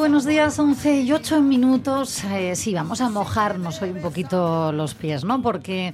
Buenos 0.00 0.24
días, 0.24 0.58
11 0.58 1.02
y 1.02 1.12
8 1.12 1.42
minutos. 1.42 2.24
Eh, 2.24 2.56
sí, 2.56 2.72
vamos 2.72 3.02
a 3.02 3.10
mojarnos 3.10 3.82
hoy 3.82 3.90
un 3.90 4.00
poquito 4.00 4.72
los 4.72 4.94
pies, 4.94 5.24
¿no? 5.24 5.42
Porque 5.42 5.92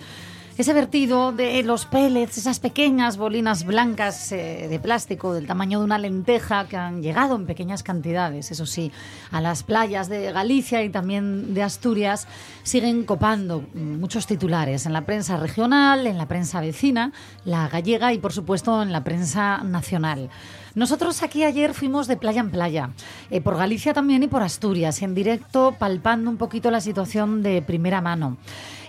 ese 0.56 0.72
vertido 0.72 1.32
de 1.32 1.64
los 1.64 1.86
pellets, 1.86 2.38
esas 2.38 2.60
pequeñas 2.60 3.16
bolinas 3.16 3.66
blancas 3.66 4.30
eh, 4.30 4.68
de 4.70 4.78
plástico 4.78 5.34
del 5.34 5.48
tamaño 5.48 5.80
de 5.80 5.86
una 5.86 5.98
lenteja 5.98 6.68
que 6.68 6.76
han 6.76 7.02
llegado 7.02 7.34
en 7.34 7.46
pequeñas 7.46 7.82
cantidades, 7.82 8.52
eso 8.52 8.64
sí, 8.64 8.92
a 9.32 9.40
las 9.40 9.64
playas 9.64 10.08
de 10.08 10.30
Galicia 10.30 10.84
y 10.84 10.88
también 10.88 11.52
de 11.52 11.64
Asturias, 11.64 12.28
siguen 12.62 13.04
copando 13.04 13.64
muchos 13.74 14.28
titulares 14.28 14.86
en 14.86 14.92
la 14.92 15.04
prensa 15.04 15.36
regional, 15.36 16.06
en 16.06 16.16
la 16.16 16.26
prensa 16.26 16.60
vecina, 16.60 17.10
la 17.44 17.68
gallega 17.68 18.12
y 18.12 18.18
por 18.18 18.32
supuesto 18.32 18.84
en 18.84 18.92
la 18.92 19.02
prensa 19.02 19.64
nacional. 19.64 20.30
Nosotros 20.76 21.22
aquí 21.22 21.42
ayer 21.42 21.72
fuimos 21.72 22.06
de 22.06 22.18
playa 22.18 22.42
en 22.42 22.50
playa, 22.50 22.90
eh, 23.30 23.40
por 23.40 23.56
Galicia 23.56 23.94
también 23.94 24.22
y 24.22 24.28
por 24.28 24.42
Asturias, 24.42 25.00
en 25.00 25.14
directo 25.14 25.74
palpando 25.78 26.28
un 26.28 26.36
poquito 26.36 26.70
la 26.70 26.82
situación 26.82 27.42
de 27.42 27.62
primera 27.62 28.02
mano 28.02 28.36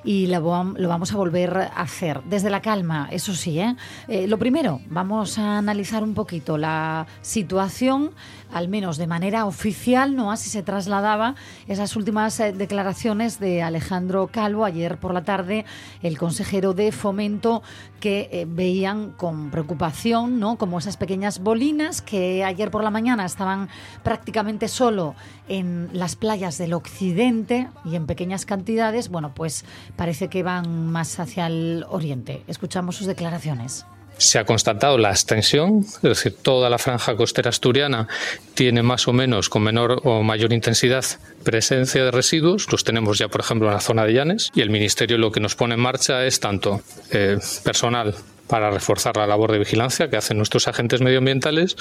y 0.08 0.28
lo, 0.28 0.42
vamos 0.42 1.12
a 1.12 1.18
volver 1.18 1.58
a 1.58 1.82
hacer 1.82 2.24
desde 2.24 2.50
la 2.50 2.62
calma, 2.62 3.10
eso 3.12 3.34
sí. 3.34 3.60
¿eh? 3.60 3.76
¿eh? 4.08 4.26
lo 4.26 4.40
primero, 4.40 4.80
vamos 4.90 5.38
a 5.38 5.58
analizar 5.58 6.02
un 6.02 6.14
poquito 6.14 6.58
la 6.58 7.06
situación 7.20 8.12
al 8.52 8.70
menos 8.70 8.98
de 8.98 9.08
manera 9.08 9.46
oficial, 9.46 10.16
no 10.16 10.32
así 10.32 10.50
se 10.50 10.64
trasladaba 10.64 11.36
esas 11.68 11.96
últimas 11.96 12.40
eh, 12.40 12.54
declaraciones 12.54 13.40
de 13.40 13.62
Alejandro 13.62 14.28
Calvo 14.28 14.66
ayer 14.66 14.98
por 14.98 15.14
la 15.14 15.24
tarde, 15.24 15.66
el 16.02 16.18
consejero 16.18 16.74
de 16.74 16.92
Fomento, 16.92 17.62
que 18.00 18.30
eh, 18.32 18.46
veían 18.48 19.12
con 19.12 19.50
preocupación, 19.52 20.40
¿no? 20.40 20.58
Como 20.58 20.80
esas 20.80 20.98
pequeñas 20.98 21.40
bolinas 21.40 22.02
que 22.02 22.44
ayer 22.44 22.72
por 22.72 22.84
la 22.84 22.92
mañana 22.92 23.26
estaban 23.26 23.70
prácticamente 24.04 24.68
solo 24.68 25.16
en 25.48 25.90
las 25.94 26.16
playas 26.16 26.58
del 26.58 26.74
occidente 26.74 27.70
y 27.86 27.96
en 27.96 28.06
pequeñas 28.06 28.46
cantidades, 28.46 29.10
bueno, 29.10 29.34
pues 29.34 29.66
parece 29.98 30.30
que 30.30 30.44
van 30.44 30.92
más 30.92 31.20
hacia 31.20 31.48
el 31.48 31.86
oriente. 31.90 32.44
Escuchamos 32.48 32.96
sus 32.96 33.08
declaraciones 33.08 33.86
se 34.18 34.40
ha 34.40 34.46
constatado 34.46 34.98
la 34.98 35.12
extensión, 35.12 35.86
es 35.86 36.02
decir, 36.02 36.36
toda 36.42 36.70
la 36.70 36.78
franja 36.78 37.16
costera 37.16 37.50
asturiana 37.50 38.08
tiene 38.56 38.82
más 38.82 39.08
o 39.08 39.14
menos 39.14 39.50
con 39.50 39.64
menor 39.64 40.02
o 40.04 40.24
mayor 40.24 40.54
intensidad 40.54 41.06
presencia 41.44 42.04
de 42.04 42.12
residuos. 42.12 42.72
Los 42.72 42.84
tenemos 42.84 43.18
ya, 43.18 43.28
por 43.28 43.42
ejemplo, 43.42 43.68
en 43.68 43.76
la 43.76 43.80
zona 43.80 44.06
de 44.06 44.14
Llanes 44.14 44.50
y 44.56 44.62
el 44.62 44.70
Ministerio 44.70 45.18
lo 45.18 45.32
que 45.32 45.40
nos 45.40 45.56
pone 45.56 45.76
en 45.76 45.82
marcha 45.82 46.26
es 46.26 46.40
tanto 46.40 46.82
eh, 47.12 47.38
personal 47.64 48.16
para 48.48 48.72
reforzar 48.72 49.18
la 49.18 49.28
labor 49.28 49.52
de 49.52 49.60
vigilancia 49.60 50.10
que 50.10 50.18
hacen 50.18 50.38
nuestros 50.38 50.68
agentes 50.68 51.02
medioambientales, 51.02 51.76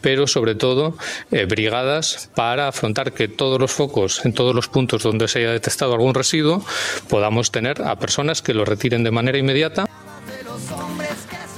pero 0.00 0.26
sobre 0.26 0.54
todo 0.54 0.96
eh, 1.30 1.46
brigadas 1.46 2.30
para 2.34 2.68
afrontar 2.68 3.12
que 3.12 3.28
todos 3.28 3.60
los 3.60 3.72
focos, 3.72 4.24
en 4.24 4.32
todos 4.32 4.54
los 4.54 4.68
puntos 4.68 5.02
donde 5.02 5.28
se 5.28 5.40
haya 5.40 5.52
detectado 5.52 5.92
algún 5.92 6.14
residuo, 6.14 6.64
podamos 7.08 7.50
tener 7.50 7.82
a 7.82 7.96
personas 7.96 8.42
que 8.42 8.54
lo 8.54 8.64
retiren 8.64 9.04
de 9.04 9.10
manera 9.10 9.38
inmediata. 9.38 9.89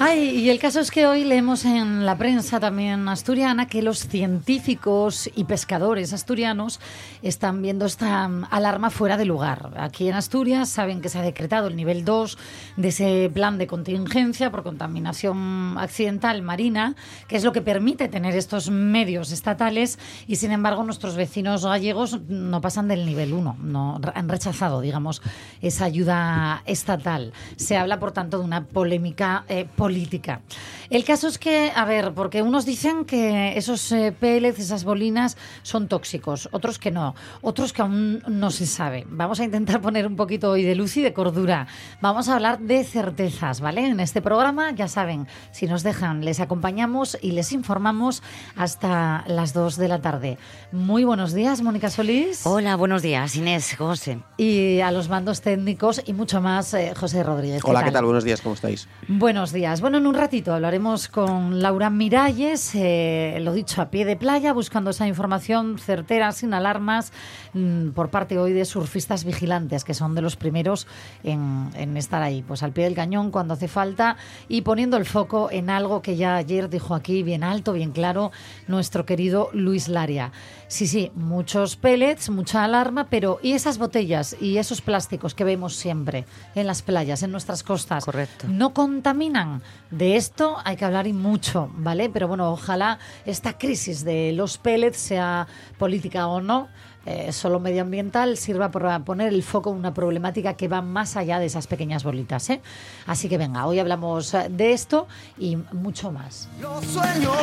Ay, 0.04 0.30
y 0.30 0.50
el 0.50 0.58
caso 0.58 0.80
es 0.80 0.90
que 0.90 1.06
hoy 1.06 1.22
leemos 1.22 1.64
en 1.64 2.04
la 2.04 2.18
prensa 2.18 2.58
también 2.58 3.08
asturiana 3.08 3.68
que 3.68 3.82
los 3.82 4.08
científicos 4.08 5.30
y 5.36 5.44
pescadores 5.44 6.12
asturianos 6.12 6.80
están 7.22 7.62
viendo 7.62 7.86
esta 7.86 8.26
mm, 8.26 8.48
alarma 8.50 8.90
fuera 8.90 9.16
de 9.16 9.26
lugar. 9.26 9.70
Aquí 9.76 10.08
en 10.08 10.16
Asturias 10.16 10.68
saben 10.70 11.02
que 11.02 11.08
se 11.08 11.20
ha 11.20 11.22
decretado 11.22 11.68
el 11.68 11.76
nivel 11.76 12.04
2 12.04 12.36
de 12.78 12.88
ese 12.88 13.30
plan 13.32 13.58
de 13.58 13.68
contingencia 13.68 14.50
por 14.50 14.64
contaminación 14.64 15.78
accidental 15.78 16.42
marina, 16.42 16.96
que 17.28 17.36
es 17.36 17.44
lo 17.44 17.52
que 17.52 17.62
permite 17.62 18.08
tener 18.08 18.34
estos 18.34 18.70
medios 18.70 19.30
estatales 19.30 20.00
y 20.26 20.34
sin 20.34 20.50
embargo 20.50 20.82
nuestros 20.82 21.14
vecinos 21.14 21.64
gallegos 21.64 22.22
no 22.22 22.60
pasan 22.60 22.88
del 22.88 23.06
nivel 23.06 23.32
1, 23.32 23.58
no 23.62 24.00
han 24.12 24.28
rechazado, 24.28 24.80
digamos, 24.80 25.22
esa 25.60 25.84
ayuda 25.84 26.64
estatal. 26.66 27.32
Se 27.54 27.76
habla, 27.76 28.00
por 28.00 28.10
tanto, 28.10 28.40
de 28.40 28.44
una 28.44 28.64
polémica 28.64 29.44
eh, 29.48 29.64
política 29.76 29.91
política. 29.92 30.40
El 30.88 31.04
caso 31.04 31.28
es 31.28 31.38
que, 31.38 31.70
a 31.74 31.84
ver, 31.84 32.14
porque 32.14 32.40
unos 32.40 32.64
dicen 32.64 33.04
que 33.04 33.58
esos 33.58 33.92
eh, 33.92 34.10
pellets, 34.18 34.58
esas 34.58 34.84
bolinas, 34.84 35.36
son 35.62 35.86
tóxicos, 35.86 36.48
otros 36.50 36.78
que 36.78 36.90
no, 36.90 37.14
otros 37.42 37.74
que 37.74 37.82
aún 37.82 38.22
no 38.26 38.50
se 38.50 38.64
sabe. 38.64 39.04
Vamos 39.08 39.38
a 39.40 39.44
intentar 39.44 39.80
poner 39.82 40.06
un 40.06 40.16
poquito 40.16 40.50
hoy 40.50 40.62
de 40.62 40.74
luz 40.74 40.96
y 40.96 41.02
de 41.02 41.12
cordura. 41.12 41.66
Vamos 42.00 42.30
a 42.30 42.36
hablar 42.36 42.58
de 42.58 42.84
certezas, 42.84 43.60
¿vale? 43.60 43.86
En 43.86 44.00
este 44.00 44.22
programa, 44.22 44.70
ya 44.70 44.88
saben, 44.88 45.26
si 45.50 45.66
nos 45.66 45.82
dejan, 45.82 46.24
les 46.24 46.40
acompañamos 46.40 47.18
y 47.20 47.32
les 47.32 47.52
informamos 47.52 48.22
hasta 48.56 49.24
las 49.26 49.52
2 49.52 49.76
de 49.76 49.88
la 49.88 50.00
tarde. 50.00 50.38
Muy 50.72 51.04
buenos 51.04 51.34
días, 51.34 51.60
Mónica 51.60 51.90
Solís. 51.90 52.46
Hola, 52.46 52.76
buenos 52.76 53.02
días, 53.02 53.36
Inés, 53.36 53.74
José. 53.76 54.20
Y 54.38 54.80
a 54.80 54.90
los 54.90 55.10
mandos 55.10 55.42
técnicos 55.42 56.00
y 56.06 56.14
mucho 56.14 56.40
más, 56.40 56.72
eh, 56.72 56.94
José 56.96 57.22
Rodríguez. 57.22 57.60
Hola, 57.62 57.84
¿qué 57.84 57.90
tal? 57.90 58.06
Buenos 58.06 58.24
días, 58.24 58.40
¿cómo 58.40 58.54
estáis? 58.54 58.88
Buenos 59.06 59.52
días. 59.52 59.81
Bueno, 59.82 59.98
en 59.98 60.06
un 60.06 60.14
ratito 60.14 60.54
hablaremos 60.54 61.08
con 61.08 61.60
Laura 61.60 61.90
Miralles, 61.90 62.72
eh, 62.76 63.38
lo 63.40 63.52
dicho, 63.52 63.82
a 63.82 63.90
pie 63.90 64.04
de 64.04 64.14
playa, 64.14 64.52
buscando 64.52 64.90
esa 64.90 65.08
información 65.08 65.76
certera, 65.76 66.30
sin 66.30 66.54
alarmas, 66.54 67.12
mm, 67.52 67.88
por 67.88 68.08
parte 68.08 68.38
hoy 68.38 68.52
de 68.52 68.64
surfistas 68.64 69.24
vigilantes, 69.24 69.82
que 69.82 69.92
son 69.92 70.14
de 70.14 70.22
los 70.22 70.36
primeros 70.36 70.86
en, 71.24 71.68
en, 71.74 71.96
estar 71.96 72.22
ahí, 72.22 72.42
pues 72.42 72.62
al 72.62 72.70
pie 72.70 72.84
del 72.84 72.94
cañón 72.94 73.32
cuando 73.32 73.54
hace 73.54 73.66
falta 73.66 74.16
y 74.48 74.60
poniendo 74.60 74.96
el 74.96 75.04
foco 75.04 75.50
en 75.50 75.68
algo 75.68 76.00
que 76.00 76.14
ya 76.14 76.36
ayer 76.36 76.70
dijo 76.70 76.94
aquí 76.94 77.24
bien 77.24 77.42
alto, 77.42 77.72
bien 77.72 77.90
claro, 77.90 78.30
nuestro 78.68 79.04
querido 79.04 79.50
Luis 79.52 79.88
Laria. 79.88 80.30
Sí, 80.68 80.86
sí, 80.86 81.10
muchos 81.16 81.74
pellets, 81.74 82.30
mucha 82.30 82.62
alarma, 82.62 83.08
pero 83.10 83.40
¿y 83.42 83.52
esas 83.52 83.78
botellas 83.78 84.36
y 84.40 84.58
esos 84.58 84.80
plásticos 84.80 85.34
que 85.34 85.42
vemos 85.42 85.74
siempre 85.74 86.24
en 86.54 86.68
las 86.68 86.82
playas, 86.82 87.24
en 87.24 87.32
nuestras 87.32 87.64
costas? 87.64 88.04
Correcto. 88.04 88.46
¿No 88.48 88.72
contaminan? 88.72 89.60
De 89.90 90.16
esto 90.16 90.56
hay 90.64 90.76
que 90.76 90.84
hablar 90.84 91.06
y 91.06 91.12
mucho, 91.12 91.70
¿vale? 91.74 92.08
Pero 92.08 92.28
bueno, 92.28 92.50
ojalá 92.50 92.98
esta 93.26 93.58
crisis 93.58 94.04
de 94.04 94.32
los 94.32 94.58
pellets, 94.58 94.98
sea 94.98 95.46
política 95.78 96.26
o 96.28 96.40
no, 96.40 96.68
eh, 97.04 97.32
solo 97.32 97.58
medioambiental 97.58 98.36
sirva 98.36 98.70
para 98.70 99.00
poner 99.00 99.28
el 99.28 99.42
foco 99.42 99.70
en 99.70 99.76
una 99.76 99.92
problemática 99.92 100.54
que 100.54 100.68
va 100.68 100.82
más 100.82 101.16
allá 101.16 101.38
de 101.38 101.46
esas 101.46 101.66
pequeñas 101.66 102.04
bolitas. 102.04 102.48
¿eh? 102.50 102.62
Así 103.06 103.28
que 103.28 103.38
venga, 103.38 103.66
hoy 103.66 103.80
hablamos 103.80 104.34
de 104.50 104.72
esto 104.72 105.08
y 105.36 105.56
mucho 105.72 106.12
más. 106.12 106.48
Los 106.60 106.84
sueños 106.84 107.36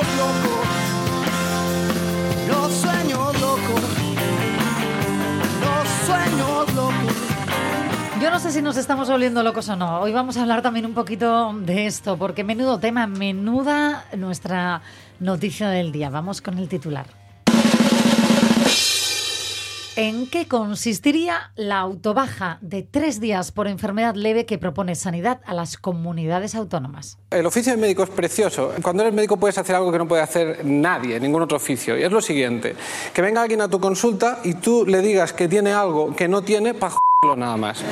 los 2.50 2.74
sueños 2.74 3.41
locos, 3.41 3.98
Yo 8.22 8.30
no 8.31 8.40
sé 8.40 8.52
si 8.52 8.62
nos 8.62 8.75
estamos 8.75 9.09
volviendo 9.09 9.41
locos 9.44 9.69
o 9.69 9.78
no. 9.78 10.02
Hoy 10.02 10.12
vamos 10.12 10.35
a 10.35 10.41
hablar 10.41 10.62
también 10.62 10.85
un 10.85 10.94
poquito 10.94 11.53
de 11.53 11.85
esto, 11.85 12.17
porque 12.17 12.43
menudo 12.43 12.78
tema, 12.78 13.08
menuda 13.08 14.03
nuestra 14.17 14.82
noticia 15.22 15.70
del 15.70 15.93
día. 15.93 16.09
Vamos 16.09 16.41
con 16.41 16.58
el 16.58 16.67
titular. 16.67 17.18
¿En 20.01 20.28
qué 20.28 20.47
consistiría 20.47 21.51
la 21.57 21.79
autobaja 21.79 22.57
de 22.61 22.84
tres 22.84 23.19
días 23.19 23.51
por 23.51 23.67
enfermedad 23.67 24.16
leve 24.16 24.46
que 24.46 24.57
propone 24.57 24.96
Sanidad 24.96 25.41
a 25.46 25.53
las 25.53 25.75
comunidades 25.75 26.55
autónomas? 26.55 27.17
El 27.31 27.46
oficio 27.46 27.73
de 27.73 27.78
médico 27.78 28.03
es 28.03 28.09
precioso. 28.09 28.72
Cuando 28.81 29.03
eres 29.03 29.13
médico 29.13 29.35
puedes 29.35 29.57
hacer 29.57 29.75
algo 29.75 29.91
que 29.91 29.97
no 29.97 30.07
puede 30.07 30.22
hacer 30.22 30.63
nadie, 30.63 31.19
ningún 31.19 31.41
otro 31.41 31.57
oficio. 31.57 31.97
Y 31.97 32.03
es 32.03 32.11
lo 32.13 32.22
siguiente, 32.22 32.78
que 33.13 33.22
venga 33.22 33.41
alguien 33.41 33.59
a 33.59 33.67
tu 33.67 33.81
consulta 33.81 34.40
y 34.46 34.53
tú 34.53 34.85
le 34.85 35.01
digas 35.01 35.34
que 35.34 35.49
tiene 35.49 35.73
algo 35.73 36.16
que 36.16 36.29
no 36.29 36.43
tiene 36.43 36.73
para 36.73 36.95
nada 37.35 37.57
más. 37.57 37.84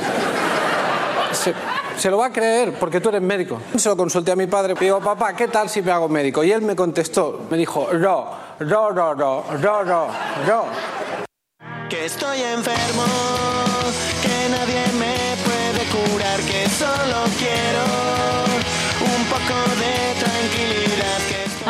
Se, 1.98 2.10
lo 2.10 2.16
va 2.16 2.28
a 2.28 2.32
creer 2.32 2.72
porque 2.80 3.02
tú 3.02 3.10
eres 3.10 3.20
médico. 3.20 3.60
Se 3.76 3.90
lo 3.90 3.98
consulté 3.98 4.32
a 4.32 4.36
mi 4.36 4.46
padre. 4.46 4.72
Digo, 4.80 4.98
papá, 5.00 5.36
¿qué 5.36 5.48
tal 5.48 5.68
si 5.68 5.82
me 5.82 5.92
hago 5.92 6.08
médico? 6.08 6.42
Y 6.42 6.52
él 6.52 6.62
me 6.62 6.74
contestó, 6.74 7.42
me 7.50 7.58
dijo, 7.58 7.86
ro, 7.92 8.30
ro, 8.60 8.92
ro, 8.92 9.12
ro, 9.12 9.44
ro, 9.60 9.84
ro, 9.84 10.08
ro 10.46 11.27
que 11.88 12.04
estoy 12.04 12.42
enfermo, 12.42 13.04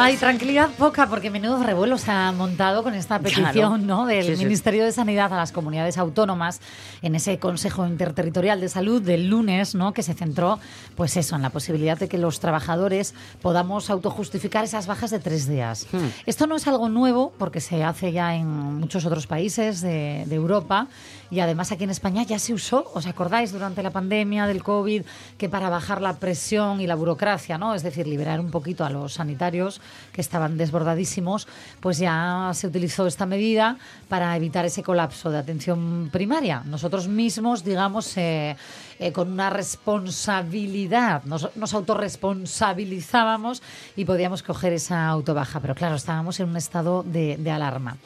Ay, 0.00 0.16
tranquilidad 0.16 0.70
poca, 0.70 1.06
porque 1.08 1.30
menudo 1.30 1.62
revuelo 1.62 1.98
se 1.98 2.10
ha 2.10 2.30
montado 2.32 2.82
con 2.82 2.94
esta 2.94 3.18
petición 3.18 3.52
Claro. 3.52 3.78
¿no? 3.78 4.06
del 4.06 4.24
Sí, 4.24 4.36
sí. 4.36 4.44
Ministerio 4.44 4.84
de 4.84 4.92
Sanidad 4.92 5.32
a 5.32 5.36
las 5.36 5.52
comunidades 5.52 5.98
autónomas 5.98 6.60
en 7.02 7.14
ese 7.14 7.38
Consejo 7.38 7.86
Interterritorial 7.86 8.60
de 8.60 8.68
Salud 8.68 9.02
del 9.02 9.28
lunes, 9.28 9.74
¿no? 9.74 9.92
que 9.92 10.02
se 10.02 10.14
centró, 10.14 10.58
pues 10.96 11.16
eso, 11.16 11.36
en 11.36 11.42
la 11.42 11.50
posibilidad 11.50 11.98
de 11.98 12.08
que 12.08 12.18
los 12.18 12.40
trabajadores 12.40 13.14
podamos 13.42 13.90
autojustificar 13.90 14.64
esas 14.64 14.86
bajas 14.86 15.10
de 15.10 15.18
tres 15.18 15.48
días. 15.48 15.86
Hmm. 15.92 16.06
Esto 16.26 16.46
no 16.46 16.56
es 16.56 16.66
algo 16.66 16.88
nuevo, 16.88 17.32
porque 17.38 17.60
se 17.60 17.82
hace 17.84 18.12
ya 18.12 18.34
en 18.34 18.46
muchos 18.78 19.04
otros 19.04 19.26
países 19.26 19.80
de, 19.80 20.24
de 20.26 20.34
Europa 20.34 20.86
y 21.30 21.40
además 21.40 21.72
aquí 21.72 21.84
en 21.84 21.90
España 21.90 22.22
ya 22.22 22.38
se 22.38 22.54
usó, 22.54 22.90
¿os 22.94 23.06
acordáis 23.06 23.52
durante 23.52 23.82
la 23.82 23.90
pandemia 23.90 24.46
del 24.46 24.62
COVID 24.62 25.02
que 25.36 25.48
para 25.48 25.68
bajar 25.68 26.00
la 26.00 26.14
presión 26.16 26.80
y 26.80 26.86
la 26.86 26.94
burocracia, 26.94 27.58
¿no? 27.58 27.74
es 27.74 27.82
decir, 27.82 28.06
liberar 28.06 28.40
un 28.40 28.50
poquito 28.50 28.84
a 28.84 28.90
los 28.90 29.14
sanitarios 29.14 29.80
que 30.12 30.20
estaban 30.20 30.56
desbordadísimos, 30.56 31.46
pues 31.80 31.98
ya 31.98 32.50
se 32.54 32.66
utilizó 32.66 33.06
esta 33.06 33.26
medida 33.26 33.76
para 34.08 34.34
evitar 34.36 34.64
ese 34.64 34.82
colapso 34.82 35.30
de 35.30 35.38
atención 35.38 36.08
primaria. 36.12 36.62
Nosotros 36.64 37.08
mismos, 37.08 37.64
digamos, 37.64 38.16
eh, 38.16 38.56
eh, 38.98 39.12
con 39.12 39.30
una 39.30 39.50
responsabilidad, 39.50 41.22
nos, 41.24 41.54
nos 41.56 41.74
autorresponsabilizábamos 41.74 43.62
y 43.96 44.04
podíamos 44.04 44.42
coger 44.42 44.72
esa 44.72 45.06
autobaja, 45.08 45.60
pero 45.60 45.74
claro, 45.74 45.94
estábamos 45.96 46.40
en 46.40 46.48
un 46.48 46.56
estado 46.56 47.02
de, 47.04 47.36
de 47.36 47.50
alarma. 47.50 47.96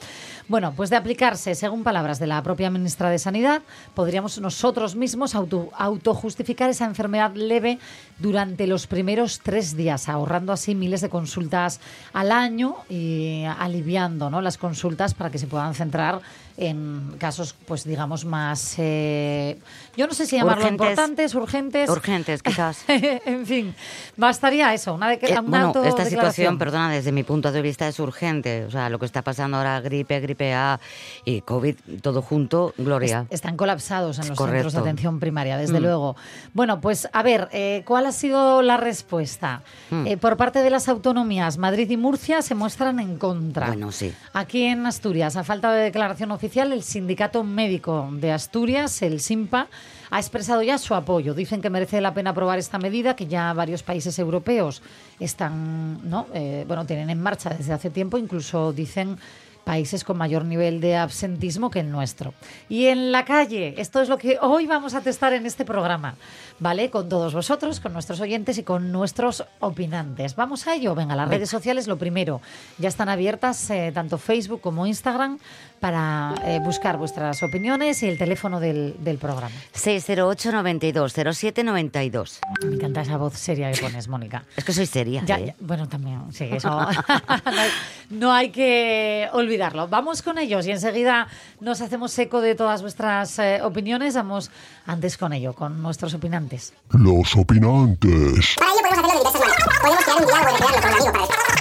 Bueno, 0.52 0.75
pues 0.76 0.90
de 0.90 0.96
aplicarse, 0.96 1.54
según 1.54 1.82
palabras 1.82 2.19
de 2.19 2.26
la 2.26 2.43
propia 2.43 2.69
ministra 2.69 3.08
de 3.08 3.19
Sanidad, 3.19 3.62
podríamos 3.94 4.38
nosotros 4.38 4.94
mismos 4.94 5.34
auto, 5.34 5.70
autojustificar 5.72 6.69
esa 6.69 6.84
enfermedad 6.84 7.34
leve 7.34 7.78
durante 8.19 8.66
los 8.66 8.87
primeros 8.87 9.40
tres 9.43 9.75
días, 9.78 10.10
ahorrando 10.10 10.52
así 10.52 10.75
miles 10.75 11.00
de 11.00 11.08
consultas 11.08 11.81
al 12.12 12.31
año 12.31 12.76
y 12.90 13.44
aliviando 13.44 14.28
¿no? 14.28 14.43
las 14.43 14.58
consultas 14.58 15.14
para 15.14 15.31
que 15.31 15.38
se 15.38 15.46
puedan 15.46 15.72
centrar 15.72 16.20
en 16.56 17.14
casos, 17.19 17.54
pues 17.66 17.84
digamos, 17.84 18.25
más, 18.25 18.75
eh, 18.78 19.58
yo 19.96 20.06
no 20.06 20.14
sé 20.14 20.26
si 20.26 20.37
llamarlo 20.37 20.62
Urgentes. 20.64 20.87
importantes, 20.88 21.34
urgentes. 21.34 21.90
Urgentes, 21.90 22.43
quizás. 22.43 22.84
en 22.88 23.46
fin, 23.46 23.75
bastaría 24.16 24.72
eso, 24.75 24.94
una, 24.94 25.08
de, 25.08 25.14
Eh, 25.14 25.38
una 25.40 25.40
bueno, 25.43 25.84
esta 25.84 26.04
situación, 26.04 26.58
perdona, 26.58 26.90
desde 26.90 27.12
mi 27.12 27.22
punto 27.22 27.50
de 27.52 27.62
vista 27.62 27.88
es 27.88 27.99
urgente. 28.00 28.64
O 28.66 28.70
sea, 28.70 28.88
lo 28.88 28.99
que 28.99 29.06
está 29.06 29.22
pasando 29.22 29.56
ahora, 29.56 29.81
gripe, 29.81 30.20
gripe 30.20 30.52
A 30.54 30.78
y 31.25 31.40
COVID, 31.40 31.76
todo 32.02 32.22
junto, 32.22 32.75
Gloria. 32.78 33.26
Es- 33.31 33.37
Están 33.43 33.56
colapsados 33.56 34.19
en 34.19 34.28
los 34.28 34.38
centros 34.38 34.72
de 34.72 34.78
atención 34.78 35.19
primaria, 35.20 35.56
desde 35.56 35.81
Mm. 35.81 35.82
luego. 35.82 36.16
Bueno, 36.54 36.81
pues 36.81 37.08
a 37.12 37.22
ver, 37.22 37.49
eh, 37.52 37.82
¿cuál 37.87 38.06
ha 38.06 38.12
sido 38.12 38.62
la 38.62 38.76
respuesta? 38.76 39.62
Mm. 39.90 40.06
Eh, 40.06 40.16
por 40.16 40.37
parte 40.37 40.62
de 40.62 40.70
las 40.70 40.88
autonomías, 40.88 41.58
Madrid 41.58 41.90
y 41.90 41.96
Murcia 41.96 42.40
se 42.43 42.54
muestran 42.54 43.00
en 43.00 43.16
contra. 43.19 43.66
Bueno, 43.66 43.90
sí. 43.90 44.12
Aquí 44.32 44.64
en 44.64 44.87
Asturias, 44.87 45.37
a 45.37 45.44
falta 45.44 45.72
de 45.72 45.82
declaración 45.82 46.31
oficial, 46.31 46.43
el 46.60 46.82
Sindicato 46.82 47.44
Médico 47.44 48.08
de 48.12 48.31
Asturias, 48.31 49.00
el 49.00 49.20
SIMPA, 49.20 49.69
ha 50.10 50.19
expresado 50.19 50.62
ya 50.62 50.76
su 50.76 50.94
apoyo. 50.94 51.32
Dicen 51.32 51.62
que 51.62 51.70
merece 51.70 52.00
la 52.02 52.12
pena 52.12 52.31
aprobar 52.31 52.58
esta 52.58 52.78
medida, 52.78 53.16
que 53.16 53.26
ya 53.26 53.54
varios 53.54 53.82
países 53.82 54.19
europeos 54.19 54.82
están, 55.19 56.08
¿no? 56.08 56.26
Eh, 56.34 56.64
bueno, 56.69 56.84
tienen 56.84 57.08
en 57.08 57.22
marcha 57.22 57.50
desde 57.50 57.72
hace 57.72 57.88
tiempo, 57.88 58.19
incluso 58.19 58.72
dicen 58.72 59.16
países 59.64 60.05
con 60.05 60.17
mayor 60.17 60.44
nivel 60.44 60.81
de 60.81 60.97
absentismo 60.97 61.70
que 61.70 61.81
el 61.81 61.91
nuestro. 61.91 62.35
Y 62.69 62.87
en 62.87 63.12
la 63.12 63.25
calle, 63.25 63.75
esto 63.79 64.00
es 64.00 64.09
lo 64.09 64.19
que 64.19 64.38
hoy 64.41 64.67
vamos 64.67 64.94
a 64.94 65.00
testar 65.00 65.32
en 65.32 65.47
este 65.47 65.64
programa, 65.64 66.17
¿vale? 66.59 66.91
Con 66.91 67.09
todos 67.09 67.35
vosotros, 67.35 67.81
con 67.81 67.93
nuestros 67.93 68.20
oyentes 68.20 68.59
y 68.59 68.62
con 68.62 68.93
nuestros 68.93 69.44
opinantes. 69.61 70.37
Vamos 70.37 70.67
a 70.67 70.75
ello. 70.75 70.94
Venga, 70.94 71.17
las 71.17 71.29
redes 71.29 71.50
sociales, 71.50 71.87
lo 71.87 71.99
primero, 71.99 72.41
ya 72.79 72.88
están 72.88 73.09
abiertas 73.09 73.70
eh, 73.70 73.93
tanto 73.94 74.19
Facebook 74.19 74.61
como 74.61 74.87
Instagram 74.87 75.38
para 75.81 76.35
eh, 76.44 76.61
buscar 76.62 76.97
vuestras 76.97 77.43
opiniones 77.43 78.03
y 78.05 78.09
el 78.09 78.17
teléfono 78.17 78.61
del, 78.61 78.94
del 79.00 79.19
programa. 79.19 79.50
608 79.73 80.53
92 80.53 81.12
07 81.32 81.64
92. 81.64 82.41
Me 82.64 82.75
encanta 82.76 83.00
esa 83.00 83.17
voz 83.17 83.35
seria 83.35 83.73
que 83.73 83.81
pones, 83.81 84.06
Mónica. 84.06 84.44
Es 84.56 84.64
que 84.64 84.73
soy 84.73 84.87
seria. 84.87 85.25
Ya, 85.25 85.41
¿eh? 85.41 85.47
ya, 85.47 85.55
bueno, 85.59 85.88
también, 85.88 86.32
sí, 86.32 86.49
eso 86.53 86.70
no 86.70 86.88
hay, 86.88 87.70
no 88.11 88.32
hay 88.32 88.50
que 88.50 89.29
olvidarlo. 89.52 89.87
Vamos 89.88 90.22
con 90.22 90.38
ellos 90.38 90.66
y 90.66 90.70
enseguida 90.70 91.28
nos 91.60 91.82
hacemos 91.82 92.19
eco 92.19 92.40
de 92.40 92.54
todas 92.54 92.81
vuestras 92.81 93.38
eh, 93.38 93.60
opiniones. 93.62 94.14
Vamos 94.14 94.50
antes 94.87 95.19
con 95.19 95.32
ello, 95.34 95.52
con 95.52 95.82
nuestros 95.82 96.14
opinantes. 96.14 96.72
Los 96.90 97.37
opinantes. 97.37 98.56
Para 98.56 98.70
ello 98.70 99.02
podemos 99.02 99.26
hacerlo 99.26 99.46
de 99.46 99.52
diversas 99.52 99.69
maneras. 99.69 99.81
Podemos 99.82 100.04
crear 100.04 100.19
un 100.20 100.26
diálogo 100.26 100.56
y 100.56 100.72
recrearlo 100.72 101.04
con 101.04 101.20
un 101.20 101.20
amigo 101.20 101.28
para 101.28 101.52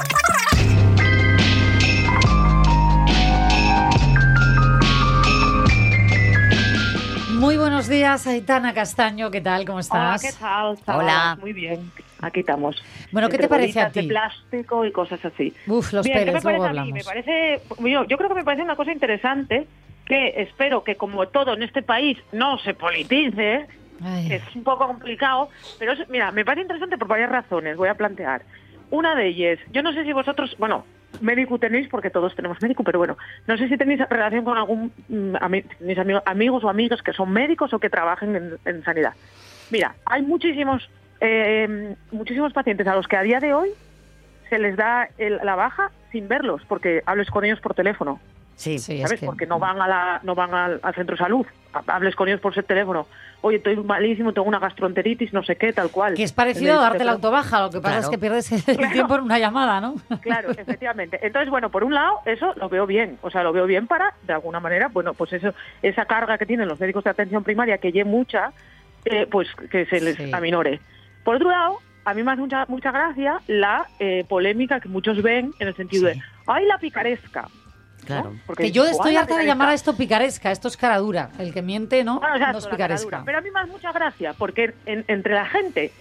Muy 7.42 7.58
buenos 7.58 7.88
días, 7.88 8.28
Aitana 8.28 8.74
Castaño, 8.74 9.32
¿qué 9.32 9.42
tal? 9.42 9.66
¿Cómo 9.66 9.80
Hola, 9.80 10.16
estás? 10.16 10.22
¿qué 10.22 10.32
tal? 10.40 10.78
Hola. 10.86 11.38
Muy 11.42 11.54
bien, 11.54 11.92
aquí 12.22 12.42
estamos. 12.42 12.82
Bueno, 13.12 13.28
¿qué 13.30 13.36
Entre 13.36 13.48
te 13.48 13.50
parece 13.50 13.80
a 13.80 13.84
bolitas 13.86 13.94
de 13.94 14.02
ti? 14.02 14.08
plástico 14.08 14.86
y 14.86 14.92
cosas 14.92 15.24
así. 15.26 15.54
Uf, 15.68 15.94
los 15.94 16.06
Bien, 16.06 16.26
¿qué 16.26 16.32
me 16.32 16.42
parece 16.42 16.48
a 16.50 16.60
mí? 16.74 16.80
hablamos. 16.80 16.94
Me 16.94 17.04
parece, 17.04 17.62
yo, 17.80 18.04
yo 18.06 18.18
creo 18.18 18.30
que 18.30 18.36
me 18.36 18.44
parece 18.44 18.64
una 18.64 18.76
cosa 18.76 18.92
interesante 18.92 19.68
que 20.06 20.34
espero 20.42 20.84
que 20.84 20.96
como 20.96 21.28
todo 21.28 21.54
en 21.54 21.64
este 21.64 21.82
país 21.82 22.18
no 22.32 22.58
se 22.60 22.74
politice, 22.74 23.66
Ay. 24.04 24.34
es 24.34 24.42
un 24.56 24.64
poco 24.64 24.88
complicado, 24.88 25.50
pero 25.80 25.94
es- 25.94 26.10
mira, 26.10 26.32
me 26.32 26.44
parece 26.46 26.64
interesante 26.64 26.98
por 26.98 27.08
varias 27.08 27.30
razones, 27.32 27.78
voy 27.78 27.90
a 27.90 27.96
plantear. 27.96 28.42
Una 28.90 29.16
de 29.16 29.28
ellas, 29.28 29.60
yo 29.72 29.84
no 29.84 29.94
sé 29.94 30.04
si 30.04 30.12
vosotros, 30.12 30.56
bueno, 30.58 30.86
médico 31.22 31.60
tenéis 31.60 31.88
porque 31.88 32.10
todos 32.10 32.36
tenemos 32.36 32.62
médico, 32.62 32.84
pero 32.84 32.98
bueno, 33.00 33.18
no 33.48 33.58
sé 33.58 33.70
si 33.70 33.78
tenéis 33.78 34.02
relación 34.10 34.44
con 34.44 34.58
algún 34.58 34.92
mm, 35.08 35.36
ami- 35.36 35.64
tenéis 35.78 36.00
ami- 36.00 36.22
amigos 36.26 36.64
o 36.64 36.70
amigas 36.70 37.02
que 37.02 37.14
son 37.14 37.32
médicos 37.32 37.74
o 37.74 37.80
que 37.80 37.90
trabajen 37.90 38.36
en, 38.36 38.58
en 38.66 38.84
sanidad. 38.84 39.14
Mira, 39.70 39.96
hay 40.06 40.24
muchísimos 40.24 40.90
eh, 41.22 41.96
muchísimos 42.12 42.52
pacientes 42.54 42.86
a 42.88 42.96
los 42.96 43.08
que 43.08 43.16
a 43.18 43.22
día 43.22 43.40
de 43.40 43.54
hoy 43.54 43.70
se 44.50 44.60
les 44.60 44.76
da 44.76 45.08
el- 45.18 45.40
la 45.44 45.56
baja 45.56 45.92
sin 46.12 46.28
verlos 46.28 46.62
porque 46.68 47.02
hables 47.06 47.30
con 47.30 47.46
ellos 47.46 47.60
por 47.62 47.74
teléfono. 47.74 48.20
Sí. 48.56 48.78
Sí, 48.80 48.96
es 49.02 49.04
¿sabes? 49.08 49.20
que- 49.22 49.26
Porque 49.26 49.48
no 49.48 49.58
van 49.58 49.82
a 49.82 49.88
la, 49.88 50.20
no 50.24 50.36
van 50.36 50.54
al, 50.54 50.80
al 50.84 50.94
centro 50.94 51.16
de 51.16 51.24
salud. 51.24 51.46
Ha- 51.74 51.96
Hables 51.96 52.16
con 52.16 52.28
ellos 52.28 52.42
por 52.42 52.52
ese 52.52 52.62
teléfono. 52.64 53.08
Oye, 53.42 53.58
estoy 53.58 53.76
malísimo, 53.78 54.34
tengo 54.34 54.48
una 54.48 54.60
gastroenteritis, 54.60 55.34
no 55.34 55.42
sé 55.42 55.56
qué, 55.56 55.74
tal 55.74 55.90
cual. 55.90 56.14
Que 56.14 56.22
es 56.24 56.32
parecido 56.34 56.74
a 56.74 56.76
El- 56.76 56.82
darte 56.82 56.98
la 57.06 57.12
el- 57.12 57.16
autobaja, 57.16 57.62
lo 57.62 57.70
que 57.72 57.80
pasa 57.80 57.94
Claro. 57.96 58.04
es 58.04 58.10
que 58.10 58.18
pierdes 58.20 58.52
el 58.70 58.92
tiempo 58.92 59.16
en 59.16 59.22
una 59.22 59.40
llamada, 59.40 59.80
¿no? 59.82 59.96
Claro, 60.22 60.52
efectivamente. 60.52 61.20
Entonces, 61.26 61.50
bueno, 61.50 61.72
por 61.72 61.84
un 61.84 61.94
lado, 61.96 62.20
eso 62.26 62.54
lo 62.56 62.70
veo 62.70 62.86
bien. 62.86 63.18
O 63.24 63.32
sea, 63.32 63.42
lo 63.42 63.52
veo 63.54 63.66
bien 63.66 63.88
para, 63.88 64.14
de 64.28 64.34
alguna 64.34 64.60
manera, 64.60 64.90
bueno, 64.90 65.14
pues 65.16 65.34
eso, 65.34 65.54
esa 65.82 66.06
carga 66.06 66.38
que 66.38 66.46
tienen 66.46 66.68
los 66.68 66.80
médicos 66.80 67.04
de 67.04 67.10
atención 67.10 67.44
primaria, 67.44 67.78
que 67.80 67.92
lleve 67.92 68.10
mucha, 68.10 68.52
eh, 69.06 69.26
pues 69.32 69.48
que 69.72 69.86
se 69.88 70.02
les 70.02 70.18
Sí. 70.18 70.30
aminore. 70.32 70.82
Por 71.24 71.36
otro 71.36 71.50
lado, 71.50 71.78
a 72.06 72.14
mí 72.14 72.24
me 72.24 72.32
hace 72.32 72.42
mucha, 72.42 72.66
mucha 72.68 72.92
gracia 72.92 73.42
la 73.48 73.86
eh, 74.00 74.26
polémica 74.28 74.80
que 74.80 74.90
muchos 74.90 75.22
ven 75.22 75.54
en 75.60 75.68
el 75.68 75.76
sentido 75.76 76.10
Sí. 76.10 76.18
de, 76.18 76.24
¡ay, 76.48 76.66
la 76.66 76.78
picaresca! 76.80 77.44
¿no? 77.44 78.06
Claro. 78.08 78.34
Porque 78.48 78.64
Que 78.64 78.72
yo 78.72 78.86
estoy 78.86 79.10
"Ay, 79.10 79.14
la 79.14 79.20
harta 79.22 79.36
de 79.36 79.42
picaresca". 79.42 79.54
llamar 79.54 79.70
a 79.70 79.74
esto 79.74 79.96
picaresca, 79.96 80.52
esto 80.52 80.68
es 80.68 80.76
cara 80.78 80.98
dura. 80.98 81.30
El 81.38 81.54
que 81.54 81.62
miente, 81.62 82.04
¿no? 82.04 82.20
Bueno, 82.20 82.36
exacto, 82.36 82.54
no 82.54 82.60
es 82.60 82.68
picaresca. 82.68 83.10
caradura. 83.10 83.26
Pero 83.26 83.38
a 83.38 83.42
mí 83.42 83.50
me 83.52 83.60
hace 83.60 83.72
mucha 83.72 83.92
gracia, 83.92 84.34
porque 84.38 84.74
en- 84.88 85.06
entre 85.08 85.36
la 85.36 85.46
gente 85.46 85.92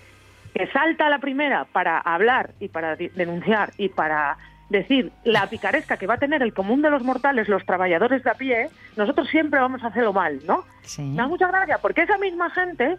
que 0.55 0.67
salta 0.69 1.07
a 1.07 1.11
la 1.11 1.19
primera 1.19 1.67
para 1.67 1.99
hablar 1.99 2.53
y 2.59 2.69
para 2.69 2.97
denunciar 2.97 3.73
y 3.77 3.91
para 3.91 4.39
decir 4.71 5.13
la 5.25 5.47
picaresca 5.49 5.97
que 5.97 6.07
va 6.07 6.15
a 6.15 6.19
tener 6.19 6.43
el 6.43 6.55
común 6.55 6.81
de 6.81 6.91
los 6.91 7.03
mortales, 7.03 7.49
los 7.49 7.65
trabajadores 7.67 8.23
de 8.25 8.31
a 8.31 8.35
pie, 8.35 8.71
nosotros 8.97 9.29
siempre 9.29 9.61
vamos 9.61 9.83
a 9.85 9.89
hacerlo 9.89 10.13
mal, 10.13 10.41
¿no? 10.47 10.65
Sí. 10.83 11.03
Me 11.03 11.17
da 11.17 11.27
mucha 11.29 11.49
gracia, 11.49 11.79
porque 11.79 12.03
esa 12.03 12.19
misma 12.19 12.51
gente 12.51 12.97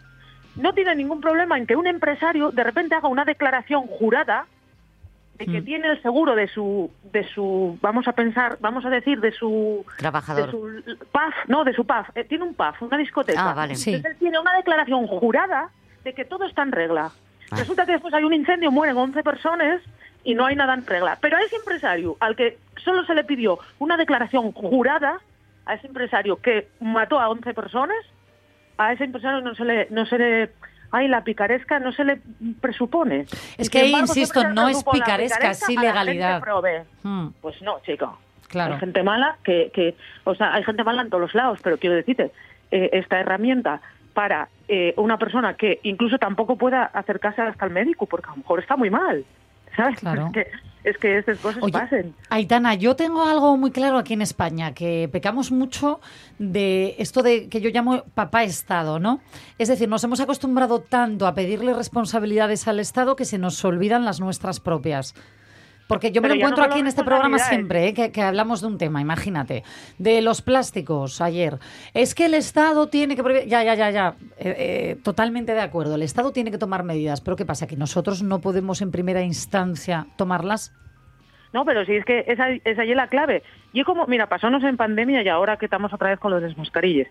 no 0.56 0.74
tiene 0.74 0.96
ningún 0.96 1.22
problema 1.22 1.58
en 1.58 1.66
que 1.68 1.76
un 1.76 1.88
empresario 1.88 2.52
de 2.52 2.64
repente 2.64 2.96
haga 2.96 3.08
una 3.08 3.26
declaración 3.26 3.88
jurada 3.88 4.46
de 5.38 5.46
que 5.48 5.62
Mm. 5.62 5.66
tiene 5.66 5.88
el 5.88 6.02
seguro 6.02 6.36
de 6.36 6.48
su, 6.48 6.92
de 7.12 7.24
su, 7.30 7.78
vamos 7.82 8.08
a 8.08 8.12
pensar, 8.12 8.58
vamos 8.60 8.86
a 8.86 8.90
decir, 8.90 9.20
de 9.22 9.32
su 9.32 9.84
de 9.90 9.98
Trabajador. 9.98 10.52
su 10.52 10.84
PAF, 11.12 11.34
no, 11.48 11.64
de 11.64 11.74
su 11.74 11.86
PAF, 11.86 12.10
eh, 12.16 12.24
tiene 12.26 12.44
un 12.44 12.54
PAF, 12.54 12.82
una 12.84 12.98
discoteca. 12.98 13.50
Ah, 13.50 13.54
vale. 13.54 13.76
Sí. 13.76 13.92
Entonces 13.94 14.12
él 14.12 14.20
tiene 14.20 14.40
una 14.40 14.56
declaración 14.56 15.08
jurada 15.08 15.70
de 16.04 16.14
que 16.14 16.26
todo 16.26 16.46
está 16.46 16.62
en 16.64 16.72
regla. 16.72 17.12
Ah. 17.50 17.56
Resulta 17.58 17.86
que 17.86 17.94
después 17.94 18.14
hay 18.14 18.24
un 18.24 18.34
incendio, 18.34 18.72
mueren 18.72 18.98
11 18.98 19.24
personas 19.24 19.82
y 20.24 20.36
no 20.36 20.46
hay 20.46 20.56
nada 20.56 20.76
en 20.76 20.86
regla. 20.86 21.18
Pero 21.20 21.38
a 21.38 21.42
ese 21.42 21.56
empresario, 21.56 22.18
al 22.20 22.36
que 22.36 22.60
solo 22.84 23.04
se 23.06 23.16
le 23.16 23.24
pidió 23.24 23.58
una 23.80 23.98
declaración 23.98 24.52
jurada, 24.52 25.20
a 25.66 25.74
ese 25.74 25.88
empresario 25.88 26.36
que 26.38 26.68
mató 26.80 27.20
a 27.20 27.30
11 27.30 27.54
personas, 27.56 27.98
a 28.78 28.94
ese 28.94 29.04
empresario 29.06 29.42
no 29.42 29.56
se 29.56 29.66
le, 29.66 29.88
no 29.90 30.06
se 30.06 30.18
le, 30.18 30.50
ay, 30.92 31.08
la 31.08 31.24
picaresca 31.24 31.80
no 31.80 31.92
se 31.92 32.04
le 32.04 32.20
presupone. 32.60 33.26
Es 33.58 33.70
que 33.70 33.86
embargo, 33.86 34.08
insisto, 34.08 34.44
no 34.50 34.68
es 34.68 34.84
picaresca, 34.84 35.52
es 35.52 35.70
ilegalidad. 35.70 36.42
prove. 36.42 36.84
Mm, 37.04 37.28
Pues 37.42 37.62
no, 37.62 37.80
chico. 37.86 38.18
claro. 38.48 38.74
Hay 38.76 38.80
gente 38.80 39.04
mala 39.04 39.38
que, 39.44 39.72
que, 39.74 39.96
o 40.24 40.36
sea, 40.36 40.54
hay 40.54 40.64
gente 40.64 40.84
mala 40.84 41.02
en 41.04 41.10
todos 41.10 41.22
los 41.22 41.36
lados, 41.36 41.60
pero 41.64 41.78
quiero 41.78 41.96
decirte, 41.96 42.32
eh, 42.72 42.90
esta 42.94 43.20
herramienta 43.20 43.82
para 44.14 44.50
eh, 44.68 44.94
una 44.98 45.18
persona 45.18 45.54
que 45.54 45.80
incluso 45.84 46.18
tampoco 46.18 46.58
pueda 46.58 46.84
acercarse 46.84 47.42
hasta 47.42 47.66
el 47.66 47.72
médico, 47.72 48.06
porque 48.08 48.28
a 48.28 48.32
lo 48.32 48.38
mejor 48.38 48.60
está 48.60 48.76
muy 48.76 48.90
mal, 48.90 49.24
¿sabes? 49.76 50.00
Claro. 50.00 50.32
es 50.84 50.98
que 50.98 51.18
estas 51.18 51.40
cosas 51.40 51.62
Oye, 51.64 51.72
pasen. 51.72 52.16
Aitana, 52.30 52.74
yo 52.76 52.96
tengo 52.96 53.24
algo 53.24 53.56
muy 53.58 53.72
claro 53.72 53.98
aquí 53.98 54.14
en 54.14 54.22
España, 54.22 54.74
que 54.74 55.10
pecamos 55.12 55.52
mucho 55.52 56.00
de 56.40 56.96
esto 56.98 57.22
de 57.22 57.50
que 57.50 57.62
yo 57.62 57.70
llamo 57.70 58.04
papá 58.16 58.44
Estado, 58.44 59.00
¿no? 59.00 59.22
Es 59.58 59.68
decir, 59.68 59.88
nos 59.88 60.04
hemos 60.04 60.20
acostumbrado 60.20 60.82
tanto 60.82 61.28
a 61.28 61.34
pedirle 61.34 61.74
responsabilidades 61.74 62.68
al 62.68 62.80
Estado 62.80 63.16
que 63.16 63.26
se 63.26 63.38
nos 63.38 63.64
olvidan 63.64 64.06
las 64.06 64.20
nuestras 64.20 64.60
propias. 64.60 65.14
Porque 65.92 66.12
yo 66.12 66.22
me 66.22 66.30
Pero 66.30 66.36
lo 66.36 66.42
no 66.42 66.48
encuentro 66.48 66.64
aquí 66.72 66.80
en 66.80 66.88
este 66.88 67.04
programa 67.04 67.38
responsabilidades. 67.38 67.68
siempre, 67.86 67.88
¿eh? 67.90 67.94
que, 67.94 68.12
que 68.14 68.22
hablamos 68.22 68.62
de 68.62 68.68
un 68.68 68.78
tema, 68.78 69.02
imagínate, 69.02 69.64
de 69.98 70.22
los 70.22 70.42
plásticos 70.42 71.22
ayer. 71.22 71.60
Es 71.94 72.16
que 72.16 72.26
el 72.26 72.34
Estado 72.34 72.88
tiene 72.88 73.16
que... 73.16 73.24
prohibir- 73.24 73.46
Ya, 73.48 73.64
ya, 73.64 73.76
ya, 73.76 73.90
ya. 73.92 74.16
Eh, 74.38 74.56
eh, 74.58 74.98
totalmente 75.04 75.54
de 75.54 75.62
acuerdo. 75.62 75.96
El 75.96 76.02
Estado 76.04 76.32
tiene 76.32 76.52
que 76.52 76.58
tomar 76.58 76.84
medidas. 76.84 77.22
Pero 77.22 77.36
¿qué 77.36 77.46
pasa? 77.46 77.68
¿Que 77.68 77.76
nosotros 77.76 78.24
no 78.24 78.40
podemos 78.40 78.82
en 78.82 78.92
primera 78.92 79.22
instancia 79.22 80.08
tomarlas? 80.18 80.74
No, 81.54 81.66
pero 81.66 81.84
sí, 81.86 81.94
es 81.96 82.06
que 82.06 82.24
esa, 82.28 82.50
esa 82.50 82.84
es 82.84 82.96
la 82.96 83.08
clave. 83.08 83.44
Y 83.74 83.84
como, 83.84 84.08
mira, 84.08 84.28
pasónos 84.28 84.64
en 84.64 84.78
pandemia 84.78 85.22
y 85.22 85.28
ahora 85.28 85.58
que 85.58 85.66
estamos 85.66 85.92
otra 85.94 86.10
vez 86.12 86.20
con 86.20 86.32
los 86.32 86.42
desmascarillas. 86.42 87.08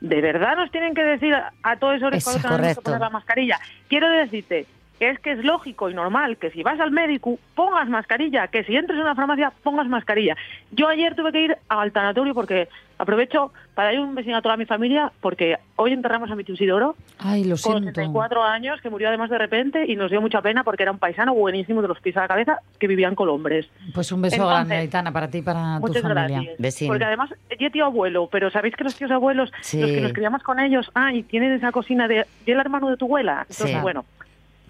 ¿De 0.00 0.20
verdad 0.20 0.56
nos 0.56 0.70
tienen 0.70 0.94
que 0.94 1.02
decir 1.04 1.34
a, 1.34 1.52
a 1.62 1.76
todos 1.78 1.96
esos 1.96 2.12
Eso, 2.14 2.30
cuando 2.32 2.56
tenemos 2.56 2.76
que 2.78 2.82
poner 2.82 3.00
la 3.00 3.10
mascarilla? 3.10 3.58
Quiero 3.88 4.08
decirte 4.10 4.66
que 5.02 5.10
es 5.10 5.18
que 5.18 5.32
es 5.32 5.42
lógico 5.44 5.90
y 5.90 5.94
normal 5.94 6.36
que 6.36 6.52
si 6.52 6.62
vas 6.62 6.78
al 6.78 6.92
médico 6.92 7.36
pongas 7.56 7.88
mascarilla, 7.88 8.46
que 8.46 8.62
si 8.62 8.76
entres 8.76 8.96
en 8.98 9.02
una 9.02 9.16
farmacia 9.16 9.52
pongas 9.64 9.88
mascarilla. 9.88 10.36
Yo 10.70 10.86
ayer 10.86 11.16
tuve 11.16 11.32
que 11.32 11.40
ir 11.42 11.56
al 11.68 11.90
tanatorio 11.90 12.34
porque 12.34 12.68
aprovecho 12.98 13.52
para 13.74 13.90
dar 13.90 13.98
un 14.00 14.14
besito 14.14 14.36
a 14.36 14.42
toda 14.42 14.56
mi 14.56 14.64
familia 14.64 15.10
porque 15.20 15.56
hoy 15.74 15.92
enterramos 15.92 16.30
a 16.30 16.36
mi 16.36 16.44
tío 16.44 16.54
Isidoro 16.54 16.94
Ay, 17.18 17.42
lo 17.42 17.56
con 17.56 17.58
siento. 17.82 17.88
64 17.88 18.44
años, 18.44 18.80
que 18.80 18.90
murió 18.90 19.08
además 19.08 19.28
de 19.28 19.38
repente 19.38 19.84
y 19.90 19.96
nos 19.96 20.08
dio 20.12 20.20
mucha 20.20 20.40
pena 20.40 20.62
porque 20.62 20.84
era 20.84 20.92
un 20.92 20.98
paisano 21.00 21.34
buenísimo 21.34 21.82
de 21.82 21.88
los 21.88 21.98
pies 22.00 22.16
a 22.16 22.20
la 22.20 22.28
cabeza 22.28 22.58
que 22.78 22.86
vivía 22.86 23.08
en 23.08 23.16
Colombres. 23.16 23.68
Pues 23.92 24.12
un 24.12 24.22
beso 24.22 24.36
Entonces, 24.36 24.54
grande, 24.54 24.76
Aitana, 24.76 25.10
para 25.12 25.28
ti 25.28 25.38
y 25.38 25.42
para 25.42 25.80
tu 25.80 25.88
Muchas 25.88 26.02
familia. 26.02 26.42
gracias. 26.56 26.88
Porque 26.88 27.04
además, 27.04 27.34
yo 27.58 27.70
tío 27.72 27.86
abuelo, 27.86 28.28
pero 28.30 28.50
sabéis 28.52 28.76
que 28.76 28.84
los 28.84 28.94
tíos 28.94 29.10
abuelos, 29.10 29.50
Sí. 29.62 29.80
los 29.80 29.90
que 29.90 30.00
nos 30.00 30.12
criamos 30.12 30.44
con 30.44 30.60
ellos, 30.60 30.88
ah, 30.94 31.12
y 31.12 31.24
tienen 31.24 31.50
esa 31.54 31.72
cocina 31.72 32.06
de, 32.06 32.24
y 32.46 32.52
el 32.52 32.60
hermano 32.60 32.88
de 32.88 32.96
tu 32.96 33.06
abuela. 33.06 33.46
Entonces, 33.50 33.70
Sí. 33.74 33.82
bueno, 33.82 34.04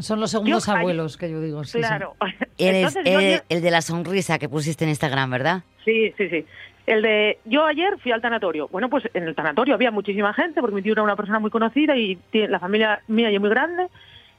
Son 0.03 0.21
los 0.21 0.31
segundos 0.31 0.67
Yo- 0.67 0.73
abuelos 0.73 1.17
que 1.17 1.31
yo 1.31 1.41
digo. 1.41 1.65
sí, 1.65 1.73
sí. 1.73 1.79
claro. 1.79 2.15
Eres 2.59 2.95
Entonces, 2.97 3.13
yo 3.13 3.43
el, 3.49 3.63
de 3.63 3.71
la 3.71 3.81
sonrisa 3.83 4.39
que 4.39 4.49
pusiste 4.49 4.85
en 4.85 4.91
Instagram, 4.91 5.31
¿verdad? 5.31 5.63
Sí, 5.85 6.13
sí, 6.17 6.29
sí. 6.29 6.45
El 6.87 7.03
de 7.03 7.39
yo 7.45 7.65
ayer 7.65 7.97
fui 8.01 8.11
al 8.13 8.21
tanatorio. 8.21 8.69
Bueno, 8.69 8.89
pues 8.91 9.09
en 9.15 9.25
el 9.29 9.35
tanatorio 9.35 9.75
había 9.75 9.91
muchísima 9.91 10.35
gente 10.35 10.61
porque 10.61 10.75
mi 10.75 10.83
tío 10.83 10.93
era 10.93 11.03
una 11.03 11.17
persona 11.17 11.39
muy 11.39 11.51
conocida 11.51 11.97
y 11.97 12.19
la 12.33 12.59
familia 12.59 13.01
mía 13.09 13.31
y 13.31 13.37
es 13.37 13.41
muy 13.41 13.51
grande 13.51 13.87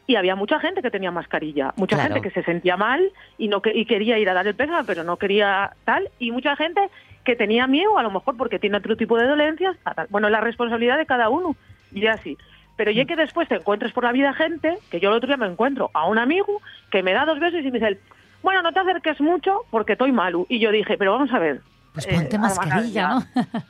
y 0.05 0.15
había 0.17 0.35
mucha 0.35 0.59
gente 0.59 0.81
que 0.81 0.91
tenía 0.91 1.11
mascarilla, 1.11 1.73
mucha 1.77 1.95
Claro. 1.95 2.13
gente 2.15 2.27
que 2.29 2.33
se 2.33 2.43
sentía 2.45 2.75
mal 2.75 3.01
y 3.37 3.47
no 3.47 3.61
que, 3.61 3.71
y 3.73 3.85
quería 3.85 4.17
ir 4.19 4.29
a 4.29 4.33
dar 4.33 4.45
el 4.45 4.55
pésame, 4.55 4.83
pero 4.85 5.05
no 5.05 5.15
quería 5.15 5.71
tal 5.85 6.09
y 6.19 6.31
mucha 6.31 6.57
gente 6.57 6.81
que 7.23 7.37
tenía 7.37 7.67
miedo 7.67 7.97
a 7.97 8.03
lo 8.03 8.11
mejor 8.11 8.35
porque 8.35 8.59
tiene 8.59 8.75
otro 8.77 8.97
tipo 8.97 9.17
de 9.17 9.25
dolencias. 9.27 9.77
tal. 9.95 10.07
Bueno, 10.09 10.29
la 10.29 10.41
responsabilidad 10.41 10.97
de 10.97 11.05
cada 11.05 11.29
uno 11.29 11.55
y 11.93 12.05
así. 12.07 12.37
Pero 12.75 12.91
ya 12.91 13.05
que 13.05 13.15
después 13.15 13.47
te 13.47 13.55
encuentres 13.55 13.91
por 13.93 14.03
la 14.03 14.11
vida 14.11 14.33
gente, 14.33 14.77
que 14.89 14.99
yo 14.99 15.09
el 15.09 15.15
otro 15.15 15.27
día 15.27 15.37
me 15.37 15.45
encuentro 15.47 15.91
a 15.93 16.07
un 16.07 16.17
amigo 16.17 16.61
que 16.91 17.03
me 17.03 17.13
da 17.13 17.25
dos 17.25 17.39
besos 17.39 17.59
y 17.61 17.71
me 17.71 17.79
dice, 17.79 17.99
bueno, 18.41 18.61
no 18.61 18.71
te 18.73 18.79
acerques 18.79 19.21
mucho 19.21 19.61
porque 19.69 19.93
estoy 19.93 20.11
malo. 20.11 20.45
Y 20.49 20.59
yo 20.59 20.71
dije, 20.71 20.97
pero 20.97 21.11
vamos 21.13 21.31
a 21.31 21.39
ver, 21.39 21.61
Pues 21.93 22.07
eh, 22.07 22.13
ponte 22.15 22.35
a 22.35 22.39
mascarilla, 22.39 23.07
¿no? 23.09 23.23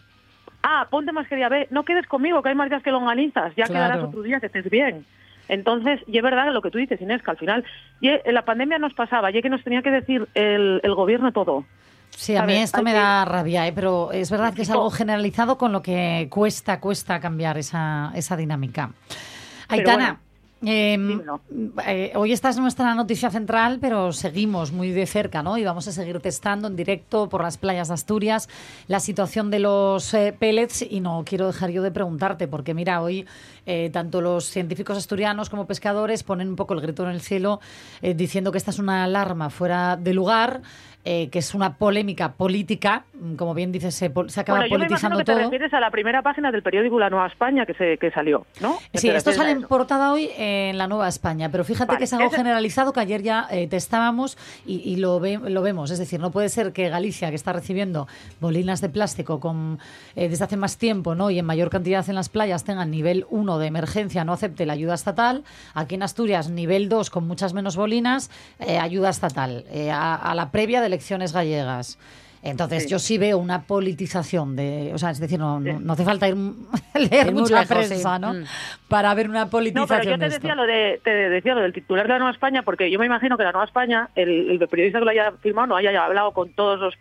Ah, 0.66 0.88
ponte 0.90 1.12
mascarilla, 1.12 1.50
ve, 1.50 1.68
no 1.72 1.84
quedes 1.84 2.08
conmigo, 2.08 2.42
que 2.42 2.48
hay 2.48 2.56
más 2.56 2.70
días 2.70 2.82
que 2.82 2.90
longanizas, 2.92 3.54
ya 3.56 3.66
Claro. 3.66 3.74
quedarás 3.74 4.04
otro 4.08 4.22
día 4.22 4.40
que 4.40 4.46
estés 4.46 4.70
bien. 4.70 5.06
Entonces, 5.50 6.00
y 6.08 6.16
es 6.18 6.24
verdad 6.24 6.54
lo 6.54 6.62
que 6.62 6.72
tú 6.72 6.78
dices, 6.78 7.02
Inés, 7.02 7.22
que 7.22 7.32
al 7.32 7.38
final, 7.38 7.66
y 8.00 8.10
la 8.32 8.44
pandemia 8.46 8.80
nos 8.80 8.94
pasaba, 8.94 9.30
ya 9.30 9.42
que 9.42 9.50
nos 9.50 9.62
tenía 9.62 9.82
que 9.82 9.92
decir 9.92 10.26
el, 10.36 10.80
el 10.82 10.96
gobierno 10.96 11.34
todo. 11.34 11.66
Sí, 12.16 12.36
a 12.36 12.44
mí 12.44 12.54
esto 12.54 12.82
me 12.84 12.92
que- 12.92 12.98
da 12.98 13.26
rabia, 13.26 13.68
¿eh? 13.68 13.74
pero 13.74 14.12
es 14.12 14.30
verdad 14.30 14.54
que 14.54 14.62
es 14.62 14.70
algo 14.70 14.90
generalizado 14.92 15.58
con 15.58 15.72
lo 15.72 15.82
que 15.82 16.28
cuesta, 16.30 16.80
cuesta 16.80 17.20
cambiar 17.20 17.58
esa, 17.58 18.12
esa 18.16 18.38
dinámica. 18.38 18.92
Aitana, 19.68 20.20
em, 20.66 21.22
eh, 21.88 22.14
hoy 22.16 22.32
esta 22.32 22.50
es 22.50 22.58
nuestra 22.58 22.94
noticia 22.96 23.30
central, 23.32 23.80
pero 23.82 24.14
seguimos 24.14 24.72
muy 24.72 24.92
de 24.92 25.06
cerca, 25.08 25.44
¿no? 25.44 25.58
Y 25.58 25.64
vamos 25.66 25.88
a 25.88 25.92
seguir 25.92 26.20
testando 26.22 26.68
en 26.68 26.76
directo 26.76 27.28
por 27.28 27.42
las 27.42 27.58
playas 27.58 27.88
de 27.90 27.96
Asturias 27.96 28.48
la 28.88 29.00
situación 29.00 29.50
de 29.52 29.60
los 29.60 30.14
eh, 30.14 30.34
pellets 30.38 30.86
y 30.90 31.00
no 31.02 31.24
quiero 31.26 31.48
dejar 31.48 31.72
yo 31.72 31.82
de 31.82 31.92
preguntarte, 31.92 32.48
porque 32.48 32.74
mira, 32.74 33.02
hoy 33.02 33.26
eh, 33.66 33.90
tanto 33.92 34.22
los 34.22 34.46
científicos 34.46 34.98
asturianos 34.98 35.50
como 35.50 35.66
pescadores 35.68 36.24
ponen 36.24 36.50
un 36.50 36.56
poco 36.56 36.74
el 36.74 36.82
grito 36.82 37.04
en 37.04 37.10
el 37.12 37.22
cielo 37.22 37.60
eh, 38.02 38.14
diciendo 38.14 38.52
que 38.52 38.58
esta 38.58 38.72
es 38.72 38.80
una 38.80 39.04
alarma 39.04 39.50
fuera 39.50 39.96
de 39.98 40.14
lugar. 40.14 40.62
eh, 41.06 41.28
que 41.30 41.40
es 41.40 41.54
una 41.54 41.76
polémica 41.76 42.32
política, 42.32 43.04
mm, 43.14 43.36
como 43.36 43.54
bien 43.54 43.74
dices, 43.74 43.94
se, 43.94 44.10
se 44.28 44.40
acaba 44.40 44.60
bueno, 44.60 44.72
yo 44.74 44.80
me 44.80 44.86
politizando 44.86 45.18
que 45.18 45.26
te 45.26 45.34
todo. 45.34 45.42
refieres 45.44 45.74
a 45.74 45.82
la 45.82 45.92
primera 45.92 46.22
página 46.22 46.50
del 46.50 46.64
periódico 46.64 46.98
La 46.98 47.10
Nueva 47.10 47.28
España 47.28 47.66
que, 47.66 47.74
se, 47.74 47.98
que 47.98 48.10
salió, 48.12 48.46
¿no? 48.62 48.78
¿Te 48.90 49.00
Sí, 49.00 49.10
esto 49.10 49.34
sale 49.34 49.52
en 49.52 49.64
portada 49.64 50.14
hoy 50.14 50.30
en 50.38 50.78
la 50.78 50.88
Nueva 50.88 51.10
España, 51.10 51.50
pero 51.52 51.66
fíjate 51.66 51.88
Vale, 51.90 51.98
que 51.98 52.04
es 52.06 52.14
algo 52.14 52.28
ese- 52.28 52.38
generalizado 52.38 52.94
que 52.94 53.02
ayer 53.02 53.22
ya 53.22 53.48
eh, 53.52 53.68
testábamos 53.68 54.38
y, 54.66 54.76
y 54.90 54.96
lo, 54.96 55.20
ve- 55.20 55.42
lo 55.44 55.62
vemos. 55.62 55.92
Es 55.92 56.00
decir, 56.00 56.22
no 56.22 56.32
puede 56.32 56.48
ser 56.48 56.72
que 56.72 56.88
Galicia, 56.88 57.28
que 57.32 57.36
está 57.36 57.52
recibiendo 57.52 58.08
bolinas 58.40 58.80
de 58.80 58.88
plástico 58.88 59.42
con, 59.42 59.80
eh, 60.16 60.30
desde 60.30 60.46
hace 60.46 60.56
más 60.56 60.78
tiempo 60.78 61.16
¿no? 61.16 61.30
y 61.30 61.38
en 61.38 61.46
mayor 61.46 61.70
cantidad 61.70 62.08
en 62.08 62.16
las 62.16 62.30
playas, 62.30 62.64
tengan 62.64 62.90
nivel 62.92 63.26
1 63.30 63.53
de 63.60 63.68
emergencia, 63.68 64.24
no 64.24 64.34
acepte 64.34 64.66
la 64.66 64.74
ayuda 64.74 64.94
estatal. 64.94 65.44
Aquí 65.74 65.96
en 65.96 66.04
Asturias, 66.04 66.50
nivel 66.50 66.90
2 66.90 67.10
con 67.10 67.28
muchas 67.28 67.54
menos 67.54 67.76
bolinas, 67.76 68.30
eh, 68.60 68.78
ayuda 68.78 69.10
estatal, 69.10 69.66
eh, 69.70 69.92
a, 69.92 70.16
a 70.16 70.36
la 70.36 70.52
previa 70.52 70.82
de 70.82 70.88
elecciones 70.88 71.34
gallegas. 71.34 71.98
Entonces, 72.44 72.84
Sí. 72.84 72.90
yo 72.90 73.00
sí 73.00 73.18
veo 73.18 73.38
una 73.38 73.64
politización 73.64 74.56
de. 74.56 74.92
O 74.94 74.98
sea, 74.98 75.12
es 75.12 75.20
decir, 75.20 75.40
no, 75.40 75.60
no, 75.60 75.80
no 75.80 75.94
hace 75.94 76.04
falta 76.04 76.28
ir 76.28 76.36
leer 77.12 77.32
muy 77.32 77.44
mucha 77.44 77.62
lejos, 77.62 77.78
sí. 77.86 77.90
prensa, 77.90 78.20
¿no? 78.20 78.34
Mm. 78.34 78.44
Para 78.90 79.14
ver 79.14 79.30
una 79.30 79.46
No, 79.46 79.50
politización 79.50 79.88
pero 80.00 80.04
yo 80.12 80.18
de 80.18 80.18
te 80.20 80.26
esto. 80.28 80.42
decía 80.42 80.56
lo 80.56 80.64
de 80.68 81.02
te 81.04 81.10
decía 81.10 81.56
lo 81.56 81.62
del 81.62 81.74
titular 81.74 82.06
de 82.06 82.14
la 82.14 82.20
Nueva 82.20 82.32
España 82.32 82.62
porque 82.64 82.92
yo 82.92 83.00
me 83.00 83.06
imagino 83.06 83.38
que 83.38 83.44
la 83.44 83.52
Nueva 83.52 83.66
España 83.66 84.10
el, 84.16 84.52
el 84.52 84.68
periodista 84.68 85.00
que 85.00 85.06
lo 85.06 85.12
haya 85.12 85.32
firmado 85.42 85.68
no 85.68 85.76
haya 85.78 86.04
hablado 86.06 86.32
con 86.32 86.50
todos 86.54 86.80
los 86.80 86.94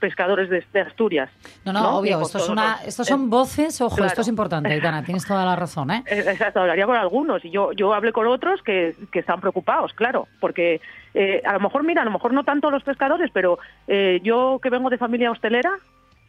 pescadores 0.00 0.48
de, 0.48 0.64
de 0.72 0.80
Asturias. 0.80 1.30
No, 1.64 1.72
no, 1.72 1.98
obvio, 1.98 2.20
esto 2.22 2.38
es 2.38 2.48
una, 2.48 2.76
los- 2.78 2.88
estos 2.88 3.06
son 3.08 3.28
voces, 3.30 3.80
ojo, 3.80 3.96
claro. 3.96 4.08
esto 4.08 4.20
es 4.22 4.28
importante, 4.28 4.72
Aitana, 4.72 5.02
tienes 5.04 5.26
toda 5.26 5.44
la 5.44 5.56
razón, 5.56 5.90
¿eh? 5.90 6.04
Eh, 6.06 6.24
Exacto, 6.28 6.60
hablaría 6.60 6.86
con 6.86 6.96
algunos 6.96 7.44
y 7.44 7.50
yo 7.50 7.72
yo 7.72 7.92
hablé 7.94 8.12
con 8.12 8.26
otros 8.26 8.62
que, 8.62 8.94
que 9.12 9.18
están 9.20 9.40
preocupados, 9.40 9.92
claro, 9.92 10.28
porque 10.40 10.80
eh, 11.14 11.42
a 11.44 11.54
lo 11.54 11.60
mejor, 11.60 11.84
mira, 11.84 12.02
a 12.02 12.04
lo 12.04 12.10
mejor 12.10 12.32
no 12.32 12.44
tanto 12.44 12.70
los 12.70 12.82
pescadores, 12.82 13.30
pero 13.32 13.58
eh, 13.86 14.20
yo 14.22 14.60
que 14.62 14.70
vengo 14.70 14.90
de 14.90 14.98
familia 14.98 15.30
hostelera, 15.30 15.70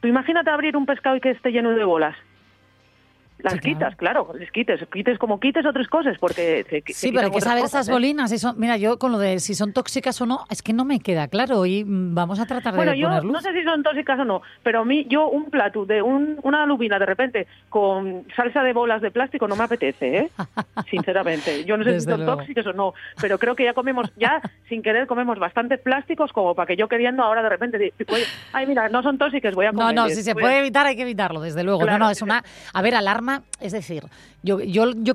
tú 0.01 0.07
imagínate 0.07 0.49
abrir 0.49 0.77
un 0.77 0.85
pescado 0.85 1.15
y 1.15 1.21
que 1.21 1.31
esté 1.31 1.51
lleno 1.51 1.71
de 1.71 1.83
bolas. 1.83 2.15
Las 3.41 3.53
Sí, 3.53 3.59
claro. 3.59 3.77
quitas, 3.79 3.95
claro, 3.95 4.31
les 4.37 4.51
quites, 4.51 4.81
quites 4.91 5.17
como 5.17 5.39
quites 5.39 5.65
otras 5.65 5.87
cosas, 5.87 6.17
porque 6.19 6.65
se, 6.69 6.83
Sí, 6.93 7.11
pero 7.13 7.27
hay 7.27 7.31
que 7.31 7.39
saber 7.39 7.61
cosas, 7.63 7.81
esas 7.81 7.89
¿eh? 7.89 7.91
bolinas. 7.93 8.29
si 8.29 8.37
son- 8.37 8.59
mira, 8.59 8.75
yo 8.75 8.99
con 8.99 9.13
lo 9.13 9.17
de 9.17 9.39
si 9.39 9.55
son 9.55 9.71
tóxicas 9.71 10.19
o 10.21 10.25
no, 10.25 10.45
es 10.49 10.61
que 10.61 10.73
no 10.73 10.83
me 10.83 10.99
queda 10.99 11.29
claro 11.29 11.65
y 11.65 11.85
mm, 11.85 12.13
vamos 12.13 12.39
a 12.41 12.45
tratar 12.45 12.75
Bueno, 12.75 12.91
de 12.91 12.97
yo 12.99 13.07
poner 13.07 13.23
luz. 13.23 13.31
no 13.31 13.39
sé 13.41 13.53
si 13.53 13.63
son 13.63 13.81
tóxicas 13.81 14.19
o 14.19 14.25
no, 14.25 14.41
pero 14.61 14.81
a 14.81 14.85
mí, 14.85 15.05
yo 15.09 15.29
un 15.29 15.45
plato 15.45 15.85
de 15.85 16.01
un, 16.01 16.37
una 16.43 16.65
lubina 16.65 16.99
de 16.99 17.05
repente 17.05 17.47
con 17.69 18.25
salsa 18.35 18.61
de 18.61 18.73
bolas 18.73 19.01
de 19.01 19.09
plástico 19.11 19.47
no 19.47 19.55
me 19.55 19.63
apetece, 19.63 20.17
¿eh? 20.17 20.31
Sinceramente. 20.89 21.63
Yo 21.65 21.77
no 21.77 21.83
sé 21.83 21.91
Desde 21.91 22.05
si 22.05 22.09
son 22.11 22.19
luego. 22.25 22.35
tóxicas 22.37 22.65
o 22.67 22.73
no, 22.73 22.93
pero 23.21 23.37
creo 23.39 23.55
que 23.55 23.63
ya 23.63 23.73
comemos, 23.73 24.11
ya 24.17 24.41
sin 24.67 24.81
querer 24.81 25.07
comemos 25.07 25.39
bastantes 25.39 25.79
plásticos 25.79 26.31
como 26.33 26.55
para 26.55 26.67
que 26.67 26.75
yo 26.75 26.87
queriendo 26.87 27.23
ahora 27.23 27.43
de 27.43 27.49
repente, 27.49 27.93
ay, 28.53 28.65
mira, 28.67 28.89
no 28.89 29.01
son 29.03 29.17
tóxicas, 29.17 29.53
voy 29.55 29.65
a 29.67 29.71
No, 29.71 29.79
comer. 29.81 29.95
no, 29.95 30.09
si 30.09 30.23
se 30.23 30.33
puede 30.35 30.59
evitar 30.59 30.85
hay 30.85 30.95
que 30.95 31.03
evitarlo, 31.03 31.41
desde 31.41 31.63
luego. 31.63 31.79
Claro, 31.81 31.99
no, 31.99 32.05
no, 32.05 32.11
es 32.11 32.21
una... 32.21 32.43
A 32.73 32.81
ver, 32.81 32.95
alarma, 32.95 33.28
es 33.59 33.71
decir, 33.71 34.03
yo, 34.43 34.57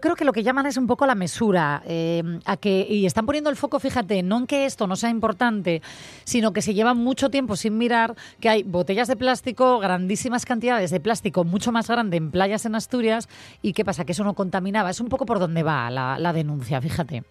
creo 0.01 0.17
que 0.17 0.25
lo 0.25 0.33
que 0.33 0.43
llaman 0.43 0.67
es 0.67 0.77
un 0.77 0.87
poco 0.87 1.07
la 1.07 1.15
mesura, 1.15 1.83
eh, 1.87 2.23
a 2.45 2.57
que, 2.57 2.87
y 2.89 3.07
están 3.07 3.27
poniendo 3.27 3.51
el 3.51 3.57
foco, 3.57 3.81
fíjate, 3.81 4.23
no 4.23 4.39
en 4.39 4.47
que 4.47 4.67
esto 4.67 4.87
no 4.87 4.97
sea 4.97 5.11
importante, 5.11 5.83
sino 6.25 6.53
que 6.53 6.63
se 6.63 6.75
lleva 6.75 6.95
mucho 6.95 7.31
tiempo 7.31 7.57
sin 7.57 7.79
mirar 7.79 8.15
que 8.41 8.49
hay 8.49 8.63
botellas 8.63 9.09
de 9.09 9.17
plástico, 9.17 9.79
grandísimas 9.79 10.45
cantidades 10.45 10.91
de 10.91 11.01
plástico, 11.01 11.45
mucho 11.45 11.73
más 11.73 11.89
grande 11.89 12.17
en 12.17 12.31
playas 12.31 12.67
en 12.67 12.75
Asturias, 12.75 13.29
y 13.63 13.73
qué 13.73 13.85
pasa, 13.85 14.05
que 14.05 14.13
eso 14.13 14.25
no 14.25 14.35
contaminaba. 14.35 14.91
Es 14.91 15.01
un 15.01 15.09
poco 15.09 15.27
por 15.27 15.39
donde 15.39 15.63
va 15.63 15.91
la, 15.91 16.33
denuncia, 16.33 16.81
fíjate. 16.81 17.23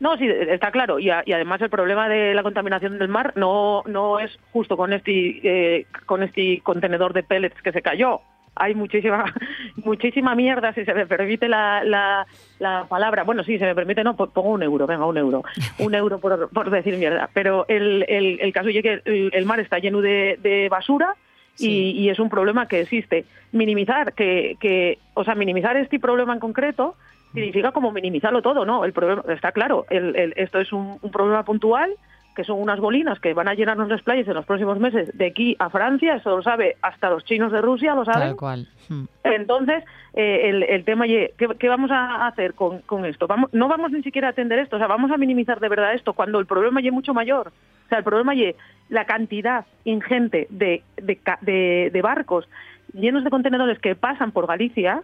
No, 0.00 0.16
sí, 0.16 0.26
está 0.26 0.72
claro. 0.72 0.98
Y 0.98 1.10
además 1.10 1.60
el 1.60 1.70
problema 1.70 2.08
de 2.08 2.34
la 2.34 2.42
contaminación 2.42 2.98
del 2.98 3.08
mar 3.08 3.32
no, 3.36 3.82
no 3.86 4.18
es 4.18 4.36
justo 4.52 4.76
con 4.76 4.92
este, 4.92 5.12
eh, 5.44 5.86
con 6.06 6.22
este 6.22 6.60
contenedor 6.62 7.12
de 7.12 7.22
pellets 7.22 7.60
que 7.62 7.72
se 7.72 7.82
cayó. 7.82 8.20
Hay 8.54 8.74
muchísima 8.74 9.24
muchísima 9.84 10.34
mierda, 10.34 10.72
si 10.74 10.84
se 10.84 10.92
me 10.94 11.06
permite 11.06 11.48
la, 11.48 11.82
la, 11.84 12.26
la 12.58 12.84
palabra. 12.88 13.22
Bueno, 13.24 13.42
sí, 13.44 13.58
se 13.58 13.64
me 13.64 13.74
permite, 13.74 14.04
no, 14.04 14.14
po- 14.16 14.28
pongo 14.28 14.50
un 14.50 14.62
euro, 14.62 14.86
venga, 14.86 15.06
un 15.06 15.16
euro. 15.16 15.42
Un 15.78 15.94
euro 15.94 16.18
por, 16.18 16.48
por 16.50 16.70
decir 16.70 16.96
mierda. 16.98 17.30
Pero 17.32 17.64
el, 17.68 18.04
el, 18.08 18.38
el 18.40 18.52
caso 18.52 18.68
es 18.68 18.82
que 18.82 19.00
el, 19.04 19.30
el 19.32 19.46
mar 19.46 19.58
está 19.60 19.78
lleno 19.78 20.00
de, 20.00 20.38
de 20.42 20.68
basura 20.68 21.14
y, 21.58 22.08
es 22.08 22.18
un 22.18 22.28
problema 22.28 22.66
que 22.68 22.80
existe. 22.80 23.24
Minimizar, 23.52 24.12
que, 24.14 24.56
que, 24.60 24.98
o 25.14 25.22
sea, 25.24 25.34
minimizar 25.34 25.76
este 25.76 25.98
problema 26.00 26.32
en 26.32 26.40
concreto 26.40 26.94
significa 27.34 27.72
como 27.72 27.92
minimizarlo 27.92 28.42
todo, 28.42 28.64
¿no? 28.66 28.84
El 28.84 28.92
problema 28.92 29.22
está 29.28 29.52
claro, 29.52 29.86
el- 29.90 30.14
el- 30.16 30.32
esto 30.36 30.58
es 30.60 30.72
un, 30.72 30.98
un 31.00 31.10
problema 31.10 31.44
puntual 31.44 31.90
que 32.34 32.44
son 32.44 32.60
unas 32.60 32.80
bolinas 32.80 33.20
que 33.20 33.34
van 33.34 33.48
a 33.48 33.54
llenarnos 33.54 33.88
las 33.88 34.02
playas 34.02 34.26
en 34.26 34.34
los 34.34 34.46
próximos 34.46 34.78
meses 34.78 35.10
de 35.16 35.26
aquí 35.26 35.54
a 35.58 35.68
Francia, 35.70 36.14
eso 36.16 36.36
lo 36.36 36.42
sabe 36.42 36.76
hasta 36.82 37.10
los 37.10 37.24
chinos 37.24 37.52
de 37.52 37.60
Rusia, 37.60 37.94
lo 37.94 38.04
saben. 38.04 38.28
Tal 38.28 38.36
cual. 38.36 38.68
Mm. 38.88 39.04
Entonces, 39.24 39.84
eh, 40.14 40.48
el, 40.50 40.62
el 40.62 40.84
tema, 40.84 41.06
¿qué, 41.06 41.32
qué 41.58 41.68
vamos 41.68 41.90
a 41.90 42.26
hacer 42.26 42.54
con, 42.54 42.80
con 42.80 43.04
esto? 43.04 43.26
Vamos, 43.26 43.50
no 43.52 43.68
vamos 43.68 43.90
ni 43.92 44.02
siquiera 44.02 44.28
a 44.28 44.30
atender 44.30 44.58
esto, 44.58 44.76
o 44.76 44.78
sea, 44.78 44.88
vamos 44.88 45.10
a 45.10 45.16
minimizar 45.16 45.60
de 45.60 45.68
verdad 45.68 45.94
esto 45.94 46.12
cuando 46.14 46.38
el 46.38 46.46
problema 46.46 46.80
es 46.80 46.92
mucho 46.92 47.12
mayor. 47.14 47.48
O 47.86 47.88
sea, 47.88 47.98
el 47.98 48.04
problema 48.04 48.34
ya 48.34 48.52
la 48.88 49.04
cantidad 49.04 49.66
ingente 49.84 50.46
de, 50.50 50.82
de, 50.96 51.18
de- 51.42 51.90
de 51.92 52.02
barcos 52.02 52.48
llenos 52.94 53.24
de 53.24 53.30
contenedores 53.30 53.78
que 53.78 53.94
pasan 53.94 54.32
por 54.32 54.46
Galicia 54.46 55.02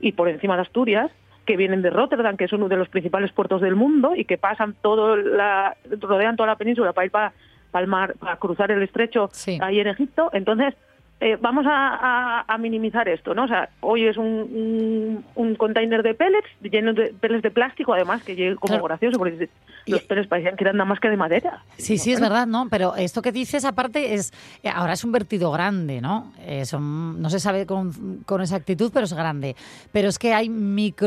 y 0.00 0.12
por 0.12 0.28
encima 0.28 0.56
de 0.56 0.62
Asturias, 0.62 1.10
que 1.46 1.56
vienen 1.56 1.80
de 1.80 1.90
Rotterdam, 1.90 2.36
que 2.36 2.44
es 2.44 2.52
uno 2.52 2.68
de 2.68 2.76
los 2.76 2.88
principales 2.88 3.32
puertos 3.32 3.60
del 3.62 3.76
mundo 3.76 4.14
y 4.14 4.24
que 4.24 4.36
pasan 4.36 4.74
todo 4.82 5.16
la, 5.16 5.76
rodean 6.00 6.36
toda 6.36 6.48
la 6.48 6.56
península 6.56 6.92
para 6.92 7.06
ir 7.06 7.10
para, 7.10 7.32
el 7.74 7.86
mar, 7.86 8.14
para 8.18 8.36
cruzar 8.36 8.70
el 8.70 8.82
estrecho 8.82 9.28
Sí. 9.32 9.58
ahí 9.62 9.80
en 9.80 9.86
Egipto. 9.86 10.28
Entonces, 10.32 10.74
eh, 11.20 11.36
vamos 11.40 11.64
a, 11.66 11.70
a- 11.70 12.44
a 12.46 12.58
minimizar 12.58 13.08
esto, 13.08 13.34
¿no? 13.34 13.44
O 13.44 13.48
sea, 13.48 13.70
hoy 13.80 14.06
es 14.06 14.16
un, 14.16 14.24
un, 14.26 15.24
un 15.34 15.54
container 15.56 16.02
de 16.02 16.14
pellets, 16.14 16.46
lleno 16.62 16.92
de 16.92 17.14
pellets 17.18 17.42
de 17.42 17.50
plástico, 17.50 17.94
además, 17.94 18.22
que 18.22 18.36
llegue 18.36 18.56
como 18.56 18.72
Claro. 18.74 18.84
gracioso, 18.84 19.16
porque 19.18 19.48
los 19.86 20.02
pellets 20.02 20.28
parecían 20.28 20.56
que 20.56 20.64
eran 20.64 20.76
nada 20.76 20.88
más 20.88 21.00
que 21.00 21.08
de 21.08 21.16
madera. 21.16 21.62
Sí, 21.78 21.96
sí, 21.96 22.12
es 22.12 22.20
verdad, 22.20 22.46
¿no? 22.46 22.68
Pero 22.70 22.96
esto 22.96 23.22
que 23.22 23.32
dices, 23.32 23.64
aparte, 23.64 24.14
es 24.14 24.32
eh, 24.62 24.68
ahora 24.68 24.92
es 24.92 25.04
un 25.04 25.12
vertido 25.12 25.50
grande, 25.52 26.00
¿no? 26.02 26.32
Eh, 26.40 26.64
son- 26.66 27.20
no 27.22 27.30
se 27.30 27.40
sabe 27.40 27.64
con, 27.66 28.22
con 28.26 28.40
exactitud, 28.42 28.90
pero 28.92 29.04
es 29.04 29.12
grande. 29.14 29.56
Pero 29.92 30.08
es 30.08 30.18
que 30.18 30.34
hay 30.34 30.48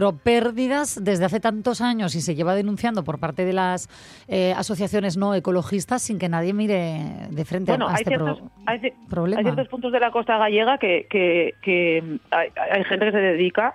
micropérdidas 0.10 1.04
desde 1.04 1.26
hace 1.26 1.40
tantos 1.40 1.82
años 1.82 2.16
y 2.16 2.22
se 2.22 2.36
lleva 2.36 2.56
denunciando 2.56 3.04
por 3.04 3.20
parte 3.20 3.46
de 3.46 3.54
las 3.54 3.90
eh, 4.28 4.54
asociaciones 4.58 5.18
no 5.18 5.36
ecologistas 5.36 6.02
sin 6.02 6.18
que 6.20 6.30
nadie 6.30 6.54
mire 6.54 7.28
de 7.30 7.46
frente 7.46 7.72
Bueno, 7.72 7.88
a 7.88 7.92
hay 7.92 7.96
este 7.98 8.10
ciertos, 8.10 8.40
pro- 8.40 8.50
hay, 8.66 8.80
ci- 8.80 8.94
problema. 9.10 9.40
hay 9.40 9.44
ciertos 9.46 9.68
puntos 9.68 9.92
de 9.92 9.99
la 10.00 10.12
costa 10.12 10.38
gallega 10.38 10.78
que, 10.78 11.08
que, 11.10 11.56
que 11.62 12.04
hay, 12.32 12.50
hay 12.72 12.84
gente 12.86 13.06
que 13.06 13.12
se 13.12 13.18
dedica 13.18 13.74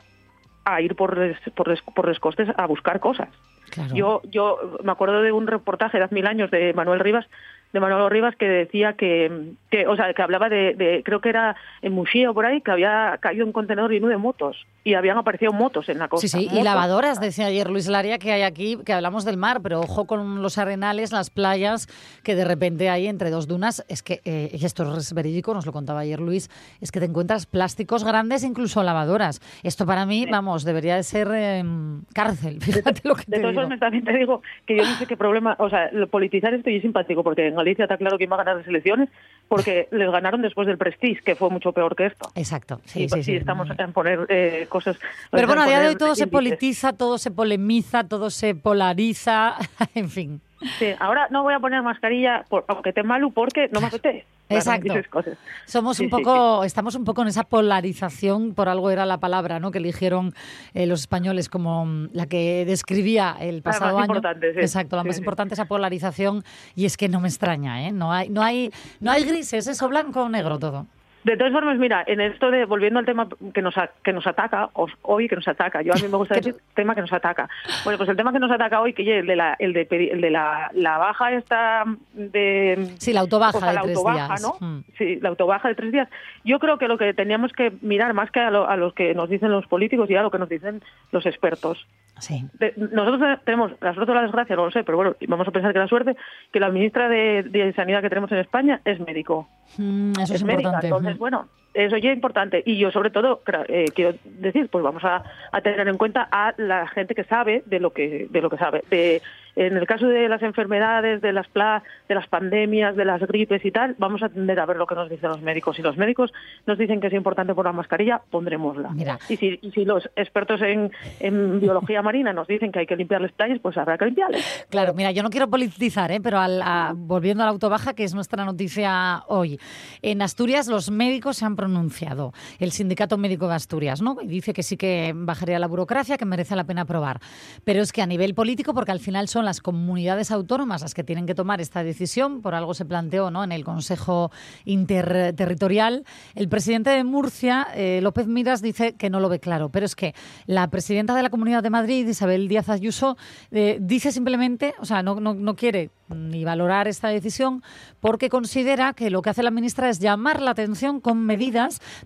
a 0.65 0.81
ir 0.81 0.95
por 0.95 1.17
les, 1.19 1.39
por, 1.51 1.75
por 1.95 2.35
a 2.57 2.67
buscar 2.67 3.01
cosas. 3.01 3.29
Claro. 3.71 3.95
Yo, 3.95 4.23
yo 4.25 4.79
me 4.83 4.93
acuerdo 4.93 5.23
de 5.23 5.33
un 5.33 5.47
reportaje 5.47 5.99
de 5.99 6.05
hace 6.05 6.15
mil 6.15 6.27
años 6.27 6.51
de 6.51 6.73
Manuel 6.75 7.01
Rivas, 7.01 7.27
de 7.73 7.81
Manuel 7.81 8.11
Rivas 8.11 8.37
que 8.37 8.49
decía 8.49 8.93
que, 8.93 9.53
que 9.71 9.87
o 9.87 9.97
sea, 9.97 10.15
que 10.15 10.23
hablaba 10.23 10.49
de, 10.49 10.75
de- 10.75 11.03
creo 11.05 11.21
que 11.21 11.29
era 11.31 11.57
en 11.83 11.93
Muxía 11.93 12.31
o 12.31 12.35
por 12.35 12.47
ahí, 12.47 12.61
que 12.61 12.71
había 12.71 13.19
caído 13.21 13.45
un 13.45 13.53
contenedor 13.53 13.91
lleno 13.91 14.09
de 14.09 14.17
motos 14.17 14.65
y 14.85 14.95
habían 14.95 15.17
aparecido 15.17 15.53
motos 15.53 15.89
en 15.89 15.99
la 15.99 16.09
costa. 16.09 16.29
Sí, 16.29 16.29
sí, 16.29 16.49
y 16.53 16.63
lavadoras, 16.63 17.19
decía 17.19 17.47
ayer 17.47 17.71
Luis 17.71 17.89
Laria, 17.89 18.19
que 18.19 18.33
hay 18.33 18.43
aquí, 18.43 18.79
que 18.85 18.93
hablamos 18.93 19.25
del 19.25 19.39
mar, 19.39 19.63
pero 19.63 19.81
ojo 19.81 20.07
con 20.07 20.43
los 20.43 20.59
arenales, 20.59 21.11
las 21.11 21.31
playas, 21.31 21.89
que 22.23 22.35
de 22.35 22.45
repente 22.45 22.91
hay 22.91 23.07
entre 23.07 23.31
dos 23.31 23.49
dunas. 23.49 23.85
Es 23.89 24.03
que, 24.03 24.21
eh, 24.27 24.51
y 24.53 24.65
esto 24.65 24.97
es 24.99 25.15
verídico, 25.15 25.55
nos 25.55 25.65
lo 25.65 25.73
contaba 25.73 26.01
ayer 26.01 26.21
Luis, 26.21 26.51
es 26.83 26.93
que 26.93 27.01
te 27.01 27.07
encuentras 27.07 27.47
plásticos 27.47 28.05
grandes, 28.05 28.45
incluso 28.45 28.83
lavadoras. 28.83 29.41
Esto 29.63 29.87
para 29.87 30.05
mí, 30.05 30.27
vamos, 30.31 30.65
debería 30.65 30.97
de 30.97 31.03
ser 31.03 31.29
eh, 31.33 31.65
cárcel, 32.13 32.61
fíjate 32.61 33.09
lo 33.09 33.15
que 33.15 33.25
De 33.27 33.39
te 33.39 33.39
digo. 33.39 33.55
formas, 33.55 33.81
también 33.81 34.05
te 34.05 34.13
digo 34.13 34.43
que 34.67 34.77
yo 34.77 34.85
no 34.85 34.95
sé 34.97 35.07
qué 35.07 35.17
problema, 35.17 35.57
o 35.59 35.71
sea, 35.71 35.91
politizar 36.11 36.53
esto 36.53 36.69
y 36.69 36.77
es 36.77 36.83
simpático, 36.83 37.25
porque 37.25 37.49
en 37.49 37.55
Galicia 37.55 37.85
está 37.85 37.97
claro 37.97 38.19
quién 38.19 38.31
va 38.31 38.35
a 38.35 38.45
ganar 38.45 38.57
las 38.59 38.67
elecciones, 38.67 39.09
porque 39.49 39.89
les 39.91 40.11
ganaron 40.11 40.43
después 40.43 40.67
del 40.67 40.79
Prestige, 40.79 41.23
que 41.23 41.37
fue 41.37 41.51
mucho 41.51 41.73
peor 41.73 41.95
que 41.97 42.07
esto. 42.07 42.31
Exacto, 42.35 42.81
sí, 42.85 43.05
y, 43.05 43.09
sí, 43.09 43.23
sí. 43.23 43.37
estamos 43.37 43.69
en 43.77 43.93
poner 43.93 44.27
eh, 44.29 44.67
cosas... 44.69 44.97
Pero 45.31 45.43
en 45.43 45.47
bueno, 45.47 45.63
a 45.63 45.67
día 45.67 45.81
de 45.81 45.89
hoy 45.89 45.97
todo 45.97 46.15
se 46.15 46.27
politiza, 46.27 46.93
todo 46.93 47.19
se 47.19 47.31
polemiza, 47.31 48.05
todo 48.05 48.31
se 48.31 48.55
polariza, 48.55 49.57
en 49.95 50.11
fin. 50.11 50.41
Sí, 50.79 50.87
ahora 50.99 51.29
no 51.31 51.43
voy 51.43 51.55
a 51.55 51.59
poner 51.61 51.83
mascarilla, 51.83 52.45
por, 52.49 52.65
aunque 52.69 52.93
te 52.93 53.03
malu, 53.03 53.33
porque 53.33 53.69
no 53.73 53.81
me 53.81 53.89
apetece. 53.89 54.25
Exacto. 54.49 54.95
cosas. 55.11 55.39
Somos 55.67 55.97
Sí, 55.97 56.05
un 56.05 56.11
sí, 56.11 56.11
poco, 56.11 56.65
estamos 56.65 56.95
un 56.95 57.05
poco 57.05 57.23
en 57.23 57.29
esa 57.29 57.45
polarización, 57.45 58.55
por 58.55 58.69
algo 58.69 58.91
era 58.91 59.07
la 59.07 59.19
palabra, 59.19 59.59
¿no? 59.59 59.71
Que 59.71 59.79
eligieron 59.79 60.35
eh, 60.75 60.87
los 60.87 61.01
españoles 61.01 61.49
como 61.49 61.87
mm, 61.87 62.11
la 62.13 62.27
que 62.27 62.65
describía 62.67 63.37
el 63.41 63.63
pasado 63.63 63.95
más 63.95 64.05
año. 64.05 64.15
importante, 64.15 64.53
sí. 64.55 64.61
Exacto, 64.61 64.97
la 64.97 65.05
más 65.05 65.19
importante 65.19 65.55
esa 65.55 65.65
polarización 65.65 66.45
y 66.75 66.85
es 66.85 66.97
que 66.97 67.09
no 67.09 67.21
me 67.21 67.29
extraña, 67.29 67.87
¿eh? 67.89 67.93
No 67.93 68.13
hay, 68.13 68.29
no 68.29 68.43
hay, 68.43 68.71
no 69.01 69.11
hay 69.11 69.25
grises, 69.25 69.67
eso 69.67 69.89
blanco 69.89 70.23
o 70.25 70.29
negro 70.29 70.59
todo. 70.59 70.87
De 71.25 71.37
todas 71.39 71.53
formas, 71.55 71.79
mira, 71.79 72.05
en 72.07 72.21
esto 72.21 72.51
de, 72.51 72.67
volviendo 72.67 72.99
al 72.99 73.07
tema 73.07 73.27
que 73.55 73.63
nos, 73.63 73.77
a- 73.79 73.91
que 74.03 74.13
nos 74.13 74.27
ataca, 74.27 74.69
hoy 75.03 75.27
que 75.27 75.37
nos 75.37 75.49
ataca, 75.49 75.81
yo 75.83 75.93
a 75.93 75.97
mí 75.97 76.03
me 76.09 76.17
gusta 76.19 76.35
decir 76.35 76.55
tema 76.75 76.95
que 76.95 77.01
nos 77.01 77.13
ataca. 77.15 77.49
Bueno, 77.83 77.97
pues 77.97 78.11
el 78.11 78.17
tema 78.17 78.31
que 78.33 78.39
nos 78.39 78.51
ataca 78.51 78.81
hoy, 78.83 78.93
que 78.93 79.03
es 79.03 79.21
el 79.21 79.27
de 79.27 79.35
la, 79.37 79.57
el 79.59 79.73
de, 79.73 79.89
el 79.91 80.21
de 80.21 80.31
la, 80.31 80.71
la 80.75 80.99
baja 80.99 81.33
esta 81.33 81.85
de... 82.13 82.91
Sí, 82.99 83.13
la 83.15 83.21
autobaja 83.21 83.57
o 83.57 83.61
sea, 83.61 83.71
de 83.71 83.75
la 83.75 83.83
tres 83.83 83.97
autobaja, 83.97 84.27
días. 84.27 84.43
¿no? 84.43 84.67
Mm. 84.67 84.85
Sí, 84.99 85.17
la 85.21 85.29
autobaja 85.31 85.69
de 85.69 85.75
tres 85.75 85.93
días. 85.93 86.09
Yo 86.45 86.59
creo 86.59 86.77
que 86.79 86.89
lo 86.89 86.99
que 86.99 87.15
teníamos 87.15 87.53
que 87.53 87.73
mirar 87.81 88.13
más 88.13 88.31
que 88.31 88.41
a, 88.41 88.51
lo, 88.51 88.69
a 88.69 88.77
los 88.77 88.93
que 88.95 89.15
nos 89.15 89.31
dicen 89.31 89.51
los 89.51 89.67
políticos 89.67 90.11
y 90.11 90.17
a 90.17 90.23
lo 90.23 90.31
que 90.31 90.39
nos 90.39 90.49
dicen 90.49 90.83
los 91.11 91.25
expertos. 91.25 91.87
Sí. 92.21 92.45
De- 92.59 92.75
nosotros 92.77 93.39
tenemos, 93.45 93.73
o 93.73 94.15
la 94.15 94.23
desgracia, 94.23 94.57
no 94.57 94.67
lo 94.67 94.71
sé, 94.71 94.85
pero 94.85 94.97
bueno, 94.99 95.17
vamos 95.27 95.49
a 95.49 95.51
pensar 95.51 95.73
que 95.73 95.79
la 95.79 95.89
suerte, 95.89 96.17
que 96.53 96.61
la 96.61 96.69
ministra 96.69 97.09
de, 97.09 97.45
de 97.45 97.73
Sanidad 97.73 98.03
que 98.03 98.09
tenemos 98.11 98.31
en 98.31 98.39
España 98.39 98.81
es 98.85 99.01
médico. 99.01 99.49
Mm, 99.77 100.13
eso 100.13 100.23
es, 100.23 100.31
es 100.41 100.45
médica, 100.45 100.69
importante. 100.69 100.87
entonces, 100.89 101.19
bueno, 101.19 101.49
eso 101.75 101.97
ya 101.99 102.11
es 102.11 102.17
importante. 102.17 102.63
Y 102.65 102.79
yo, 102.79 102.91
sobre 102.91 103.11
todo, 103.11 103.43
eh, 103.69 103.87
quiero 103.95 104.15
decir, 104.25 104.69
pues 104.71 104.83
vamos 104.83 105.05
a, 105.05 105.23
a 105.53 105.61
tener 105.61 105.87
en 105.89 105.99
cuenta 105.99 106.29
a 106.31 106.55
la 106.57 106.87
gente 106.89 107.15
que 107.15 107.25
sabe 107.25 107.63
de 107.67 107.81
lo 107.81 107.91
que, 107.93 108.29
de 108.31 108.41
lo 108.41 108.49
que 108.49 108.57
sabe. 108.59 108.83
De, 108.91 109.21
en 109.57 109.77
el 109.77 109.87
caso 109.87 110.09
de 110.09 110.29
las 110.29 110.43
enfermedades, 110.43 111.21
de 111.23 111.33
las 111.33 111.47
pla 111.47 111.85
de 112.09 112.17
las 112.17 112.27
pandemias, 112.27 112.97
de 112.97 113.05
las 113.05 113.21
gripes 113.21 113.65
y 113.65 113.71
tal, 113.71 113.95
vamos 113.99 114.21
a 114.23 114.27
atender 114.27 114.59
a 114.59 114.67
ver 114.67 114.77
lo 114.77 114.87
que 114.87 114.97
nos 114.97 115.09
dicen 115.09 115.29
los 115.29 115.43
médicos. 115.43 115.77
Si 115.77 115.83
los 115.83 115.97
médicos 115.97 116.33
nos 116.67 116.77
dicen 116.77 117.01
que 117.01 117.07
es 117.07 117.13
importante 117.13 117.55
por 117.55 117.65
la 117.65 117.71
mascarilla, 117.73 118.21
pondremosla. 118.31 118.89
Mira. 118.91 119.17
Y 119.29 119.37
si, 119.37 119.59
y 119.63 119.71
si 119.71 119.85
los 119.85 120.11
expertos 120.17 120.61
en, 120.61 120.91
en 121.21 121.61
biología 121.61 122.03
marina 122.03 122.33
nos 122.33 122.49
dicen 122.49 122.73
que 122.73 122.81
hay 122.81 122.87
que 122.87 122.97
limpiar 122.97 123.21
las 123.21 123.31
playas, 123.31 123.61
pues 123.61 123.77
habrá 123.77 123.97
que 123.97 124.07
limpiarlas. 124.07 124.67
Claro, 124.71 124.93
mira, 124.93 125.13
yo 125.13 125.23
no 125.23 125.31
quiero 125.31 125.49
politizar, 125.49 126.11
¿eh? 126.11 126.21
pero 126.21 126.41
al- 126.41 126.61
a- 126.61 126.93
volviendo 126.97 127.45
a 127.45 127.47
la 127.47 127.53
autobaja, 127.53 127.95
que 127.95 128.03
es 128.03 128.13
nuestra 128.13 128.45
noticia 128.45 129.23
hoy. 129.29 129.61
En 130.03 130.21
Asturias 130.21 130.67
los 130.67 130.91
médicos 130.91 131.37
se 131.37 131.45
han 131.45 131.55
pronunciado. 131.65 132.35
El 132.59 132.73
Sindicato 132.73 133.17
Médico 133.17 133.49
de 133.49 133.55
Asturias, 133.55 134.03
¿no? 134.03 134.19
Y 134.21 134.27
dice 134.27 134.53
que 134.53 134.63
sí 134.63 134.77
que 134.77 135.15
bajaría 135.17 135.59
la 135.59 135.67
burocracia, 135.67 136.19
que 136.19 136.27
merece 136.27 136.55
la 136.57 136.65
pena 136.65 136.83
aprobar. 136.83 137.21
Pero 137.65 137.81
es 137.81 137.91
que 137.91 138.03
a 138.03 138.07
nivel 138.07 138.35
político, 138.35 138.75
porque 138.75 138.93
al 138.93 139.01
final 139.01 139.29
son 139.29 139.47
las 139.47 139.61
comunidades 139.61 140.31
autónomas 140.31 140.83
las 140.83 140.93
que 140.93 141.05
tienen 141.05 141.25
que 141.25 141.35
tomar 141.35 141.63
esta 141.63 141.83
decisión, 141.83 142.43
por 142.43 142.55
algo 142.55 142.75
se 142.75 142.85
planteó 142.85 143.31
¿no? 143.31 143.43
en 143.45 143.53
el 143.53 143.65
Consejo 143.65 144.31
Interterritorial, 144.67 146.05
el 146.35 146.49
presidente 146.49 146.91
de 146.91 147.03
Murcia, 147.03 147.67
eh, 147.75 148.01
López 148.03 148.27
Miras, 148.27 148.61
dice 148.61 148.93
que 148.93 149.09
no 149.09 149.21
lo 149.21 149.31
ve 149.31 149.41
claro. 149.41 149.71
Pero 149.71 149.87
es 149.87 149.97
que 149.97 150.15
la 150.45 150.69
presidenta 150.69 151.15
de 151.15 151.23
la 151.23 151.31
Comunidad 151.31 151.63
de 151.63 151.71
Madrid, 151.71 152.07
Isabel 152.07 152.47
Díaz 152.47 152.69
Ayuso, 152.69 153.17
eh, 153.53 153.79
dice 153.81 154.13
simplemente, 154.13 154.75
o 154.81 154.85
sea, 154.85 155.03
no, 155.03 155.19
no, 155.19 155.33
no 155.33 155.57
quiere 155.57 155.91
ni 156.09 156.45
valorar 156.45 156.89
esta 156.89 157.09
decisión 157.09 157.63
porque 158.01 158.29
considera 158.29 158.93
que 158.93 159.09
lo 159.09 159.23
que 159.23 159.31
hace 159.31 159.43
la 159.43 159.51
ministra 159.51 159.89
es 159.89 159.99
llamar 159.99 160.43
la 160.43 160.51
atención 160.51 161.01
con 161.01 161.25
medidas 161.25 161.54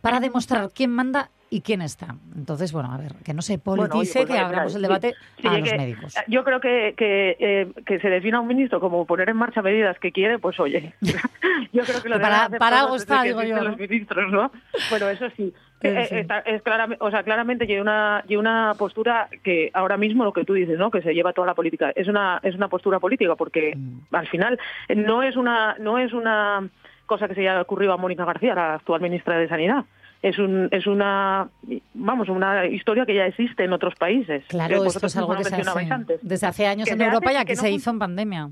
para 0.01 0.21
demostrar 0.21 0.69
quién 0.75 0.91
manda 0.91 1.31
y 1.51 1.63
quién 1.63 1.81
está. 1.81 2.15
Entonces, 2.37 2.73
bueno, 2.73 2.93
a 2.93 2.99
ver, 2.99 3.15
que 3.25 3.33
no 3.33 3.41
se 3.41 3.57
Bueno, 3.57 3.85
oye, 3.85 3.91
politice, 3.93 4.19
pues, 4.27 4.33
que 4.33 4.39
abramos 4.39 4.75
el 4.75 4.83
debate 4.83 5.15
sí, 5.41 5.47
a 5.49 5.59
los 5.59 5.71
que, 5.71 5.79
médicos. 5.79 6.17
eh, 6.17 6.21
Yo 6.29 6.45
creo 6.45 6.61
que 6.61 6.95
que, 6.97 7.37
eh, 7.41 7.73
que 7.87 7.99
se 8.01 8.11
defina 8.11 8.37
a 8.37 8.41
un 8.43 8.49
ministro 8.49 8.81
como 8.81 9.07
poner 9.07 9.31
en 9.31 9.37
marcha 9.37 9.63
medidas 9.63 9.99
que 9.99 10.13
quiere, 10.13 10.39
pues 10.39 10.61
oye, 10.61 10.93
yo 11.73 11.83
creo 11.85 12.03
que 12.03 12.09
lo 12.11 12.21
para- 12.21 12.51
para 12.51 12.81
algo 12.81 12.97
está, 12.97 13.23
digo 13.23 13.43
yo, 13.43 13.63
los 13.63 13.79
ministros, 13.79 14.31
¿no? 14.31 14.53
Bueno, 14.91 15.09
eso 15.09 15.27
sí. 15.37 15.53
Eh, 15.81 16.09
está- 16.11 16.41
es 16.41 16.61
claramente, 16.63 17.05
o 17.05 17.09
sea, 17.09 17.23
claramente 17.23 17.65
lleva 17.65 17.83
una, 17.83 18.25
lleva 18.27 18.41
una 18.41 18.75
postura 18.77 19.29
que 19.45 19.71
ahora 19.73 19.97
mismo 19.97 20.25
lo 20.25 20.33
que 20.33 20.45
tú 20.45 20.55
dices, 20.55 20.77
¿no? 20.77 20.91
Que 20.91 21.03
se 21.03 21.15
lleva 21.15 21.33
toda 21.33 21.47
la 21.47 21.55
política. 21.55 21.93
Es 21.95 22.09
una, 22.09 22.41
es 22.43 22.57
una 22.57 22.67
postura 22.67 22.99
política 22.99 23.37
porque 23.37 23.77
Mm. 23.77 24.01
al 24.13 24.27
final 24.27 24.59
no 24.97 25.23
es 25.23 25.37
una, 25.37 25.77
no 25.79 26.01
es 26.01 26.13
una 26.13 26.69
cosa 27.09 27.27
que 27.27 27.35
se 27.35 27.40
haya 27.40 27.61
ocurrido 27.61 27.92
a 27.92 27.97
Mónica 27.97 28.25
García, 28.25 28.55
la 28.55 28.75
actual 28.75 29.01
ministra 29.01 29.37
de 29.37 29.49
Sanidad. 29.49 29.85
Es, 30.23 30.38
un, 30.38 30.68
es 30.71 30.87
una, 30.87 31.49
vamos, 31.94 32.29
una 32.29 32.66
historia 32.66 33.07
que 33.07 33.14
ya 33.14 33.27
existe 33.27 33.64
en 33.64 33.73
otros 33.73 33.94
países. 33.97 34.44
Claro, 34.49 34.83
que 34.83 34.88
esto 34.88 35.07
es 35.07 35.16
algo 35.16 35.35
que 35.37 35.44
se 35.44 35.55
hace 35.57 35.92
antes. 35.92 36.21
desde 36.23 36.47
hace 36.47 36.66
años 36.66 36.87
Que 36.87 36.94
en 36.94 37.03
hace 37.03 37.09
Europa 37.09 37.33
y 37.33 37.35
y 37.35 37.38
aquí 37.38 37.47
que 37.47 37.55
no 37.57 37.62
se 37.62 37.71
hizo 37.71 37.90
en 37.90 37.99
pandemia. 37.99 38.51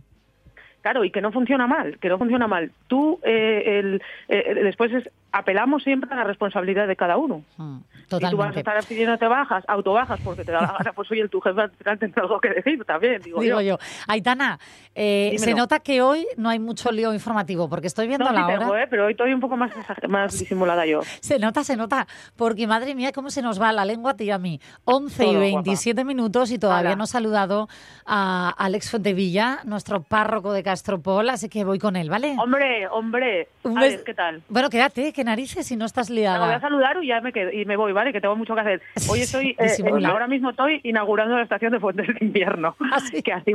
Claro, 0.86 1.02
y 1.04 1.10
que 1.10 1.20
no 1.20 1.32
funciona 1.32 1.66
mal, 1.66 1.98
que 1.98 2.08
no 2.08 2.16
funciona 2.16 2.46
mal. 2.46 2.70
Tú, 2.86 3.18
eh, 3.24 3.80
el, 3.80 4.00
eh, 4.28 4.54
después 4.62 4.92
es, 4.92 5.10
apelamos 5.32 5.82
siempre 5.82 6.08
a 6.12 6.14
la 6.14 6.22
responsabilidad 6.22 6.86
de 6.86 6.94
cada 6.94 7.16
uno. 7.16 7.42
Mm, 7.56 7.78
Si 7.78 8.06
tú 8.08 8.14
vas 8.18 8.22
a 8.22 8.30
Totalmente. 8.30 8.60
estar 8.60 8.84
pidiéndote 8.84 9.26
bajas, 9.26 9.64
autobajas, 9.66 10.20
porque 10.22 10.44
te 10.44 10.52
da 10.52 10.60
la 10.60 10.72
gana, 10.78 10.92
pues 10.92 11.10
oye, 11.10 11.26
tu 11.28 11.40
jefe 11.40 11.60
tendrá 11.98 12.22
algo 12.22 12.38
que 12.38 12.50
decir 12.50 12.84
también, 12.84 13.20
digo, 13.20 13.40
Digo 13.40 13.60
yo. 13.60 13.76
yo. 13.76 13.78
Aitana, 14.06 14.60
eh, 14.94 15.34
se 15.38 15.54
nota 15.54 15.80
que 15.80 16.02
hoy 16.02 16.24
no 16.36 16.48
hay 16.48 16.60
mucho 16.60 16.92
lío 16.92 17.12
informativo, 17.12 17.68
porque 17.68 17.88
estoy 17.88 18.06
viendo 18.06 18.24
No, 18.26 18.30
sí 18.30 18.36
la 18.36 18.46
hora. 18.46 18.58
tengo, 18.60 18.76
¿eh? 18.76 18.86
pero 18.88 19.06
hoy 19.06 19.10
estoy 19.10 19.34
un 19.34 19.40
poco 19.40 19.56
más, 19.56 19.72
más 20.08 20.38
disimulada 20.38 20.86
yo. 20.86 21.00
Se 21.20 21.40
nota, 21.40 21.64
se 21.64 21.76
nota, 21.76 22.06
porque 22.36 22.68
madre 22.68 22.94
mía, 22.94 23.10
cómo 23.12 23.30
se 23.30 23.42
nos 23.42 23.60
va 23.60 23.72
la 23.72 23.84
lengua 23.84 24.12
a 24.12 24.16
ti 24.16 24.24
y 24.26 24.30
a 24.30 24.38
mí. 24.38 24.60
11 24.84 25.24
y 25.24 25.26
Todo, 25.26 25.40
27 25.40 26.04
minutos 26.04 26.52
y 26.52 26.60
todavía 26.60 26.94
no 26.94 27.04
he 27.04 27.08
saludado 27.08 27.68
a 28.06 28.50
Alex 28.56 28.92
Fontevilla, 28.92 29.58
nuestro 29.64 30.00
párroco 30.04 30.52
de 30.52 30.62
Gastropol, 30.80 31.30
así 31.30 31.48
que 31.48 31.64
voy 31.64 31.78
con 31.78 31.96
él, 31.96 32.10
¿vale? 32.10 32.36
Hombre, 32.38 32.86
hombre. 32.88 33.48
Un 33.62 33.78
A 33.78 33.80
bes- 33.80 33.96
ver, 33.96 34.04
¿qué 34.04 34.12
tal? 34.12 34.42
Bueno, 34.50 34.68
quédate, 34.68 35.10
qué 35.14 35.24
narices, 35.24 35.66
si 35.66 35.74
no 35.74 35.86
estás 35.86 36.10
Me 36.10 36.16
voy 36.16 36.26
a 36.26 36.36
liada. 36.36 36.60
saludar 36.60 37.02
y 37.02 37.06
ya 37.08 37.22
me 37.22 37.32
quedo, 37.32 37.50
y 37.50 37.64
me 37.64 37.76
voy, 37.78 37.92
¿vale? 37.92 38.12
Que 38.12 38.20
tengo 38.20 38.36
mucho 38.36 38.54
que 38.54 38.60
hacer. 38.60 38.82
Hoy 39.10 39.20
estoy, 39.20 39.50
eh, 39.58 39.66
eh, 39.78 40.06
ahora 40.06 40.26
mismo 40.28 40.50
estoy 40.50 40.80
inaugurando 40.84 41.34
la 41.34 41.42
estación 41.44 41.72
de 41.72 41.80
Fuentes 41.80 42.06
de 42.08 42.16
Invierno. 42.24 42.76
Así. 42.92 43.22
Que 43.26 43.32
así, 43.32 43.52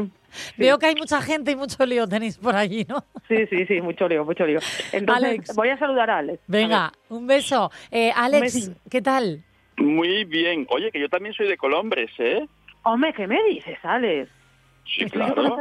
Veo 0.57 0.79
que 0.79 0.88
hay 0.88 0.95
mucha 0.95 1.21
gente 1.21 1.51
y 1.51 1.55
mucho 1.55 1.86
lío 1.86 2.07
tenéis 2.07 2.38
por 2.39 2.55
allí, 2.55 2.86
¿no? 2.89 3.03
sí, 3.27 3.45
sí, 3.51 3.65
sí, 3.67 3.79
mucho 3.81 4.07
lío, 4.07 4.25
mucho 4.25 4.45
lío. 4.47 4.60
Entonces, 4.91 5.25
Alex. 5.25 5.55
voy 5.55 5.69
a 5.69 5.77
saludar 5.77 6.10
a 6.10 6.17
Alex. 6.17 6.39
A 6.39 6.43
Venga, 6.47 6.91
un 7.10 7.27
beso. 7.27 7.69
Eh, 7.91 8.12
Alex. 8.15 8.71
¿qué 8.89 9.01
tal? 9.03 9.43
Muy 9.77 10.25
bien. 10.25 10.65
Oye, 10.71 10.89
que 10.91 10.99
yo 10.99 11.07
también 11.07 11.36
soy 11.36 11.47
de 11.47 11.55
Colombres, 11.57 12.10
¿eh? 12.17 12.47
Hombre, 12.84 13.13
¿qué 13.13 13.27
me 13.27 13.38
dices, 13.43 13.77
Alex? 13.84 14.29
Sí, 14.86 15.05
claro. 15.05 15.55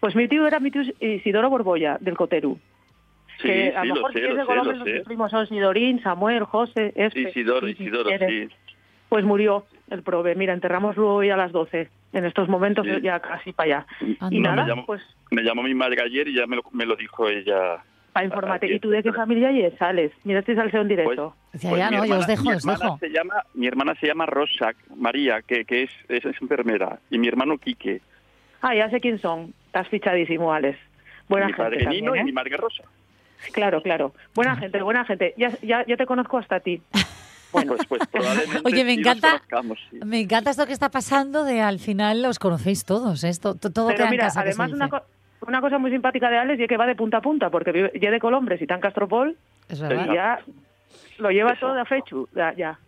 Pues 0.00 0.14
mi 0.14 0.28
tío 0.28 0.46
era 0.46 0.60
mi 0.60 0.70
tío 0.70 0.82
Isidoro 1.00 1.50
Borbolla, 1.50 1.98
del 2.00 2.16
Coterú. 2.16 2.58
Sí, 3.40 3.48
que 3.48 3.74
a 3.76 3.82
sí, 3.82 3.88
lo 3.88 3.94
lo 3.96 4.00
mejor 4.02 4.12
sé, 4.12 4.18
si 4.18 4.24
es 4.24 4.30
lo 4.30 4.34
de 4.36 4.40
sé, 4.42 4.46
Colombia, 4.46 4.72
lo 4.72 4.78
los 4.78 4.88
sé. 4.88 4.94
mis 4.94 5.04
primos 5.04 5.30
son 5.30 5.46
Sidorín, 5.46 6.02
Samuel, 6.02 6.44
José, 6.44 6.92
Espe. 6.94 7.20
Isidoro, 7.20 7.68
Isidoro, 7.68 8.10
sí. 8.26 8.48
Pues 9.08 9.24
murió 9.24 9.66
el 9.90 10.02
prove. 10.02 10.34
Mira, 10.34 10.52
enterramoslo 10.54 11.14
hoy 11.14 11.30
a 11.30 11.36
las 11.36 11.52
12. 11.52 11.88
En 12.12 12.24
estos 12.24 12.48
momentos 12.48 12.86
Sí. 12.86 13.00
ya 13.02 13.20
casi 13.20 13.52
para 13.52 13.78
allá. 13.80 13.86
Anda. 14.20 14.36
Y 14.36 14.40
No, 14.40 14.50
nada, 14.50 14.62
me, 14.64 14.68
llamó, 14.70 14.86
pues 14.86 15.02
me 15.30 15.42
llamó 15.42 15.62
mi 15.62 15.74
madre 15.74 16.02
ayer 16.02 16.28
y 16.28 16.34
ya 16.34 16.46
me 16.46 16.56
lo, 16.56 16.62
me 16.72 16.86
lo 16.86 16.96
dijo 16.96 17.28
ella. 17.28 17.78
para 18.12 18.24
informarte. 18.24 18.72
¿Y 18.72 18.80
tú 18.80 18.88
de 18.88 19.02
qué 19.02 19.12
familia 19.12 19.52
y 19.52 19.70
sales? 19.76 20.10
Mira 20.24 20.40
este 20.40 20.54
salseo 20.54 20.80
en 20.80 20.88
directo. 20.88 21.34
Ya, 21.52 21.68
Pues 21.68 21.78
ya, 21.78 21.90
mi 21.90 21.96
no, 21.98 22.04
yo 22.06 22.14
os 22.16 22.20
hermana- 22.22 22.26
dejo, 22.26 22.42
mi 22.44 22.52
os 22.54 22.64
hermana 22.64 22.78
dejo. 22.84 22.98
Se 22.98 23.08
llama, 23.10 23.34
mi 23.52 23.66
hermana 23.66 23.94
se 24.00 24.06
llama 24.06 24.24
Rosa 24.24 24.72
María, 24.96 25.42
que, 25.42 25.66
que 25.66 25.82
es, 25.82 25.90
es, 26.08 26.24
es 26.24 26.40
enfermera, 26.40 26.98
y 27.10 27.18
mi 27.18 27.28
hermano 27.28 27.58
Quique, 27.58 28.00
Ah, 28.62 28.74
ya 28.74 28.88
sé 28.88 29.00
quién 29.00 29.18
son. 29.18 29.52
Estás 29.76 29.88
fichadísimo, 29.90 30.54
Alex. 30.54 30.78
Buena 31.28 31.48
mi 31.48 31.52
gente 31.52 31.62
padre 31.64 31.84
también, 31.84 32.04
Nino 32.06 32.14
¿eh? 32.14 32.20
y 32.20 32.24
mi 32.24 32.32
madre 32.32 32.56
Rosa. 32.56 32.82
Claro, 33.52 33.82
claro. 33.82 34.14
Buena 34.34 34.56
gente, 34.56 34.80
buena 34.80 35.04
gente. 35.04 35.34
Ya, 35.36 35.50
ya, 35.60 35.84
ya 35.86 35.98
te 35.98 36.06
conozco 36.06 36.38
hasta 36.38 36.56
a 36.56 36.60
ti. 36.60 36.80
Bueno, 37.52 37.74
pues, 37.76 37.86
pues 37.88 38.02
probablemente 38.08 38.60
Oye, 38.64 38.84
me 38.84 38.92
encanta- 38.94 39.40
sí. 39.90 39.98
Me 40.04 40.20
encanta 40.20 40.50
esto 40.50 40.66
que 40.66 40.72
está 40.74 40.90
pasando 40.90 41.44
de 41.44 41.62
al 41.62 41.78
final 41.78 42.20
los 42.20 42.38
conocéis 42.38 42.84
todos, 42.84 43.22
¿eh? 43.24 43.28
Esto, 43.30 43.54
to- 43.54 43.70
todo 43.72 43.88
Pero 43.88 44.08
mira, 44.10 44.24
casa. 44.24 44.42
que 44.42 44.52
se 44.52 44.60
además 44.60 44.76
una, 44.76 44.86
dice. 44.86 44.98
co- 44.98 45.46
una 45.46 45.60
cosa 45.62 45.78
muy 45.78 45.90
simpática 45.90 46.28
de 46.28 46.36
Alex 46.38 46.58
y 46.60 46.62
es 46.64 46.68
que 46.68 46.76
va 46.76 46.86
de 46.86 46.96
punta 46.96 47.18
a 47.18 47.20
punta, 47.22 47.48
porque 47.48 47.72
vive 47.72 47.92
ya 47.98 48.10
de 48.10 48.18
Colombres 48.18 48.60
y 48.60 48.64
está 48.64 48.74
en 48.74 48.80
Castropol, 48.82 49.36
Es 49.70 49.78
y 49.78 49.82
verdad. 49.82 50.12
ya 50.12 50.40
lo 51.18 51.30
lleva 51.30 51.52
Eso. 51.52 51.68
todo 51.68 51.80
a 51.80 51.84
fechu. 51.86 52.28
Ya, 52.34 52.52
ya. 52.54 52.78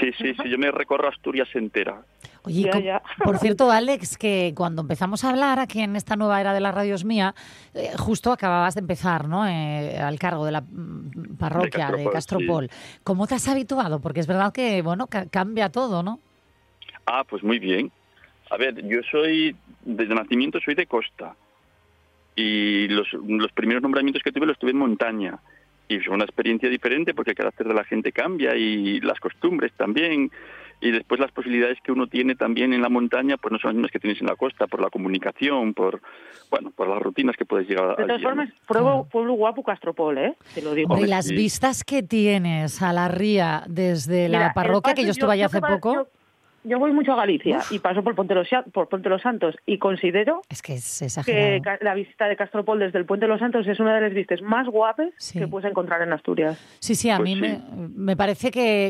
Sí, 0.00 0.10
sí, 0.18 0.34
sí, 0.42 0.48
yo 0.48 0.58
me 0.58 0.70
recorro 0.72 1.08
Asturias 1.08 1.48
entera. 1.54 2.00
Oye, 2.42 2.70
Ya, 2.82 3.02
por 3.24 3.38
cierto, 3.38 3.70
Alex, 3.70 4.16
que 4.16 4.52
cuando 4.56 4.82
empezamos 4.82 5.24
a 5.24 5.30
hablar 5.30 5.58
aquí 5.58 5.80
en 5.80 5.94
esta 5.96 6.16
nueva 6.16 6.40
era 6.40 6.54
de 6.54 6.60
las 6.60 6.74
radios 6.74 7.04
mía, 7.04 7.34
eh, 7.74 7.90
justo 7.98 8.32
acababas 8.32 8.74
de 8.74 8.80
empezar, 8.80 9.28
¿no? 9.28 9.46
Eh, 9.46 9.98
al 9.98 10.18
cargo 10.18 10.46
de 10.46 10.52
la 10.52 10.60
mm, 10.62 11.36
parroquia 11.38 11.86
de 11.90 12.04
Castropol, 12.10 12.12
Castropol. 12.12 12.70
¿Cómo 13.04 13.26
te 13.26 13.34
has 13.34 13.46
habituado? 13.48 14.00
Porque 14.00 14.20
es 14.20 14.26
verdad 14.26 14.52
que, 14.52 14.80
bueno, 14.82 15.06
ca- 15.06 15.26
cambia 15.26 15.68
todo, 15.70 16.02
¿no? 16.02 16.18
Ah, 17.06 17.24
pues 17.28 17.42
muy 17.42 17.58
bien. 17.58 17.90
A 18.50 18.56
ver, 18.56 18.74
yo 18.86 19.00
soy, 19.10 19.54
desde 19.84 20.14
nacimiento 20.14 20.58
soy 20.64 20.74
de 20.74 20.86
costa. 20.86 21.34
Y 22.36 22.88
los, 22.88 23.08
los 23.12 23.52
primeros 23.52 23.82
nombramientos 23.82 24.22
que 24.22 24.32
tuve 24.32 24.46
los 24.46 24.58
tuve 24.58 24.70
en 24.70 24.78
montaña. 24.78 25.38
Y 25.88 25.98
fue 25.98 26.14
una 26.14 26.24
experiencia 26.24 26.68
diferente 26.68 27.12
porque 27.14 27.30
el 27.32 27.36
carácter 27.36 27.66
de 27.68 27.74
la 27.74 27.84
gente 27.84 28.12
cambia 28.12 28.54
y 28.56 29.00
las 29.00 29.18
costumbres 29.20 29.72
también. 29.76 30.30
Y 30.80 30.90
después 30.90 31.20
las 31.20 31.30
posibilidades 31.30 31.78
que 31.82 31.92
uno 31.92 32.06
tiene 32.06 32.34
también 32.34 32.72
en 32.72 32.80
la 32.80 32.88
montaña, 32.88 33.36
pues 33.36 33.52
no 33.52 33.58
son 33.58 33.68
las 33.68 33.74
mismas 33.74 33.90
que 33.90 34.00
tienes 34.00 34.20
en 34.20 34.26
la 34.26 34.36
costa, 34.36 34.66
por 34.66 34.80
la 34.80 34.88
comunicación, 34.88 35.74
por 35.74 36.00
bueno, 36.50 36.72
por 36.74 36.88
las 36.88 37.00
rutinas 37.00 37.36
que 37.36 37.44
puedes 37.44 37.68
llegar 37.68 37.96
De 37.96 38.02
a 38.02 38.06
todas 38.06 38.22
formas, 38.22 38.50
pueblo, 38.66 39.06
pueblo 39.10 39.34
guapo 39.34 39.62
Castropol, 39.62 40.18
¿eh? 40.18 40.34
Te 40.54 40.62
lo 40.62 40.74
digo. 40.74 40.92
Hombre, 40.92 41.06
y 41.06 41.10
las 41.10 41.26
sí. 41.26 41.36
vistas 41.36 41.84
que 41.84 42.02
tienes 42.02 42.82
a 42.82 42.92
la 42.92 43.08
ría 43.08 43.62
desde 43.68 44.26
Mira, 44.26 44.40
la 44.40 44.46
el 44.48 44.52
parroquia, 44.54 44.94
que 44.94 45.04
yo 45.04 45.10
estuve 45.10 45.32
allá 45.32 45.46
hace 45.46 45.60
poco, 45.60 45.94
Yo, 45.94 46.08
yo 46.64 46.78
voy 46.78 46.92
mucho 46.92 47.12
a 47.12 47.16
Galicia 47.16 47.60
y 47.70 47.78
paso 47.78 48.02
por 48.02 48.14
Ponte, 48.14 48.34
los, 48.34 48.48
por 48.72 48.88
Ponte 48.88 49.08
los 49.08 49.22
Santos 49.22 49.54
y 49.66 49.78
considero 49.78 50.42
es 50.48 50.62
que 50.62 50.74
es 50.74 51.18
que 51.24 51.60
la 51.80 51.94
visita 51.94 52.26
de 52.28 52.36
Castropol 52.36 52.78
desde 52.78 52.98
el 52.98 53.06
Puente 53.06 53.26
de 53.26 53.28
los 53.32 53.40
Santos 53.40 53.66
es 53.66 53.80
una 53.80 53.94
de 53.94 54.02
las 54.02 54.12
vistas 54.14 54.42
más 54.42 54.66
guapas 54.66 55.08
Sí. 55.18 55.38
que 55.38 55.48
puedes 55.48 55.70
encontrar 55.70 56.02
en 56.02 56.12
Asturias. 56.12 56.58
Sí, 56.80 56.94
sí, 56.94 57.10
a 57.10 57.16
Pues 57.16 57.28
mí 57.28 57.34
sí. 57.36 57.40
Me, 57.40 57.88
me 57.88 58.16
parece 58.16 58.50
que 58.50 58.86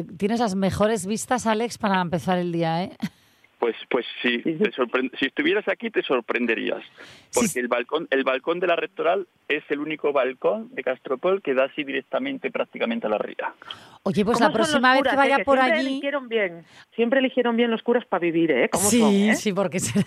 eh, 0.00 0.04
tienes 0.18 0.40
las 0.40 0.54
mejores 0.54 1.06
vistas, 1.06 1.46
Alex, 1.46 1.78
para 1.78 2.00
empezar 2.00 2.38
el 2.38 2.52
día, 2.52 2.84
¿eh? 2.84 2.90
Pues, 3.60 3.76
pues 3.90 4.06
sí, 4.22 4.38
te 4.38 4.72
si 5.18 5.26
estuvieras 5.26 5.68
aquí 5.68 5.90
te 5.90 6.02
sorprenderías, 6.02 6.82
porque 7.34 7.48
Sí. 7.50 7.58
el 7.60 7.68
balcón, 7.68 8.08
el 8.10 8.24
balcón 8.24 8.58
de 8.58 8.66
la 8.66 8.74
rectoral 8.74 9.26
es 9.48 9.62
el 9.68 9.80
único 9.80 10.12
balcón 10.14 10.74
de 10.74 10.82
Castropol 10.82 11.42
que 11.42 11.52
da 11.52 11.64
así 11.64 11.84
directamente 11.84 12.50
prácticamente 12.50 13.06
a 13.06 13.10
la 13.10 13.18
ría. 13.18 13.52
Oye, 14.02 14.24
pues 14.24 14.38
¿Cómo 14.38 14.48
la 14.48 14.54
próxima 14.54 14.92
vez 14.92 15.00
curas, 15.02 15.12
que 15.12 15.14
eh? 15.14 15.18
vaya 15.30 15.44
por 15.44 15.58
siempre 15.58 15.78
allí... 15.78 15.86
Eligieron 15.88 16.28
bien, 16.28 16.64
siempre 16.96 17.18
eligieron 17.20 17.54
bien 17.54 17.70
los 17.70 17.82
curas 17.82 18.06
para 18.06 18.20
vivir, 18.22 18.50
¿eh? 18.50 18.70
¿Cómo 18.70 18.88
Sí, 18.88 19.00
son, 19.00 19.12
eh? 19.14 19.34
sí, 19.36 19.52
porque 19.52 19.78
será... 19.78 20.06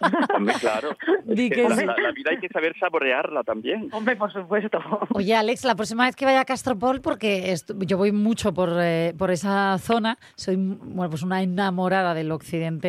Hombre, 0.34 0.54
claro. 0.60 0.96
Es 1.28 1.36
que 1.36 1.50
que 1.50 1.62
la, 1.68 1.76
sí. 1.76 1.84
la- 1.86 1.96
la 1.96 2.10
vida 2.10 2.30
hay 2.32 2.38
que 2.38 2.48
saber 2.48 2.74
saborearla 2.80 3.44
también. 3.44 3.88
Hombre, 3.92 4.16
por 4.16 4.32
supuesto. 4.32 4.80
Oye, 5.14 5.36
Alex, 5.36 5.64
la 5.64 5.76
próxima 5.76 6.06
vez 6.06 6.16
que 6.16 6.24
vaya 6.24 6.40
a 6.40 6.44
Castropol, 6.44 7.00
porque 7.00 7.52
estu- 7.52 7.84
yo 7.86 7.96
voy 7.96 8.10
mucho 8.10 8.52
por, 8.52 8.70
eh, 8.80 9.14
por 9.16 9.30
esa 9.30 9.78
zona, 9.78 10.18
soy 10.34 10.56
bueno, 10.56 11.10
pues 11.10 11.22
una 11.22 11.42
enamorada 11.42 12.14
del 12.14 12.32
occidente 12.32 12.87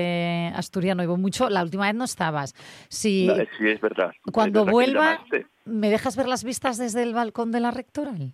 asturiano 0.56 1.04
y 1.04 1.06
voy 1.08 1.18
mucho. 1.18 1.50
La 1.50 1.64
última 1.64 1.86
vez 1.86 1.96
no 1.96 2.04
estabas. 2.06 2.54
Si 2.88 3.28
No, 3.28 3.36
sí, 3.36 3.68
es 3.70 3.82
verdad. 3.82 4.12
cuando 4.32 4.60
Es 4.62 4.66
verdad 4.66 4.72
vuelva. 4.74 5.20
¿me 5.66 5.90
dejas 5.90 6.16
ver 6.18 6.28
las 6.28 6.44
vistas 6.44 6.78
desde 6.78 7.04
el 7.04 7.14
balcón 7.14 7.52
de 7.52 7.60
la 7.60 7.72
rectoral? 7.72 8.32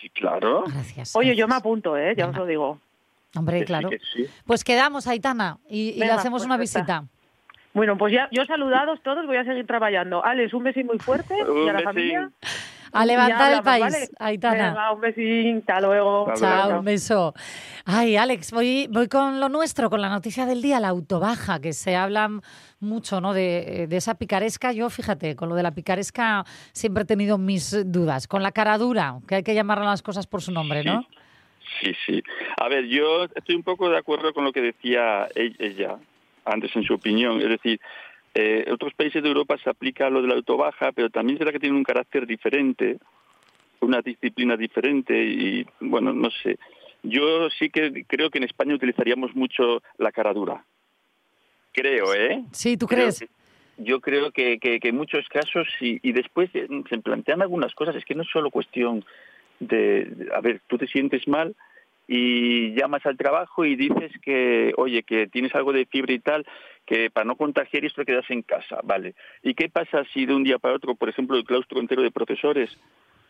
Sí, 0.00 0.08
claro. 0.10 0.64
Gracias. 0.66 1.14
Oye, 1.16 1.34
yo 1.36 1.48
me 1.48 1.54
apunto, 1.54 1.96
¿eh? 1.96 2.14
Ya 2.16 2.24
os 2.26 2.30
Venga. 2.32 2.38
lo 2.40 2.46
digo. 2.46 2.80
Hombre, 3.36 3.54
Que 3.60 3.60
sí, 3.62 3.66
claro. 3.66 3.90
que 3.90 3.98
sí. 4.14 4.26
Pues 4.46 4.62
quedamos, 4.64 5.06
Aitana, 5.06 5.58
y, 5.68 5.90
y 5.90 5.98
le 5.98 6.10
hacemos 6.10 6.42
pues 6.42 6.46
una 6.46 6.62
está. 6.62 6.80
visita. 6.80 7.04
Bueno, 7.72 7.98
pues 7.98 8.12
ya, 8.14 8.28
yo 8.30 8.44
saludados 8.44 9.00
todos, 9.02 9.26
voy 9.26 9.36
a 9.36 9.44
seguir 9.44 9.66
trabajando. 9.66 10.24
Alex, 10.24 10.54
un 10.54 10.62
besín 10.62 10.86
muy 10.86 10.98
fuerte 10.98 11.34
y 11.64 11.68
a 11.68 11.72
la 11.72 11.80
besín. 11.80 11.84
familia. 11.84 12.30
A 12.94 13.04
levantar 13.04 13.52
el 13.52 13.62
país, 13.62 13.80
¿vale? 13.84 14.08
Aitana. 14.18 14.68
Venga, 14.68 14.92
un 14.92 15.00
besín, 15.00 15.58
hasta 15.58 15.80
luego. 15.80 16.32
Chao, 16.36 16.78
un 16.78 16.84
beso. 16.84 17.34
Ay, 17.84 18.16
Alex, 18.16 18.52
voy, 18.52 18.86
voy 18.90 19.08
con 19.08 19.40
lo 19.40 19.48
nuestro, 19.48 19.90
con 19.90 20.00
la 20.00 20.08
noticia 20.08 20.46
del 20.46 20.62
día, 20.62 20.80
la 20.80 20.88
autobaja, 20.88 21.60
que 21.60 21.72
se 21.72 21.96
habla 21.96 22.30
mucho 22.80 23.20
¿no? 23.20 23.34
de, 23.34 23.86
de 23.88 23.96
esa 23.96 24.14
picaresca. 24.14 24.72
Yo, 24.72 24.88
fíjate, 24.90 25.36
con 25.36 25.48
lo 25.48 25.54
de 25.54 25.62
la 25.62 25.72
picaresca 25.72 26.44
siempre 26.72 27.02
he 27.02 27.06
tenido 27.06 27.36
mis 27.36 27.76
dudas. 27.90 28.26
Con 28.28 28.42
la 28.42 28.52
cara 28.52 28.78
dura, 28.78 29.18
que 29.26 29.36
hay 29.36 29.42
que 29.42 29.54
llamar 29.54 29.80
a 29.80 29.84
las 29.84 30.02
cosas 30.02 30.26
por 30.26 30.40
su 30.42 30.52
nombre, 30.52 30.84
¿no? 30.84 31.04
Sí, 31.80 31.92
sí. 32.06 32.22
A 32.58 32.68
ver, 32.68 32.86
yo 32.86 33.24
estoy 33.34 33.56
un 33.56 33.62
poco 33.62 33.88
de 33.88 33.98
acuerdo 33.98 34.32
con 34.32 34.44
lo 34.44 34.52
que 34.52 34.60
decía 34.60 35.26
e- 35.34 35.54
ella 35.58 35.96
antes 36.44 36.74
en 36.76 36.84
su 36.84 36.94
opinión. 36.94 37.40
Es 37.40 37.48
decir, 37.48 37.80
eh, 38.34 38.64
en 38.66 38.72
otros 38.72 38.92
países 38.94 39.22
de 39.22 39.28
Europa 39.28 39.56
se 39.62 39.70
aplica 39.70 40.10
lo 40.10 40.20
de 40.22 40.28
la 40.28 40.34
autobaja, 40.34 40.92
pero 40.92 41.10
también 41.10 41.38
será 41.38 41.52
que 41.52 41.60
tiene 41.60 41.76
un 41.76 41.84
carácter 41.84 42.26
diferente, 42.26 42.98
una 43.80 44.00
disciplina 44.02 44.56
diferente 44.56 45.14
y, 45.24 45.66
bueno, 45.80 46.12
no 46.12 46.30
sé. 46.42 46.58
Yo 47.02 47.48
sí 47.50 47.68
que 47.70 48.04
creo 48.06 48.30
que 48.30 48.38
en 48.38 48.44
España 48.44 48.74
utilizaríamos 48.74 49.34
mucho 49.36 49.82
la 49.98 50.10
cara 50.10 50.32
dura. 50.32 50.64
Creo, 51.72 52.14
¿eh? 52.14 52.44
Sí, 52.52 52.76
¿tú 52.76 52.86
Creo 52.86 53.00
crees? 53.00 53.20
que- 53.20 53.28
yo 53.76 54.00
creo 54.00 54.30
que, 54.30 54.58
que, 54.60 54.78
que 54.78 54.88
en 54.90 54.96
muchos 54.96 55.26
casos 55.28 55.66
sí. 55.80 55.98
Y 56.02 56.12
después 56.12 56.48
eh, 56.54 56.68
se 56.88 56.98
plantean 56.98 57.42
algunas 57.42 57.74
cosas. 57.74 57.96
Es 57.96 58.04
que 58.04 58.14
no 58.14 58.22
es 58.22 58.28
solo 58.30 58.50
cuestión 58.50 59.04
de, 59.58 60.04
de- 60.04 60.32
a 60.32 60.40
ver, 60.40 60.60
tú 60.68 60.78
te 60.78 60.86
sientes 60.86 61.26
mal 61.26 61.56
y 62.06 62.72
llamas 62.74 63.04
al 63.04 63.16
trabajo 63.16 63.64
y 63.64 63.74
dices 63.74 64.12
que, 64.22 64.72
oye, 64.76 65.02
que 65.02 65.26
tienes 65.26 65.52
algo 65.56 65.72
de 65.72 65.86
fiebre 65.86 66.14
y 66.14 66.18
tal, 66.20 66.46
que 66.86 67.10
para 67.10 67.24
no 67.24 67.36
contagiar 67.36 67.84
esto 67.84 68.04
quedas 68.04 68.28
en 68.30 68.42
casa, 68.42 68.78
¿vale? 68.82 69.14
¿Y 69.42 69.54
qué 69.54 69.68
pasa 69.68 70.04
si 70.12 70.26
de 70.26 70.34
un 70.34 70.44
día 70.44 70.58
para 70.58 70.74
otro, 70.74 70.94
por 70.94 71.08
ejemplo, 71.08 71.36
el 71.36 71.44
claustro 71.44 71.80
entero 71.80 72.02
de 72.02 72.10
profesores 72.10 72.70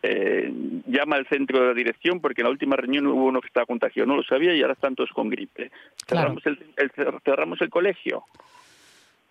eh, 0.03 0.51
llama 0.87 1.15
al 1.15 1.27
centro 1.27 1.59
de 1.61 1.67
la 1.67 1.73
dirección 1.73 2.19
porque 2.19 2.41
en 2.41 2.45
la 2.45 2.51
última 2.51 2.75
reunión 2.75 3.07
hubo 3.07 3.25
uno 3.25 3.41
que 3.41 3.47
estaba 3.47 3.65
contagiado, 3.65 4.07
no 4.07 4.15
lo 4.17 4.23
sabía 4.23 4.53
y 4.53 4.61
ahora 4.61 4.73
están 4.73 4.93
todos 4.95 5.09
con 5.11 5.29
gripe. 5.29 5.71
Claro. 6.05 6.35
Cerramos, 6.41 6.45
el, 6.45 6.73
el- 6.77 7.21
cerramos 7.23 7.61
el 7.61 7.69
colegio. 7.69 8.23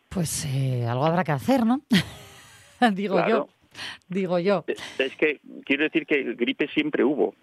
Pues 0.09 0.45
eh, 0.47 0.87
algo 0.89 1.07
habrá 1.07 1.23
que 1.25 1.33
hacer, 1.33 1.65
¿no? 1.67 1.81
digo 2.93 3.17
Claro. 3.17 3.29
yo, 3.29 3.49
digo 4.09 4.39
yo. 4.39 4.65
Es 4.99 5.15
que 5.17 5.41
quiero 5.65 5.85
decir 5.85 6.07
que 6.07 6.23
gripe 6.35 6.69
siempre 6.69 7.05
hubo. 7.05 7.35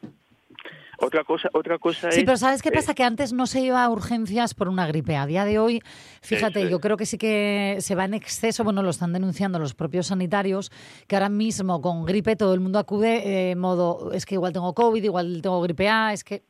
Otra 1.01 1.23
cosa, 1.23 1.49
otra 1.53 1.79
cosa 1.79 2.11
Sí, 2.11 2.19
es. 2.19 2.25
pero 2.25 2.37
¿sabes 2.37 2.61
qué 2.61 2.69
eh, 2.69 2.73
pasa? 2.73 2.93
Que 2.93 3.03
antes 3.03 3.33
no 3.33 3.47
se 3.47 3.59
iba 3.61 3.83
a 3.83 3.89
urgencias 3.89 4.53
por 4.53 4.69
una 4.69 4.85
gripe. 4.87 5.15
A 5.17 5.25
día 5.25 5.45
de 5.45 5.57
hoy, 5.59 5.81
fíjate, 6.21 6.63
es. 6.63 6.69
yo 6.69 6.79
creo 6.79 6.95
que 6.97 7.05
sí 7.05 7.17
que 7.17 7.77
se 7.79 7.95
va 7.95 8.05
en 8.05 8.13
exceso. 8.13 8.63
Bueno, 8.63 8.83
lo 8.83 8.89
están 8.91 9.11
denunciando 9.11 9.57
los 9.59 9.73
propios 9.73 10.07
sanitarios, 10.07 10.71
que 11.07 11.15
ahora 11.15 11.29
mismo 11.29 11.81
con 11.81 12.05
gripe 12.05 12.35
todo 12.35 12.53
el 12.53 12.59
mundo 12.59 12.77
acude 12.79 13.51
eh, 13.51 13.55
modo, 13.55 14.11
es 14.13 14.25
que 14.25 14.35
igual 14.35 14.53
tengo 14.53 14.73
COVID, 14.73 15.03
igual 15.03 15.41
tengo 15.41 15.61
gripe 15.61 15.89
A, 15.89 16.13
es 16.13 16.23
que... 16.23 16.43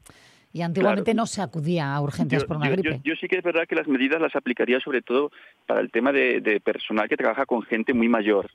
Y 0.53 0.63
antiguamente 0.63 1.11
Claro. 1.13 1.21
no 1.23 1.27
se 1.27 1.41
acudía 1.41 1.95
a 1.95 2.01
urgencias 2.01 2.41
yo, 2.41 2.47
por 2.49 2.57
una 2.57 2.65
yo- 2.67 2.73
gripe. 2.73 2.89
yo- 2.97 3.01
yo 3.05 3.13
sí 3.21 3.29
que 3.29 3.37
es 3.37 3.43
verdad 3.43 3.63
que 3.69 3.75
las 3.75 3.87
medidas 3.87 4.19
las 4.19 4.35
aplicaría 4.35 4.81
sobre 4.81 5.01
todo 5.01 5.31
para 5.65 5.79
el 5.79 5.89
tema 5.91 6.11
de, 6.11 6.41
de 6.41 6.59
personal 6.59 7.07
que 7.07 7.15
trabaja 7.15 7.45
con 7.45 7.61
gente 7.61 7.93
muy 7.93 8.09
mayor, 8.09 8.51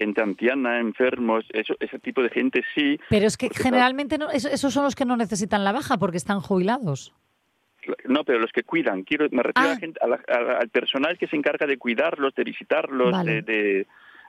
gente 0.00 0.22
anciana, 0.22 0.78
enfermos, 0.80 1.44
eso, 1.52 1.74
ese 1.78 1.98
tipo 1.98 2.22
de 2.22 2.30
gente 2.30 2.62
sí. 2.74 2.98
Pero 3.10 3.26
es 3.26 3.36
que 3.36 3.50
generalmente 3.50 4.16
no- 4.18 4.30
es- 4.30 4.46
esos 4.46 4.72
son 4.72 4.84
los 4.84 4.94
que 4.94 5.04
no 5.04 5.16
necesitan 5.16 5.62
la 5.62 5.72
baja 5.72 5.98
porque 5.98 6.16
están 6.16 6.40
jubilados. 6.40 7.12
No, 8.06 8.24
pero 8.24 8.38
los 8.38 8.50
que 8.52 8.62
cuidan, 8.62 9.02
quiero, 9.04 9.26
me 9.30 9.42
refiero 9.42 9.68
a 9.68 9.72
Ah. 9.72 9.74
la 9.74 9.80
gente, 9.80 10.00
a 10.02 10.06
la- 10.06 10.20
a 10.28 10.58
al 10.60 10.68
personal 10.70 11.18
que 11.18 11.26
se 11.26 11.36
encarga 11.36 11.66
de 11.66 11.76
cuidarlos, 11.78 12.34
de 12.34 12.44
visitarlos, 12.44 13.12
Vale. 13.12 13.42
de, 13.42 13.42
de- 13.42 13.86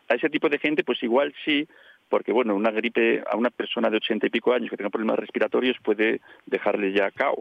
a 0.09 0.15
ese 0.15 0.29
tipo 0.29 0.49
de 0.49 0.57
gente, 0.59 0.83
pues 0.83 1.01
igual 1.03 1.33
sí, 1.45 1.67
porque 2.09 2.31
bueno, 2.33 2.53
una 2.55 2.71
gripe 2.71 3.23
a 3.31 3.37
una 3.37 3.49
persona 3.49 3.89
de 3.89 3.97
ochenta 3.97 4.27
y 4.27 4.29
pico 4.29 4.53
años 4.53 4.69
que 4.69 4.77
tenga 4.77 4.89
problemas 4.89 5.19
respiratorios 5.19 5.77
puede 5.83 6.19
dejarle 6.45 6.91
ya 6.93 7.11
cao. 7.11 7.37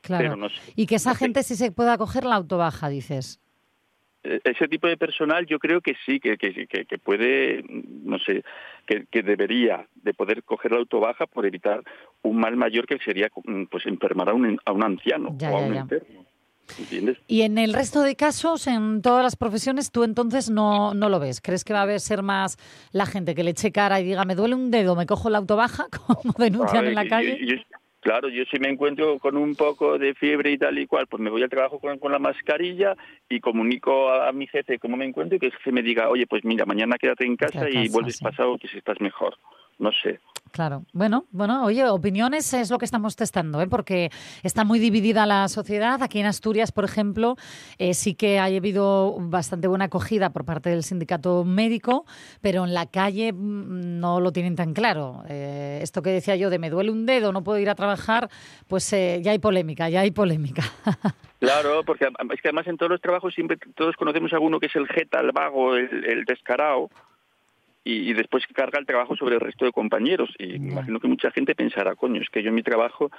Claro. 0.00 0.36
No. 0.36 0.48
Y 0.76 0.86
que 0.86 0.94
esa 0.96 1.10
No 1.10 1.16
gente 1.16 1.42
sí 1.42 1.56
se 1.56 1.70
pueda 1.72 1.98
coger 1.98 2.24
la 2.24 2.36
autobaja, 2.36 2.88
dices. 2.88 3.40
Eh, 4.24 4.40
ese 4.44 4.66
tipo 4.68 4.88
de 4.88 4.96
personal 4.96 5.46
yo 5.46 5.58
creo 5.58 5.80
que 5.80 5.94
sí, 6.04 6.18
que, 6.18 6.36
que, 6.36 6.66
que, 6.66 6.98
puede, 6.98 7.62
no 7.68 8.18
sé, 8.18 8.42
que, 8.86 9.06
que 9.10 9.22
debería 9.22 9.86
de 9.94 10.12
poder 10.12 10.42
coger 10.42 10.72
la 10.72 10.78
autobaja 10.78 11.26
por 11.26 11.46
evitar 11.46 11.82
un 12.22 12.38
mal 12.40 12.56
mayor 12.56 12.86
que 12.86 12.98
sería 12.98 13.28
mm, 13.44 13.64
pues 13.66 13.86
enfermar 13.86 14.28
a 14.28 14.34
un, 14.34 14.58
a 14.64 14.72
un 14.72 14.82
anciano 14.82 15.34
Ya, 15.38 15.50
o 15.52 15.56
a 15.56 15.60
ya, 15.60 15.66
un 15.68 15.74
ya. 15.74 15.80
enfermo. 15.82 16.26
¿Entiendes? 16.78 17.16
Y 17.26 17.42
en 17.42 17.56
el 17.56 17.72
resto 17.72 18.02
de 18.02 18.14
casos, 18.14 18.66
en 18.66 19.00
todas 19.00 19.22
las 19.22 19.36
profesiones, 19.36 19.90
tú 19.90 20.04
entonces 20.04 20.50
no, 20.50 20.92
no 20.94 21.08
lo 21.08 21.18
ves. 21.18 21.40
¿Crees 21.40 21.64
que 21.64 21.72
va 21.72 21.78
a 21.78 21.82
haber 21.82 22.00
ser 22.00 22.22
más 22.22 22.58
la 22.92 23.06
gente 23.06 23.34
que 23.34 23.42
le 23.42 23.50
eche 23.52 23.72
cara 23.72 24.00
y 24.00 24.04
diga, 24.04 24.24
me 24.26 24.34
duele 24.34 24.54
un 24.54 24.70
dedo, 24.70 24.94
me 24.94 25.06
cojo 25.06 25.30
la 25.30 25.38
autobaja, 25.38 25.86
como 26.06 26.34
denuncian 26.38 26.86
en 26.86 26.94
la 26.94 27.06
calle? 27.06 27.38
yo- 27.40 27.54
yo- 27.56 27.62
claro, 28.08 28.30
yo 28.30 28.42
si 28.46 28.58
me 28.58 28.70
encuentro 28.70 29.18
con 29.18 29.36
un 29.36 29.54
poco 29.54 29.98
de 29.98 30.14
fiebre 30.14 30.52
y 30.52 30.56
tal 30.56 30.78
y 30.78 30.86
cual, 30.86 31.06
pues 31.08 31.20
me 31.20 31.28
voy 31.28 31.42
al 31.42 31.50
trabajo 31.50 31.78
con, 31.78 31.98
con 31.98 32.10
la 32.10 32.18
mascarilla 32.18 32.96
y 33.28 33.38
comunico 33.38 34.08
a, 34.08 34.30
a 34.30 34.32
mi 34.32 34.46
jefe 34.46 34.78
cómo 34.78 34.96
me 34.96 35.04
encuentro 35.04 35.36
y 35.36 35.38
que 35.38 35.52
se 35.62 35.72
me 35.72 35.82
diga, 35.82 36.08
oye, 36.08 36.26
pues 36.26 36.42
mira, 36.42 36.64
mañana 36.64 36.96
quédate 36.96 37.26
en 37.26 37.36
casa 37.36 37.68
y 37.68 37.90
vuelves 37.90 38.16
sí. 38.16 38.24
pasado 38.24 38.56
que 38.56 38.66
si 38.66 38.78
estás 38.78 38.98
mejor. 39.02 39.36
No 39.78 39.90
sé. 39.92 40.20
Claro. 40.52 40.84
Bueno, 40.92 41.26
bueno, 41.30 41.64
oye, 41.64 41.88
opiniones 41.88 42.52
es 42.54 42.70
lo 42.70 42.78
que 42.78 42.84
estamos 42.84 43.16
testando, 43.16 43.60
¿eh? 43.60 43.66
porque 43.68 44.10
está 44.42 44.64
muy 44.64 44.78
dividida 44.78 45.26
la 45.26 45.48
sociedad. 45.48 46.02
Aquí 46.02 46.20
en 46.20 46.26
Asturias, 46.26 46.72
por 46.72 46.84
ejemplo, 46.84 47.36
eh, 47.78 47.94
sí 47.94 48.14
que 48.14 48.38
ha 48.38 48.44
habido 48.44 49.16
bastante 49.18 49.68
buena 49.68 49.86
acogida 49.86 50.30
por 50.30 50.44
parte 50.44 50.70
del 50.70 50.82
sindicato 50.82 51.44
médico, 51.44 52.06
pero 52.40 52.64
en 52.64 52.74
la 52.74 52.86
calle 52.86 53.32
mm, 53.32 54.00
no 54.00 54.20
lo 54.20 54.32
tienen 54.32 54.56
tan 54.56 54.74
claro. 54.74 55.22
Eh, 55.28 55.80
esto 55.82 56.02
que 56.02 56.10
decía 56.10 56.36
yo 56.36 56.50
de 56.50 56.58
me 56.58 56.70
duele 56.70 56.90
un 56.90 57.06
dedo, 57.06 57.32
no 57.32 57.44
puedo 57.44 57.58
ir 57.58 57.70
a 57.70 57.74
trabajar, 57.74 58.28
pues 58.66 58.92
eh, 58.92 59.20
ya 59.22 59.32
hay 59.32 59.38
polémica, 59.38 59.88
ya 59.88 60.00
hay 60.00 60.10
polémica. 60.10 60.62
Claro, 61.40 61.84
porque 61.86 62.04
es 62.04 62.42
que 62.42 62.48
además 62.48 62.66
en 62.66 62.76
todos 62.76 62.90
los 62.90 63.00
trabajos 63.00 63.32
siempre 63.32 63.56
todos 63.76 63.94
conocemos 63.94 64.32
a 64.32 64.36
alguno 64.36 64.58
que 64.58 64.66
es 64.66 64.74
el 64.74 64.88
jeta, 64.88 65.20
el 65.20 65.30
vago, 65.30 65.76
el, 65.76 66.04
el 66.04 66.24
descarado, 66.24 66.90
y, 67.88 68.10
y 68.10 68.12
después 68.12 68.44
carga 68.52 68.78
el 68.78 68.86
trabajo 68.86 69.16
sobre 69.16 69.36
el 69.36 69.40
resto 69.40 69.64
de 69.64 69.72
compañeros. 69.72 70.28
Y 70.38 70.58
me 70.58 70.72
imagino 70.72 71.00
que 71.00 71.08
mucha 71.08 71.30
gente 71.30 71.54
pensará, 71.54 71.94
coño, 71.96 72.20
es 72.20 72.28
que 72.30 72.42
yo 72.42 72.48
en 72.50 72.54
mi 72.54 72.62
trabajo, 72.62 73.10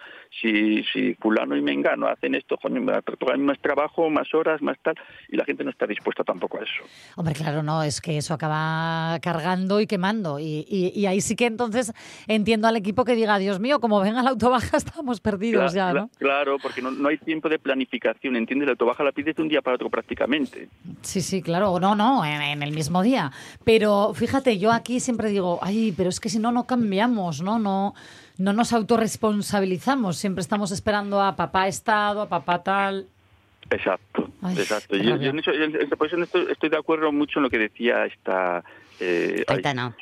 si, 0.41 0.83
si 0.93 1.15
fulano 1.15 1.55
y 1.55 1.61
mengano 1.61 2.07
hacen 2.07 2.35
esto, 2.35 2.57
coño, 2.57 2.81
me 2.81 2.93
tocan 3.01 3.43
más 3.43 3.59
trabajo, 3.59 4.09
más 4.09 4.33
horas, 4.33 4.61
más 4.61 4.77
tal, 4.83 4.95
y 5.29 5.37
la 5.37 5.45
gente 5.45 5.63
no 5.63 5.71
está 5.71 5.87
dispuesta 5.87 6.23
tampoco 6.23 6.59
a 6.59 6.63
eso. 6.63 6.83
Hombre, 7.15 7.33
claro, 7.33 7.63
no, 7.63 7.81
es 7.83 7.99
que 8.01 8.17
eso 8.17 8.33
acaba 8.33 9.17
cargando 9.21 9.79
y 9.81 9.87
quemando. 9.87 10.39
Y, 10.39 10.65
y- 10.69 10.91
y 10.99 11.05
ahí 11.07 11.21
sí 11.21 11.35
que 11.35 11.45
entonces 11.47 11.91
entiendo 12.27 12.67
al 12.67 12.75
equipo 12.75 13.05
que 13.05 13.15
diga, 13.15 13.37
Dios 13.39 13.59
mío, 13.59 13.79
como 13.79 13.99
venga 14.01 14.21
la 14.21 14.29
autobaja 14.31 14.77
estamos 14.77 15.19
perdidos 15.21 15.73
ya, 15.73 15.93
¿no? 15.93 16.09
Claro, 16.19 16.57
porque 16.61 16.81
no, 16.81 16.91
no 16.91 17.09
hay 17.09 17.17
tiempo 17.17 17.49
de 17.49 17.57
planificación, 17.59 18.35
¿entiendes? 18.35 18.67
La 18.67 18.71
autobaja 18.73 19.03
la 19.03 19.11
pides 19.11 19.35
de 19.35 19.41
un 19.41 19.49
día 19.49 19.61
para 19.61 19.75
otro 19.75 19.89
prácticamente. 19.89 20.67
Sí, 21.01 21.21
sí, 21.21 21.41
claro. 21.41 21.79
No, 21.79 21.95
no, 21.95 22.23
en, 22.25 22.41
en 22.41 22.61
el 22.63 22.71
mismo 22.71 23.01
día. 23.01 23.31
Pero 23.63 24.13
fíjate, 24.13 24.58
yo 24.59 24.71
aquí 24.71 24.99
siempre 24.99 25.29
digo, 25.29 25.59
ay, 25.61 25.93
pero 25.95 26.09
es 26.09 26.19
que 26.19 26.29
si 26.29 26.37
no, 26.39 26.51
no 26.51 26.65
cambiamos, 26.67 27.41
¿no? 27.41 27.57
No, 27.59 27.93
no 28.37 28.53
nos 28.53 28.73
autorresponsabilizamos. 28.73 30.17
Siempre 30.17 30.41
estamos 30.41 30.71
esperando 30.71 31.21
a 31.21 31.35
papá 31.35 31.67
Estado, 31.67 32.21
a 32.21 32.29
papá 32.29 32.63
tal. 32.63 33.07
Exacto, 33.71 34.29
Ay, 34.41 34.57
exacto. 34.57 34.95
qué 34.97 35.03
Yo, 35.03 35.11
rabia. 35.11 35.25
yo 35.25 35.29
en 35.31 35.39
eso, 35.39 35.51
yo 35.53 35.63
en 35.63 35.75
eso- 35.75 35.95
por 35.97 36.07
eso 36.07 36.15
en 36.15 36.23
esto 36.23 36.49
estoy 36.49 36.69
de 36.69 36.77
acuerdo 36.77 37.11
mucho 37.11 37.39
en 37.39 37.43
lo 37.43 37.49
que 37.49 37.59
decía 37.59 38.05
esta 38.05 38.63
eh, 38.99 39.43
Aitana. 39.47 39.95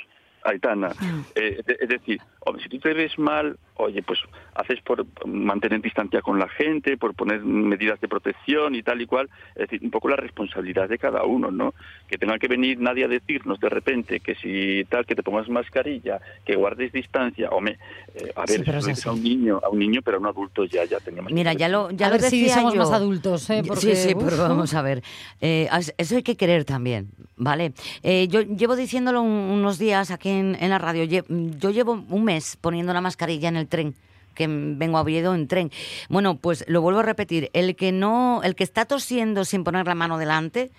Aitana. 0.44 0.90
Eh, 1.36 1.62
de- 1.66 1.78
es 1.82 1.90
decir, 1.90 2.22
hombre, 2.48 2.64
si 2.64 2.70
tú 2.70 2.80
te 2.80 2.94
ves 2.94 3.18
mal, 3.20 3.58
oye, 3.76 4.02
pues 4.02 4.20
haces 4.56 4.82
por 4.82 5.06
mantener 5.26 5.82
distancia 5.82 6.22
con 6.22 6.40
la 6.40 6.48
gente, 6.50 6.98
por 6.98 7.14
poner 7.14 7.42
medidas 7.44 8.00
de 8.02 8.08
protección 8.08 8.74
y 8.76 8.82
tal 8.82 9.02
y 9.02 9.06
cual. 9.06 9.30
Es 9.56 9.64
decir, 9.70 9.80
un 9.84 9.92
poco 9.92 10.10
la 10.10 10.16
responsabilidad 10.16 10.90
de 10.90 10.98
cada 10.98 11.24
uno, 11.24 11.52
¿no? 11.52 11.74
Que 12.08 12.18
tenga 12.18 12.40
que 12.40 12.48
venir 12.48 12.80
nadie 12.80 13.06
a 13.06 13.08
decirnos 13.08 13.60
de 13.60 13.70
repente 13.70 14.20
que 14.20 14.34
si 14.36 14.84
tal, 14.90 15.06
que 15.06 15.14
te 15.16 15.22
pongas 15.24 15.48
mascarilla, 15.50 16.20
que 16.46 16.56
guardes 16.56 16.92
distancia. 16.92 17.50
Hombre, 17.50 17.78
eh, 18.16 18.32
a 18.36 18.48
Sí, 18.48 18.54
ver, 18.58 18.66
pero 18.66 18.80
eso 18.80 18.90
es 18.90 19.06
a 19.06 19.12
un 19.12 19.22
niño, 19.24 19.60
a 19.64 19.70
un 19.70 19.78
niño, 19.80 20.02
pero 20.04 20.18
a 20.18 20.20
un 20.22 20.26
adulto 20.28 20.64
ya, 20.66 20.86
ya 20.86 21.00
teníamos. 21.00 21.28
que 21.30 21.34
Mira, 21.36 21.54
ya 21.54 21.70
lo, 21.70 21.92
ya 21.92 22.08
A 22.08 22.10
lo 22.10 22.14
ver 22.18 22.22
si 22.30 22.42
decía 22.42 22.56
somos 22.56 22.74
yo. 22.74 22.80
más 22.80 22.92
adultos, 22.92 23.50
¿eh? 23.52 23.62
Sí, 23.62 23.68
Porque, 23.68 23.96
sí, 23.96 24.14
uf, 24.16 24.24
pero 24.24 24.38
vamos 24.38 24.74
a 24.74 24.82
ver. 24.82 25.04
Eh, 25.42 25.68
eso 25.98 26.16
hay 26.16 26.24
que 26.24 26.36
querer 26.36 26.66
también, 26.66 27.10
¿vale? 27.36 27.74
Eh, 28.02 28.28
yo 28.30 28.42
llevo 28.42 28.76
diciéndolo 28.76 29.22
un- 29.22 29.28
unos 29.52 29.78
días 29.78 30.10
aquí 30.10 30.30
en, 30.30 30.56
en 30.60 30.70
la 30.72 30.80
radio. 30.80 31.04
Yo 31.04 31.70
llevo 31.70 32.04
un 32.10 32.24
mes 32.24 32.37
poniendo 32.60 32.94
la 32.94 33.02
mascarilla 33.02 33.50
en 33.50 33.58
el 33.58 33.68
tren 33.68 33.96
que 34.38 34.48
vengo 34.48 34.98
a 34.98 35.02
Oviedo 35.02 35.34
en 35.34 35.48
tren. 35.48 35.72
Bueno, 36.10 36.38
pues 36.38 36.64
lo 36.68 36.82
vuelvo 36.82 37.00
a 37.00 37.04
repetir. 37.04 37.50
El 37.54 37.76
que 37.76 37.92
no, 37.92 38.42
el 38.44 38.56
que 38.56 38.64
está 38.64 38.86
tosiendo 38.86 39.44
sin 39.44 39.64
poner 39.64 39.88
la 39.88 39.96
mano 39.96 40.18
delante, 40.18 40.70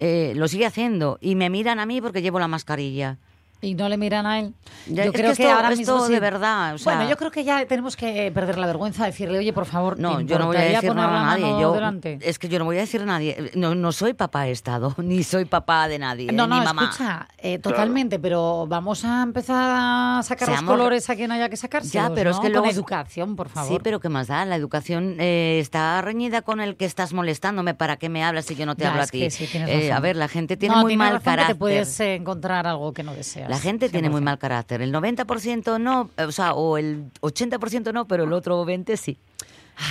eh, 0.00 0.32
lo 0.34 0.48
sigue 0.48 0.66
haciendo 0.66 1.18
y 1.20 1.34
me 1.36 1.50
miran 1.50 1.78
a 1.78 1.86
mí 1.86 2.00
porque 2.00 2.22
llevo 2.22 2.40
la 2.40 2.48
mascarilla. 2.48 3.18
Y 3.64 3.74
no 3.74 3.88
le 3.88 3.96
miran 3.96 4.26
a 4.26 4.40
él. 4.40 4.54
Ya, 4.88 5.04
yo 5.04 5.10
es 5.12 5.16
creo 5.16 5.30
que 5.30 5.36
que, 5.36 5.42
esto- 5.44 5.54
ahora 5.54 5.68
esto 5.68 5.78
mismo 5.78 6.06
sí- 6.08 6.12
de 6.12 6.18
verdad, 6.20 6.74
o 6.74 6.78
sea- 6.78 6.94
bueno, 6.96 7.08
yo 7.08 7.16
creo 7.16 7.30
que 7.30 7.44
ya 7.44 7.64
tenemos 7.66 7.94
que 7.96 8.32
perder 8.34 8.58
la 8.58 8.66
vergüenza 8.66 9.04
de 9.04 9.12
decirle, 9.12 9.38
oye, 9.38 9.52
por 9.52 9.66
favor, 9.66 10.00
No, 10.00 10.16
¿te 10.18 10.24
yo 10.26 10.38
no 10.40 10.46
voy 10.48 10.56
a 10.56 10.60
decir 10.62 10.92
nada 10.94 11.20
a 11.20 11.38
nadie. 11.38 11.60
Yo, 11.60 11.72
delante? 11.72 12.18
es 12.22 12.40
que 12.40 12.48
yo 12.48 12.58
no 12.58 12.64
voy 12.64 12.78
a 12.78 12.80
decir 12.80 13.02
a 13.02 13.04
nadie. 13.06 13.52
No, 13.54 13.76
no 13.76 13.92
soy 13.92 14.14
papá 14.14 14.42
de 14.42 14.50
Estado, 14.50 14.94
ni 14.98 15.22
soy 15.22 15.44
papá 15.44 15.86
de 15.86 16.00
nadie, 16.00 16.32
No, 16.32 16.48
ni 16.48 16.58
no, 16.58 16.64
mamá. 16.64 16.84
escucha, 16.90 17.28
eh, 17.38 17.60
totalmente, 17.60 18.18
pero 18.18 18.66
vamos 18.66 19.04
a 19.04 19.22
empezar 19.22 19.70
a 19.76 20.20
sacar 20.24 20.48
Seamos- 20.48 20.64
los 20.64 20.70
colores 20.72 21.08
a 21.08 21.14
quien 21.14 21.30
haya 21.30 21.48
que 21.48 21.56
sacarse. 21.56 21.90
Ya, 21.90 22.10
pero 22.12 22.30
es 22.30 22.36
que 22.38 22.42
Con 22.42 22.52
luego- 22.52 22.66
educación, 22.68 23.36
por 23.36 23.48
favor. 23.48 23.70
Sí, 23.72 23.78
pero 23.80 24.00
¿qué 24.00 24.08
más 24.08 24.26
da? 24.26 24.44
La 24.44 24.56
educación 24.56 25.16
eh, 25.20 25.58
está 25.60 26.02
reñida 26.02 26.42
con 26.42 26.60
el 26.60 26.74
que 26.76 26.84
estás 26.84 27.12
molestándome. 27.12 27.74
¿Para 27.74 27.96
qué 27.96 28.08
me 28.08 28.24
hablas 28.24 28.46
si 28.46 28.56
yo 28.56 28.66
no 28.66 28.74
te 28.74 28.82
Ya, 28.82 28.90
hablo 28.90 29.02
a 29.02 29.06
ti? 29.06 29.20
que 29.20 29.30
sí, 29.30 29.48
Eh, 29.54 29.92
a 29.92 30.00
ver, 30.00 30.16
la 30.16 30.26
gente 30.26 30.56
tiene 30.56 30.74
No, 30.74 30.80
muy 30.80 30.96
mal 30.96 31.22
carácter. 31.22 31.54
te 31.54 31.58
puedes 31.60 32.00
eh, 32.00 32.16
encontrar 32.16 32.66
algo 32.66 32.92
que 32.92 33.04
no 33.04 33.14
deseas. 33.14 33.51
La 33.52 33.58
gente 33.60 33.88
tiene 33.88 34.08
muy 34.10 34.20
100%. 34.20 34.24
mal 34.24 34.38
carácter. 34.38 34.82
El 34.82 34.92
90% 34.92 35.78
no, 35.80 36.10
eh, 36.16 36.24
o 36.24 36.32
sea, 36.32 36.54
o 36.54 36.78
el 36.78 37.04
80% 37.20 37.92
no, 37.92 38.06
pero 38.06 38.24
el 38.24 38.32
otro 38.32 38.64
20% 38.64 38.96
sí. 38.96 39.18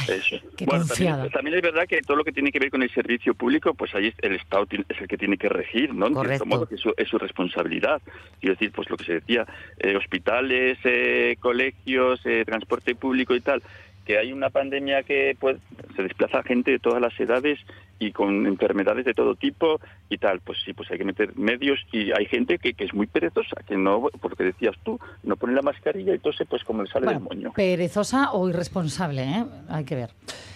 Eso. 0.08 0.38
qué 0.56 0.66
bueno, 0.66 0.86
también, 0.86 1.30
también 1.32 1.56
es 1.58 1.62
verdad 1.64 1.86
que 1.88 2.02
todo 2.02 2.16
lo 2.16 2.24
que 2.24 2.32
tiene 2.32 2.52
que 2.52 2.60
ver 2.60 2.70
con 2.70 2.84
el 2.84 2.92
servicio 2.94 3.34
público, 3.34 3.74
pues 3.74 3.94
ahí 3.96 4.08
es- 4.08 4.16
el 4.22 4.34
Estado 4.36 4.68
es 4.88 5.02
el 5.02 5.08
que 5.08 5.18
tiene 5.18 5.38
que 5.38 5.50
regir, 5.50 5.94
¿no? 5.94 6.08
En 6.08 6.14
Correcto. 6.14 6.46
cierto 6.46 6.46
modo, 6.46 6.66
que 6.68 6.76
es 6.76 6.82
su, 6.82 6.94
es 6.96 7.10
su 7.10 7.18
responsabilidad. 7.18 8.00
Quiero 8.40 8.54
decir, 8.54 8.72
pues 8.72 8.90
lo 8.92 8.96
que 8.98 9.06
se 9.06 9.14
decía, 9.14 9.46
eh, 9.80 9.96
hospitales, 9.98 10.78
eh, 10.84 11.36
colegios, 11.40 12.22
eh, 12.26 12.44
transporte 12.46 12.94
público 12.96 13.36
y 13.36 13.42
tal, 13.42 13.62
que 14.06 14.18
hay 14.18 14.34
una 14.34 14.50
pandemia 14.50 15.04
que 15.04 15.36
pues 15.40 15.58
se 15.96 16.04
desplaza 16.04 16.44
gente 16.44 16.72
de 16.72 16.80
todas 16.80 17.02
las 17.02 17.18
edades 17.20 17.60
y 18.00 18.12
con 18.12 18.48
enfermedades 18.48 19.06
de 19.06 19.14
todo 19.14 19.36
tipo 19.36 19.80
y 20.10 20.18
tal, 20.18 20.40
pues 20.40 20.58
sí, 20.66 20.74
pues 20.74 20.90
hay 20.90 20.98
que 20.98 21.04
meter 21.04 21.38
medios 21.38 21.80
y 21.92 22.12
hay 22.12 22.26
gente 22.26 22.58
que, 22.58 22.74
que 22.74 22.86
es 22.86 22.94
muy 22.96 23.06
perezosa, 23.06 23.62
que 23.68 23.78
no, 23.78 24.02
por 24.20 24.32
lo 24.32 24.36
que 24.36 24.46
decías 24.46 24.76
tú, 24.84 25.00
no 25.22 25.36
pone 25.36 25.54
la 25.54 25.62
mascarilla 25.62 26.12
y 26.12 26.16
entonces 26.16 26.48
pues 26.50 26.64
como 26.64 26.82
le 26.82 26.90
sale 26.90 27.06
Bueno, 27.06 27.20
del 27.20 27.30
moño. 27.30 27.54
perezosa 27.54 28.32
o 28.32 28.50
irresponsable, 28.50 29.24
¿eh? 29.24 29.46
Hay 29.70 29.86
que 29.86 29.96
ver. 29.96 30.10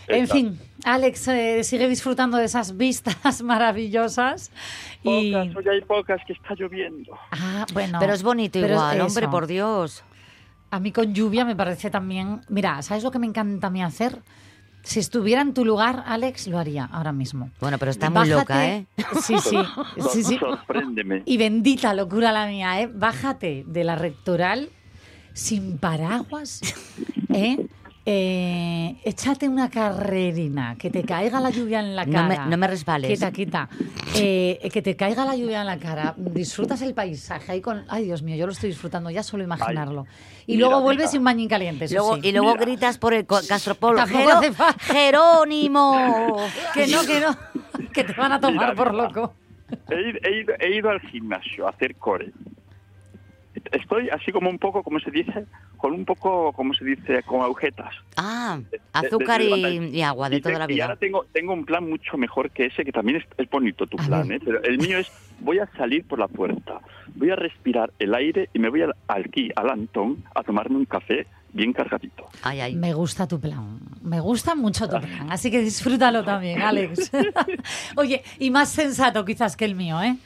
En 0.08 0.28
fin, 0.28 0.60
Alex 0.84 1.28
eh, 1.28 1.64
sigue 1.64 1.88
disfrutando 1.88 2.38
de 2.38 2.46
esas 2.46 2.78
vistas 2.78 3.42
maravillosas 3.44 4.52
y 5.04 5.32
Pocas, 5.32 5.56
hoy 5.56 5.70
hay 5.70 5.82
pocas 5.82 6.22
que 6.26 6.34
está 6.34 6.56
lloviendo. 6.56 7.16
ah, 7.32 7.66
bueno, 7.74 8.00
pero 8.00 8.14
es 8.14 8.24
bonito 8.24 8.60
pero 8.60 8.74
igual, 8.74 9.02
hombre, 9.02 9.28
por 9.28 9.46
Dios. 9.46 10.04
A 10.76 10.80
mí 10.82 10.92
con 10.92 11.14
lluvia 11.14 11.46
me 11.46 11.56
parece 11.56 11.90
también. 11.90 12.42
Mira, 12.50 12.82
¿sabes 12.82 13.02
lo 13.04 13.10
que 13.12 13.18
me 13.20 13.26
encanta 13.28 13.68
a 13.68 13.70
mí 13.70 13.82
hacer? 13.82 14.22
Si 14.84 15.00
estuviera 15.00 15.42
en 15.42 15.54
tu 15.54 15.64
lugar, 15.64 16.04
Alex, 16.06 16.48
lo 16.48 16.60
haría 16.60 16.84
ahora 16.86 17.14
mismo. 17.14 17.50
Bueno, 17.62 17.78
pero 17.78 17.92
está 17.92 18.10
muy 18.10 18.28
Bájate- 18.28 18.40
loca, 18.40 18.68
¿eh? 18.68 18.86
Sí, 19.22 19.36
sí, 19.40 19.58
sí, 20.12 20.24
sí. 20.24 20.38
Sorpréndeme. 20.38 21.24
Y 21.26 21.38
bendita 21.38 21.94
locura 21.94 22.34
la 22.34 22.46
mía, 22.48 22.82
¿eh? 22.82 22.88
Bájate 22.94 23.64
de 23.66 23.84
la 23.86 23.96
rectoral 23.96 24.70
sin 25.34 25.78
paraguas, 25.78 26.60
¿eh? 27.30 27.66
Eh, 28.08 28.98
échate 29.04 29.50
una 29.50 29.68
carrerina, 29.70 30.76
que 30.78 30.92
te 30.92 31.04
caiga 31.04 31.40
la 31.40 31.50
lluvia 31.50 31.80
en 31.80 31.96
la 31.96 32.06
No 32.06 32.12
cara. 32.14 32.44
me- 32.46 32.52
no 32.52 32.58
me 32.58 32.68
resbales. 32.68 33.10
Quita, 33.12 33.32
quita. 33.32 33.70
Eh, 34.16 34.70
que 34.72 34.82
te 34.84 34.96
caiga 34.96 35.26
la 35.26 35.36
lluvia 35.36 35.62
en 35.62 35.66
la 35.68 35.80
cara. 35.80 36.14
Disfrutas 36.16 36.84
el 36.84 36.94
paisaje 36.94 37.52
ahí 37.54 37.62
con... 37.62 37.84
Ay, 37.90 38.06
Dios 38.06 38.22
mío, 38.22 38.36
yo 38.36 38.46
lo 38.46 38.52
estoy 38.52 38.70
disfrutando 38.70 39.10
ya 39.10 39.24
solo 39.24 39.44
imaginarlo. 39.44 40.06
y 40.46 40.54
mira, 40.56 40.68
luego 40.68 40.82
vuelves 40.84 41.08
mira. 41.08 41.16
y 41.16 41.18
un 41.18 41.24
bañín 41.24 41.50
caliente, 41.50 41.86
eso 41.86 41.96
Luego, 41.96 42.16
sí. 42.18 42.22
y 42.28 42.32
luego 42.32 42.52
Mira. 42.54 42.62
gritas 42.66 42.98
por 43.00 43.14
el 43.16 43.26
Castropol. 43.26 43.98
"Jero- 43.98 44.38
hace 44.38 44.52
falta". 44.52 44.80
¡Jerónimo! 44.84 46.38
Que 46.76 46.86
no, 46.88 47.04
que 47.06 47.20
no, 47.20 47.36
que 47.92 48.04
te 48.04 48.14
van 48.14 48.34
a 48.34 48.40
tomar 48.40 48.70
Mira, 48.72 48.76
por 48.76 48.94
loco. 48.94 49.34
He 49.90 50.10
ido, 50.10 50.20
he 50.24 50.40
ido- 50.42 50.54
he 50.60 50.76
ido 50.78 50.90
al 50.92 51.00
gimnasio 51.02 51.66
a 51.66 51.72
hacer 51.72 51.96
core. 51.96 52.32
Estoy 53.72 54.10
así 54.10 54.32
como 54.32 54.50
un 54.50 54.60
poco, 54.60 54.84
como 54.84 55.00
se 55.00 55.12
dice, 55.12 55.46
con 55.78 55.94
un 55.94 56.06
poco, 56.06 56.52
como 56.54 56.74
se 56.74 56.84
dice, 56.86 57.24
con 57.24 57.42
agujetas. 57.42 57.94
Ah, 58.18 58.60
de- 58.72 58.82
azúcar 58.94 59.42
de 59.42 59.48
y, 59.50 59.98
y 59.98 60.02
agua 60.02 60.30
de 60.30 60.38
Y 60.38 60.42
te- 60.42 60.50
toda 60.50 60.60
la 60.60 60.66
Y 60.72 60.76
vida. 60.76 60.86
ahora 60.86 60.96
tengo, 60.98 61.26
tengo 61.32 61.54
un 61.54 61.66
plan 61.66 61.90
mucho 61.90 62.18
mejor 62.18 62.52
que 62.52 62.66
ese, 62.68 62.84
que 62.84 62.92
también 62.92 63.18
es, 63.18 63.24
es 63.38 63.50
bonito 63.50 63.88
tu 63.88 63.98
plan. 63.98 64.32
¿eh? 64.32 64.40
Pero 64.44 64.62
el 64.64 64.78
mío 64.78 64.98
es, 65.00 65.12
voy 65.40 65.60
a 65.60 65.68
salir 65.78 66.06
por 66.06 66.20
la 66.20 66.28
puerta, 66.28 66.80
voy 67.16 67.30
a 67.32 67.36
respirar 67.36 67.92
el 68.00 68.14
aire 68.16 68.50
y 68.54 68.60
me 68.60 68.70
voy 68.70 68.82
al, 68.84 68.94
aquí, 69.08 69.50
al 69.56 69.70
Antón, 69.70 70.24
a 70.34 70.44
tomarme 70.44 70.78
un 70.78 70.86
café 70.86 71.28
bien 71.54 71.72
cargadito. 71.72 72.26
Ay, 72.42 72.60
ay. 72.60 72.76
Me 72.76 72.94
gusta 72.94 73.26
tu 73.28 73.40
plan, 73.40 73.80
me 74.04 74.20
gusta 74.20 74.56
mucho 74.56 74.90
tu 74.90 75.00
plan, 75.00 75.32
así 75.32 75.50
que 75.50 75.62
disfrútalo 75.62 76.22
también, 76.26 76.62
Alex. 76.62 77.10
Oye, 77.96 78.24
y 78.40 78.52
más 78.52 78.70
sensato 78.70 79.24
quizás 79.24 79.56
que 79.56 79.64
el 79.64 79.74
mío, 79.74 80.02
¿eh? 80.02 80.18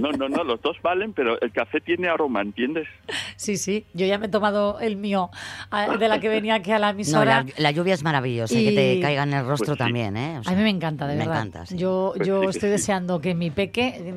No, 0.00 0.10
no, 0.12 0.26
no, 0.28 0.44
los 0.44 0.62
dos 0.62 0.78
valen, 0.82 1.12
pero 1.12 1.38
el 1.42 1.52
café 1.52 1.80
tiene 1.82 2.08
aroma, 2.08 2.40
¿entiendes? 2.40 2.88
Sí, 3.36 3.58
sí, 3.58 3.84
yo 3.92 4.06
ya 4.06 4.16
me 4.16 4.26
he 4.26 4.28
tomado 4.30 4.80
el 4.80 4.96
mío 4.96 5.30
ah, 5.70 5.98
de 5.98 6.08
la 6.08 6.18
que 6.18 6.30
venía 6.30 6.54
aquí 6.54 6.72
a 6.72 6.78
la 6.78 6.86
No, 6.88 6.92
emisora. 6.92 7.44
la, 7.44 7.52
la 7.58 7.70
lluvia 7.70 7.92
es 7.92 8.02
maravillosa, 8.02 8.54
y... 8.58 8.64
que 8.64 8.72
te 8.72 9.00
caiga 9.02 9.24
en 9.24 9.34
el 9.34 9.44
rostro 9.46 9.66
Pues 9.66 9.76
sí. 9.76 9.84
también, 9.84 10.16
¿eh? 10.16 10.40
O 10.44 10.48
A 10.48 10.54
mí 10.54 10.62
me 10.62 10.70
encanta, 10.70 11.06
de 11.06 11.12
me 11.14 11.18
verdad. 11.26 11.36
encanta, 11.46 11.66
sí. 11.66 11.76
Yo, 11.76 12.14
Pues 12.16 12.26
yo 12.26 12.40
sí 12.40 12.46
que 12.46 12.50
estoy 12.52 12.68
sí. 12.68 12.72
deseando 12.72 13.20
que 13.20 13.34
mi 13.34 13.50
peque, 13.50 14.14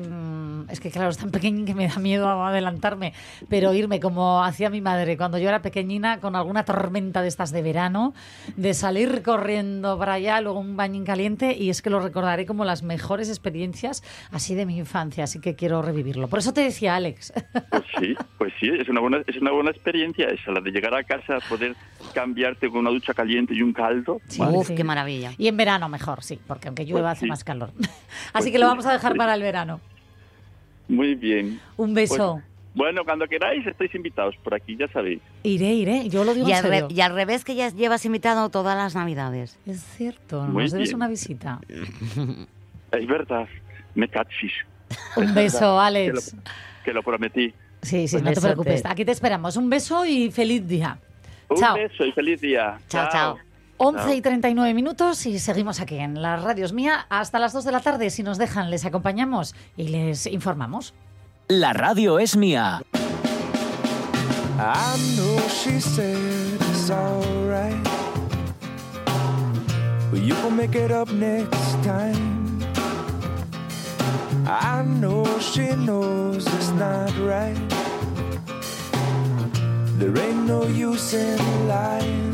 es 0.68 0.80
que 0.80 0.90
claro, 0.90 1.10
es 1.10 1.18
tan 1.18 1.30
pequeñín 1.30 1.64
que 1.66 1.74
me 1.74 1.88
da 1.88 1.98
miedo 1.98 2.28
adelantarme, 2.28 3.12
pero 3.48 3.72
irme 3.74 4.00
como 4.00 4.42
hacía 4.44 4.70
mi 4.70 4.80
madre 4.80 5.16
cuando 5.16 5.38
yo 5.38 5.48
era 5.48 5.62
pequeñina 5.62 6.20
con 6.20 6.36
alguna 6.36 6.64
tormenta 6.64 7.22
de 7.22 7.28
estas 7.28 7.50
de 7.52 7.62
verano, 7.62 8.14
de 8.56 8.74
salir 8.74 9.22
corriendo 9.22 9.98
para 9.98 10.14
allá, 10.14 10.40
luego 10.40 10.60
un 10.60 10.76
bañín 10.76 11.04
caliente 11.04 11.56
y 11.56 11.70
es 11.70 11.82
que 11.82 11.90
lo 11.90 12.00
recordaré 12.00 12.46
como 12.46 12.64
las 12.64 12.82
mejores 12.82 13.28
experiencias 13.28 14.02
así 14.30 14.54
de 14.54 14.66
mi 14.66 14.78
infancia, 14.78 15.24
así 15.24 15.40
que 15.40 15.54
quiero 15.54 15.82
revivirlo. 15.82 16.28
Por 16.28 16.38
eso 16.38 16.52
te 16.52 16.62
decía, 16.62 16.94
Alex. 16.96 17.32
Pues 17.70 17.84
sí, 17.98 18.14
pues 18.38 18.52
sí, 18.60 18.68
es 18.68 18.88
una 18.88 19.00
buena, 19.00 19.22
es 19.26 19.36
una 19.36 19.50
buena 19.52 19.70
experiencia 19.70 20.26
esa, 20.28 20.52
la 20.52 20.60
de 20.60 20.70
llegar 20.70 20.94
a 20.94 21.02
casa, 21.04 21.38
poder 21.48 21.74
cambiarte 22.14 22.68
con 22.68 22.78
una 22.80 22.90
ducha 22.90 23.14
caliente 23.14 23.54
y 23.54 23.62
un 23.62 23.72
caldo. 23.72 24.20
Sí, 24.28 24.38
Vale. 24.40 24.58
Uf, 24.58 24.68
sí. 24.68 24.74
qué 24.74 24.84
maravilla. 24.84 25.32
Y 25.38 25.48
en 25.48 25.56
verano 25.56 25.88
mejor, 25.88 26.22
sí, 26.22 26.38
porque 26.46 26.68
aunque 26.68 26.84
llueva 26.84 27.08
Pues 27.10 27.18
hace 27.18 27.26
sí. 27.26 27.28
más 27.30 27.44
calor. 27.44 27.70
Así 27.78 27.92
Pues 28.32 28.52
que 28.52 28.58
lo 28.58 28.66
vamos 28.66 28.86
a 28.86 28.92
dejar 28.92 29.16
para 29.16 29.34
el 29.34 29.42
verano. 29.42 29.80
Muy 30.94 31.14
bien. 31.14 31.60
Un 31.76 31.94
beso. 31.94 32.34
Pues, 32.34 32.44
bueno, 32.74 33.04
cuando 33.04 33.26
queráis 33.26 33.66
estáis 33.66 33.94
invitados 33.94 34.34
por 34.42 34.54
aquí, 34.54 34.76
ya 34.76 34.88
sabéis. 34.88 35.20
Iré, 35.42 35.72
iré, 35.74 36.08
yo 36.08 36.24
lo 36.24 36.32
digo 36.34 36.48
Y 36.48 36.52
en 36.52 36.56
al, 36.58 36.62
re- 36.64 36.80
serio. 36.80 36.88
y 36.96 37.00
al 37.02 37.14
revés 37.14 37.44
que 37.44 37.54
ya 37.54 37.68
llevas 37.70 38.04
invitado 38.06 38.48
todas 38.48 38.76
las 38.76 38.94
navidades. 38.94 39.58
Es 39.66 39.82
cierto, 39.96 40.42
Muy 40.44 40.64
nos 40.64 40.72
debes 40.72 40.88
bien. 40.90 40.96
una 40.96 41.08
visita. 41.08 41.60
Es 42.92 43.06
verdad, 43.06 43.46
me 43.94 44.06
cachis. 44.06 44.52
Un 45.16 45.34
beso, 45.34 45.58
Que 45.58 45.64
lo, 45.64 45.80
Alex. 45.80 46.36
que 46.84 46.92
lo 46.92 47.02
prometí. 47.02 47.54
Sí, 47.80 48.06
sí, 48.06 48.16
Un 48.16 48.24
no 48.24 48.32
te 48.32 48.40
preocupes. 48.40 48.82
Aquí 48.84 49.04
te 49.04 49.12
esperamos. 49.12 49.56
Un 49.56 49.68
beso 49.70 50.04
y 50.04 50.30
feliz 50.30 50.66
día. 50.68 50.98
Un 51.48 51.56
Chao. 51.56 51.74
beso 51.76 52.04
y 52.04 52.12
feliz 52.12 52.40
día. 52.40 52.78
Chao, 52.88 53.08
chao. 53.10 53.38
11 53.84 54.14
y 54.14 54.20
39 54.20 54.74
minutos 54.74 55.26
y 55.26 55.40
seguimos 55.40 55.80
aquí 55.80 55.98
en 55.98 56.22
las 56.22 56.40
radios 56.40 56.72
mía 56.72 57.04
hasta 57.08 57.40
las 57.40 57.52
2 57.52 57.64
de 57.64 57.72
la 57.72 57.80
tarde. 57.80 58.10
Si 58.10 58.22
nos 58.22 58.38
dejan, 58.38 58.70
les 58.70 58.84
acompañamos 58.84 59.56
y 59.76 59.88
les 59.88 60.26
informamos. 60.26 60.94
La 61.48 61.72
radio 61.72 62.20
es 62.20 62.36
mía. 62.36 62.80
I 64.56 65.16
know 65.16 65.36
she 65.48 65.80
said 65.80 66.16
it's 66.70 66.90
alright. 66.90 67.74
But 70.12 70.20
you 70.20 70.36
will 70.44 70.52
make 70.52 70.76
it 70.76 70.92
up 70.92 71.10
next 71.10 71.82
time. 71.82 72.60
I 74.46 74.84
know 74.84 75.24
she 75.40 75.74
knows 75.74 76.46
it's 76.46 76.70
not 76.78 77.10
right. 77.18 77.58
There 79.98 80.16
ain't 80.16 80.46
no 80.46 80.66
use 80.66 81.14
in 81.14 81.66
lying. 81.66 82.31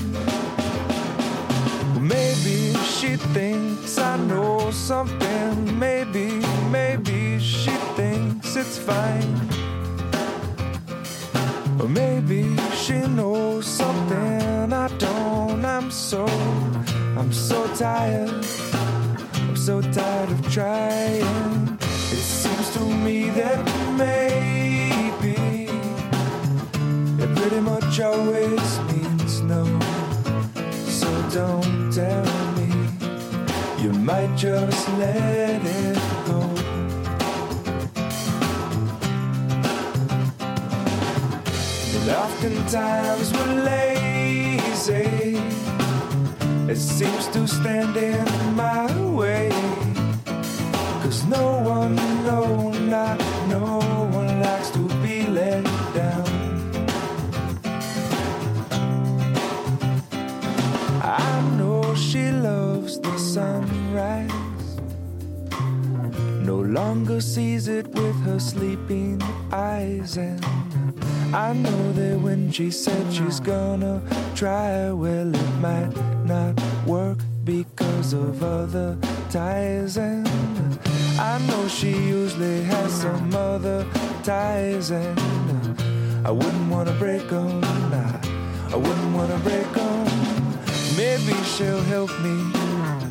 Maybe 2.00 2.74
she 2.84 3.16
thinks 3.16 3.98
I 3.98 4.16
know 4.16 4.70
something. 4.70 5.78
Maybe, 5.78 6.40
maybe 6.70 7.38
she 7.40 7.72
thinks 7.96 8.54
it's 8.56 8.78
fine. 8.78 9.34
Or 11.80 11.88
maybe 11.88 12.56
she 12.74 12.98
knows 13.00 13.66
something 13.66 14.72
I 14.72 14.88
don't. 14.98 15.64
I'm 15.64 15.90
so, 15.90 16.26
I'm 17.16 17.32
so 17.32 17.66
tired. 17.74 18.44
I'm 19.34 19.56
so 19.56 19.80
tired 19.80 20.30
of 20.30 20.52
trying. 20.52 21.78
It 21.80 22.24
seems 22.40 22.70
to 22.74 22.80
me 22.80 23.30
that 23.30 23.58
maybe 23.96 25.36
it 27.22 27.36
pretty 27.36 27.60
much 27.60 28.00
always 28.00 28.80
means 28.90 29.40
no. 29.42 29.64
So 30.86 31.08
don't 31.30 31.77
tell 31.98 32.24
me. 32.56 32.68
You 33.82 33.90
might 33.92 34.32
just 34.36 34.88
let 35.02 35.60
it 35.82 35.98
go. 36.28 36.40
And 41.96 42.08
oftentimes 42.24 43.26
we're 43.34 43.54
lazy. 43.72 45.08
It 46.72 46.76
seems 46.76 47.26
to 47.34 47.48
stand 47.48 47.96
in 47.96 48.26
my 48.54 48.86
way. 49.20 49.50
Cause 51.02 51.24
no 51.26 51.44
one, 51.76 51.96
no, 52.30 52.70
not 52.94 53.18
no 53.48 53.64
one 54.18 54.40
likes 54.40 54.70
to 54.70 54.82
be 55.02 55.26
let 55.26 55.67
sunrise. 63.34 64.30
No 66.42 66.60
longer 66.60 67.20
sees 67.20 67.68
it 67.68 67.86
with 67.88 68.16
her 68.22 68.38
sleeping 68.38 69.20
eyes 69.52 70.16
and 70.16 70.44
I 71.34 71.52
know 71.52 71.92
that 71.92 72.18
when 72.20 72.50
she 72.50 72.70
said 72.70 73.12
she's 73.12 73.38
gonna 73.38 74.00
try, 74.34 74.90
well, 74.90 75.28
it 75.34 75.54
might 75.60 75.92
not 76.24 76.58
work 76.86 77.18
because 77.44 78.14
of 78.14 78.42
other 78.42 78.96
ties. 79.28 79.98
And 79.98 80.26
I 81.18 81.38
know 81.46 81.68
she 81.68 81.90
usually 81.90 82.62
has 82.62 82.92
some 83.02 83.34
other 83.34 83.84
ties, 84.22 84.90
and 84.90 85.18
I 86.26 86.30
wouldn't 86.30 86.70
wanna 86.70 86.92
break 86.92 87.28
them. 87.28 87.60
Nah, 87.60 88.20
I 88.72 88.76
wouldn't 88.76 89.14
wanna 89.14 89.38
break 89.40 89.70
them. 89.74 90.06
Maybe 90.96 91.34
she'll 91.44 91.82
help 91.82 92.10
me 92.20 92.57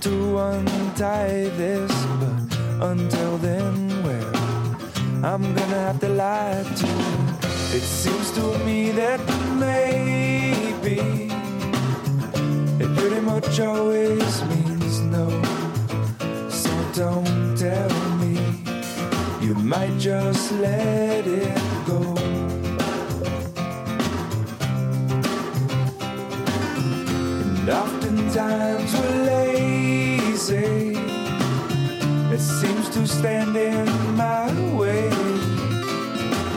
to 0.01 0.37
untie 0.37 1.49
this, 1.57 1.91
but 2.19 2.57
until 2.91 3.37
then, 3.37 4.03
well, 4.03 4.35
I'm 5.25 5.41
gonna 5.55 5.81
have 5.87 5.99
to 6.01 6.09
lie 6.09 6.63
to 6.63 6.87
you. 6.87 7.77
It 7.77 7.81
seems 7.81 8.31
to 8.31 8.57
me 8.65 8.91
that 8.91 9.19
maybe 9.59 10.99
it 12.83 12.97
pretty 12.97 13.21
much 13.21 13.59
always 13.59 14.43
means 14.45 14.99
no. 15.01 15.27
So 16.49 16.71
don't 16.93 17.57
tell 17.57 17.89
me 18.17 18.37
you 19.41 19.55
might 19.55 19.97
just 19.97 20.51
let 20.53 21.25
it 21.25 21.57
go. 21.87 22.15
And 27.41 27.69
oftentimes 27.69 28.93
we're 28.93 29.25
lazy. 29.25 29.46
Stand 33.07 33.55
in 33.55 33.87
my 34.17 34.51
way. 34.75 35.09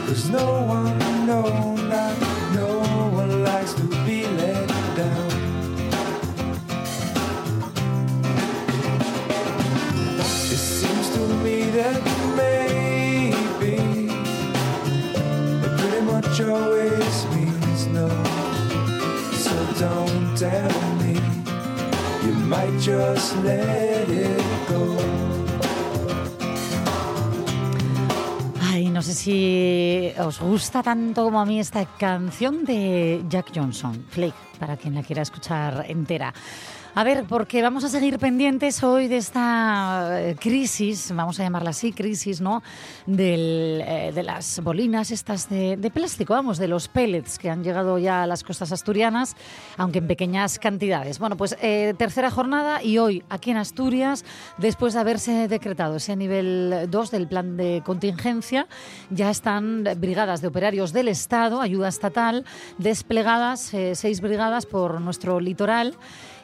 Cause 0.07 0.29
no 0.29 0.63
one, 0.63 0.99
no, 1.25 1.41
not 1.75 2.15
no 2.53 2.79
one 3.13 3.43
likes 3.43 3.73
to 3.73 3.83
be 4.05 4.25
let 4.27 4.67
down. 4.97 5.31
It 10.19 10.61
seems 10.79 11.09
to 11.15 11.21
me 11.43 11.63
that 11.77 12.01
maybe 12.35 13.75
it 15.65 15.71
pretty 15.79 16.01
much 16.01 16.41
always 16.41 17.25
means 17.33 17.87
no. 17.87 18.09
So 19.45 19.55
don't 19.79 20.37
tell 20.37 20.81
me 21.01 21.13
you 22.25 22.33
might 22.33 22.77
just 22.79 23.37
let 23.37 23.80
os 30.25 30.39
gusta 30.39 30.83
tanto 30.83 31.23
como 31.25 31.39
a 31.39 31.45
mí 31.45 31.59
esta 31.59 31.85
canción 31.85 32.65
de 32.65 33.23
Jack 33.29 33.51
Johnson, 33.55 34.05
Flake, 34.09 34.37
para 34.59 34.77
quien 34.77 34.95
la 34.95 35.03
quiera 35.03 35.21
escuchar 35.21 35.85
entera. 35.87 36.33
A 36.93 37.05
ver, 37.05 37.23
porque 37.23 37.61
vamos 37.61 37.85
a 37.85 37.87
seguir 37.87 38.19
pendientes 38.19 38.83
hoy 38.83 39.07
de 39.07 39.15
esta 39.15 40.09
eh, 40.19 40.35
crisis, 40.37 41.13
vamos 41.15 41.39
a 41.39 41.43
llamarla 41.43 41.69
así, 41.69 41.93
crisis, 41.93 42.41
¿no? 42.41 42.61
Del, 43.05 43.81
eh, 43.87 44.11
de 44.13 44.23
las 44.23 44.61
bolinas 44.61 45.09
estas 45.11 45.47
de, 45.47 45.77
de 45.77 45.89
plástico, 45.89 46.33
vamos, 46.33 46.57
de 46.57 46.67
los 46.67 46.89
pellets 46.89 47.39
que 47.39 47.49
han 47.49 47.63
llegado 47.63 47.97
ya 47.97 48.23
a 48.23 48.27
las 48.27 48.43
costas 48.43 48.73
asturianas, 48.73 49.37
aunque 49.77 49.99
en 49.99 50.07
pequeñas 50.07 50.59
cantidades. 50.59 51.17
Bueno, 51.17 51.37
pues 51.37 51.55
eh, 51.61 51.93
tercera 51.97 52.29
jornada 52.29 52.83
y 52.83 52.97
hoy 52.97 53.23
aquí 53.29 53.51
en 53.51 53.57
Asturias, 53.57 54.25
después 54.57 54.93
de 54.93 54.99
haberse 54.99 55.47
decretado 55.47 55.95
ese 55.95 56.17
nivel 56.17 56.87
2 56.89 57.11
del 57.11 57.29
plan 57.29 57.55
de 57.55 57.81
contingencia, 57.85 58.67
ya 59.09 59.29
están 59.29 59.85
brigadas 59.95 60.41
de 60.41 60.49
operarios 60.49 60.91
del 60.91 61.07
Estado, 61.07 61.61
ayuda 61.61 61.87
estatal, 61.87 62.43
desplegadas, 62.79 63.71
seis 63.93 64.19
brigadas 64.19 64.65
por 64.65 64.99
nuestro 64.99 65.39
litoral 65.39 65.95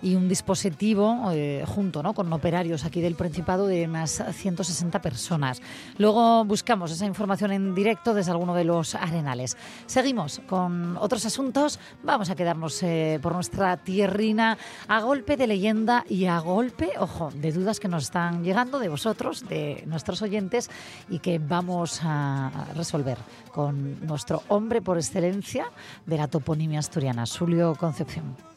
y 0.02 0.16
un 0.16 0.28
dispositivo 0.30 1.32
eh, 1.32 1.64
junto 1.68 2.04
¿no? 2.04 2.14
con 2.14 2.32
operarios 2.32 2.86
aquí 2.86 3.02
del 3.02 3.16
Principado 3.16 3.68
de 3.68 3.86
unas 3.86 4.24
160 4.32 5.02
personas. 5.02 5.62
Luego 5.98 6.46
buscamos 6.46 6.92
esa 6.92 7.06
información 7.06 7.52
en 7.52 7.74
directo 7.74 8.14
desde 8.14 8.32
alguno 8.32 8.54
de 8.54 8.64
los 8.64 8.96
arenales. 8.96 9.58
Seguimos 9.86 10.42
con 10.48 10.98
otros 10.98 11.26
asuntos. 11.26 11.80
Vamos 12.04 12.30
a 12.30 12.36
quedarnos 12.36 12.82
eh, 12.84 13.20
por 13.22 13.34
nuestra 13.34 13.78
tierrina 13.78 14.58
a 14.88 15.02
golpe 15.02 15.38
de 15.38 15.48
leyenda 15.48 16.06
y 16.10 16.26
a 16.26 16.40
golpe, 16.40 16.92
ojo, 17.00 17.32
de 17.34 17.52
dudas 17.52 17.80
que 17.80 17.88
nos 17.88 18.04
están 18.04 18.44
llegando 18.44 18.80
de 18.80 18.90
vosotros, 18.90 19.48
de 19.48 19.84
nuestros 19.88 20.22
oyentes 20.22 20.70
y 21.10 21.20
que 21.20 21.40
vamos 21.40 22.02
a 22.04 22.52
resolver 22.76 23.18
con 23.52 24.06
nuestro 24.06 24.44
hombre 24.48 24.82
por 24.82 24.98
excelencia 24.98 25.72
de 26.06 26.18
la 26.18 26.28
toponimia 26.28 26.80
asturiana, 26.80 27.26
Julio 27.26 27.76
Concepción. 27.76 28.57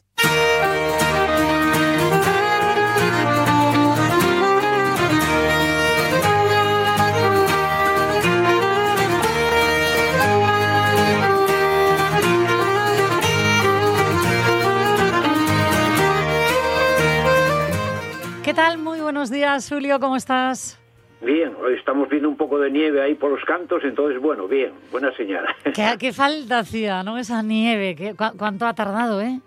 ¿Qué 18.42 18.54
tal? 18.54 18.78
Muy 18.78 19.00
buenos 19.00 19.30
días, 19.30 19.68
Julio, 19.68 20.00
¿cómo 20.00 20.16
estás? 20.16 20.78
Bien, 21.20 21.52
hoy 21.62 21.74
estamos 21.74 22.08
viendo 22.08 22.28
un 22.28 22.36
poco 22.36 22.58
de 22.58 22.70
nieve 22.70 23.02
ahí 23.02 23.14
por 23.14 23.30
los 23.30 23.44
cantos, 23.44 23.82
entonces 23.84 24.20
bueno, 24.20 24.48
bien, 24.48 24.72
buena 24.90 25.14
señal. 25.14 25.44
¿Qué, 25.74 25.86
qué 25.98 26.12
falta 26.12 26.60
hacía, 26.60 27.02
no? 27.02 27.18
Esa 27.18 27.42
nieve, 27.42 27.94
¿qué, 27.94 28.14
cu- 28.14 28.36
¿cuánto 28.38 28.66
ha 28.66 28.72
tardado, 28.74 29.20
eh? 29.20 29.40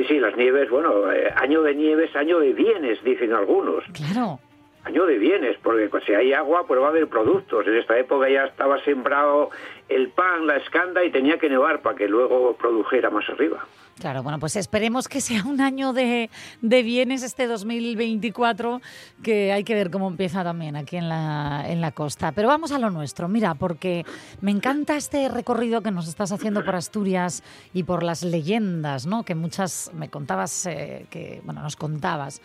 Sí, 0.00 0.06
sí, 0.14 0.18
las 0.18 0.34
nieves, 0.34 0.70
bueno, 0.70 1.12
eh, 1.12 1.30
año 1.36 1.62
de 1.62 1.74
nieves, 1.74 2.14
año 2.16 2.38
de 2.38 2.54
bienes, 2.54 3.02
dicen 3.04 3.34
algunos. 3.34 3.84
Claro. 3.92 4.38
Año 4.84 5.04
de 5.04 5.18
bienes, 5.18 5.56
porque 5.62 5.88
pues, 5.88 6.04
si 6.04 6.14
hay 6.14 6.32
agua, 6.32 6.66
pues 6.66 6.80
va 6.80 6.86
a 6.86 6.88
haber 6.88 7.08
productos. 7.08 7.66
En 7.66 7.76
esta 7.76 7.98
época 7.98 8.30
ya 8.30 8.44
estaba 8.44 8.82
sembrado 8.82 9.50
el 9.88 10.08
pan, 10.08 10.46
la 10.46 10.56
escanda 10.56 11.04
y 11.04 11.10
tenía 11.10 11.38
que 11.38 11.50
nevar 11.50 11.82
para 11.82 11.96
que 11.96 12.08
luego 12.08 12.54
produjera 12.54 13.10
más 13.10 13.28
arriba. 13.28 13.66
Claro, 14.00 14.22
bueno, 14.22 14.38
pues 14.38 14.56
esperemos 14.56 15.08
que 15.08 15.20
sea 15.20 15.44
un 15.44 15.60
año 15.60 15.92
de, 15.92 16.30
de 16.62 16.82
bienes 16.82 17.22
este 17.22 17.46
2024, 17.46 18.80
que 19.22 19.52
hay 19.52 19.62
que 19.62 19.74
ver 19.74 19.90
cómo 19.90 20.08
empieza 20.08 20.42
también 20.42 20.74
aquí 20.74 20.96
en 20.96 21.10
la, 21.10 21.64
en 21.68 21.82
la 21.82 21.92
costa. 21.92 22.32
Pero 22.32 22.48
vamos 22.48 22.72
a 22.72 22.78
lo 22.78 22.88
nuestro, 22.88 23.28
mira, 23.28 23.54
porque 23.54 24.06
me 24.40 24.50
encanta 24.50 24.96
este 24.96 25.28
recorrido 25.28 25.82
que 25.82 25.90
nos 25.90 26.08
estás 26.08 26.32
haciendo 26.32 26.64
por 26.64 26.76
Asturias 26.76 27.42
y 27.74 27.82
por 27.82 28.02
las 28.02 28.22
leyendas, 28.22 29.06
¿no? 29.06 29.22
Que 29.22 29.34
muchas 29.34 29.90
me 29.94 30.08
contabas, 30.08 30.64
eh, 30.64 31.04
que, 31.10 31.42
bueno, 31.44 31.60
nos 31.60 31.76
contabas 31.76 32.40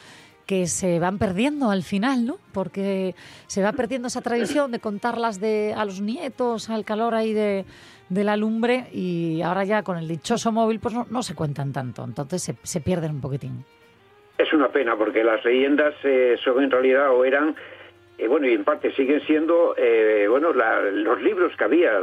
que 0.45 0.67
se 0.67 0.99
van 0.99 1.17
perdiendo 1.17 1.71
al 1.71 1.83
final, 1.83 2.25
¿no? 2.25 2.37
Porque 2.53 3.15
se 3.47 3.63
va 3.63 3.73
perdiendo 3.73 4.07
esa 4.07 4.21
tradición 4.21 4.71
de 4.71 4.79
contarlas 4.79 5.39
de, 5.39 5.73
a 5.75 5.85
los 5.85 6.01
nietos, 6.01 6.69
al 6.69 6.85
calor 6.85 7.15
ahí 7.15 7.33
de, 7.33 7.65
la 8.09 8.37
lumbre 8.37 8.85
y 8.93 9.41
ahora 9.41 9.63
ya 9.63 9.81
con 9.83 9.97
el 9.97 10.07
dichoso 10.07 10.51
móvil 10.51 10.79
pues 10.79 10.93
no, 10.93 11.07
no 11.09 11.23
se 11.23 11.33
cuentan 11.33 11.73
tanto, 11.73 12.03
entonces 12.03 12.43
se, 12.43 12.55
se 12.61 12.79
pierden 12.79 13.11
un 13.11 13.21
poquitín. 13.21 13.65
Es 14.37 14.51
una 14.53 14.67
pena 14.69 14.95
porque 14.95 15.23
las 15.23 15.43
leyendas 15.45 15.95
eh, 16.03 16.35
son 16.43 16.63
en 16.63 16.69
realidad 16.69 17.09
o 17.11 17.23
eran 17.23 17.55
eh, 18.17 18.27
bueno, 18.27 18.47
y 18.47 18.53
en 18.53 18.63
parte 18.63 18.91
siguen 18.93 19.21
siendo, 19.21 19.75
eh, 19.77 20.25
bueno, 20.29 20.53
la- 20.53 20.81
los 20.81 21.21
libros 21.21 21.55
que 21.57 21.63
había, 21.65 21.99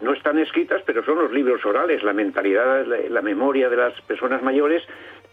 no 0.00 0.12
están 0.14 0.38
escritas, 0.38 0.82
pero 0.86 1.04
son 1.04 1.18
los 1.18 1.30
libros 1.32 1.64
orales, 1.66 2.02
la 2.02 2.12
mentalidad, 2.14 2.86
la, 2.86 3.22
memoria 3.22 3.68
de 3.68 3.76
las 3.76 4.00
personas 4.02 4.42
mayores, 4.42 4.82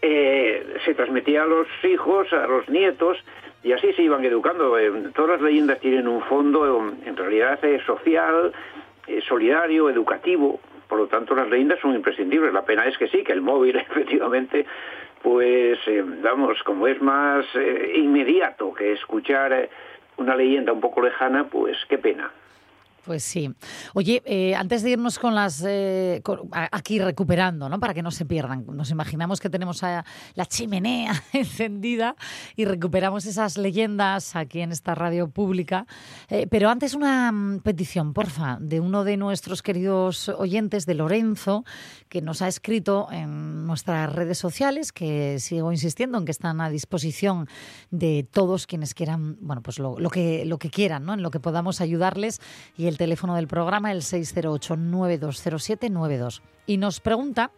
eh, 0.02 0.76
se 0.84 0.94
transmitía 0.94 1.44
a 1.44 1.46
los 1.46 1.66
hijos, 1.84 2.32
a 2.32 2.46
los 2.46 2.68
nietos, 2.68 3.16
y 3.62 3.72
así 3.72 3.92
se 3.94 4.02
iban 4.02 4.24
educando. 4.24 4.76
Todas 5.14 5.32
las 5.32 5.42
leyendas 5.42 5.80
tienen 5.80 6.06
un 6.08 6.22
fondo, 6.22 6.92
en 7.04 7.16
realidad, 7.16 7.58
social, 7.84 8.52
solidario, 9.26 9.90
educativo, 9.90 10.60
por 10.88 10.98
lo 10.98 11.06
tanto 11.08 11.34
las 11.34 11.48
leyendas 11.48 11.78
son 11.80 11.94
imprescindibles. 11.94 12.52
La 12.54 12.64
pena 12.64 12.86
es 12.86 12.96
que 12.96 13.08
sí, 13.08 13.22
que 13.22 13.32
el 13.32 13.42
móvil 13.42 13.76
efectivamente, 13.90 14.64
pues 15.22 15.78
vamos, 16.22 16.62
como 16.62 16.86
es 16.86 17.02
más 17.02 17.44
inmediato 17.94 18.72
que 18.72 18.92
escuchar 18.92 19.68
una 20.20 20.36
leyenda 20.36 20.72
un 20.72 20.80
poco 20.80 21.00
lejana, 21.00 21.44
pues 21.44 21.76
qué 21.88 21.98
pena. 21.98 22.30
Pues 23.04 23.22
sí. 23.22 23.50
Oye, 23.94 24.22
eh, 24.26 24.54
antes 24.54 24.82
de 24.82 24.90
irnos 24.90 25.18
con 25.18 25.34
las 25.34 25.64
eh, 25.66 26.22
aquí 26.52 26.98
recuperando, 26.98 27.68
¿no? 27.68 27.80
Para 27.80 27.94
que 27.94 28.02
no 28.02 28.10
se 28.10 28.26
pierdan. 28.26 28.66
Nos 28.66 28.90
imaginamos 28.90 29.40
que 29.40 29.48
tenemos 29.48 29.82
a 29.82 30.04
la 30.34 30.46
chimenea 30.46 31.22
encendida 31.32 32.14
y 32.56 32.66
recuperamos 32.66 33.24
esas 33.24 33.56
leyendas 33.56 34.36
aquí 34.36 34.60
en 34.60 34.72
esta 34.72 34.94
radio 34.94 35.30
pública. 35.30 35.86
Eh, 36.28 36.46
pero 36.50 36.68
antes 36.68 36.94
una 36.94 37.32
mm, 37.32 37.60
petición, 37.60 38.12
porfa, 38.12 38.58
de 38.60 38.80
uno 38.80 39.04
de 39.04 39.16
nuestros 39.16 39.62
queridos 39.62 40.28
oyentes, 40.28 40.84
de 40.84 40.94
Lorenzo, 40.94 41.64
que 42.08 42.20
nos 42.20 42.42
ha 42.42 42.48
escrito 42.48 43.08
en 43.10 43.66
nuestras 43.66 44.12
redes 44.12 44.36
sociales, 44.36 44.92
que 44.92 45.38
sigo 45.38 45.72
insistiendo 45.72 46.18
en 46.18 46.26
que 46.26 46.32
están 46.32 46.60
a 46.60 46.68
disposición 46.68 47.48
de 47.90 48.28
todos 48.30 48.66
quienes 48.66 48.92
quieran, 48.92 49.38
bueno, 49.40 49.62
pues 49.62 49.78
lo, 49.78 49.98
lo 49.98 50.10
que 50.10 50.44
lo 50.44 50.58
que 50.58 50.70
quieran, 50.70 51.06
¿no? 51.06 51.14
En 51.14 51.22
lo 51.22 51.30
que 51.30 51.40
podamos 51.40 51.80
ayudarles 51.80 52.40
y 52.76 52.89
el 52.90 52.98
teléfono 52.98 53.36
del 53.36 53.48
programa 53.48 53.90
el 53.92 54.02
608-920792. 54.02 56.42
Y 56.66 56.76
nos 56.76 57.00
pregunta, 57.00 57.50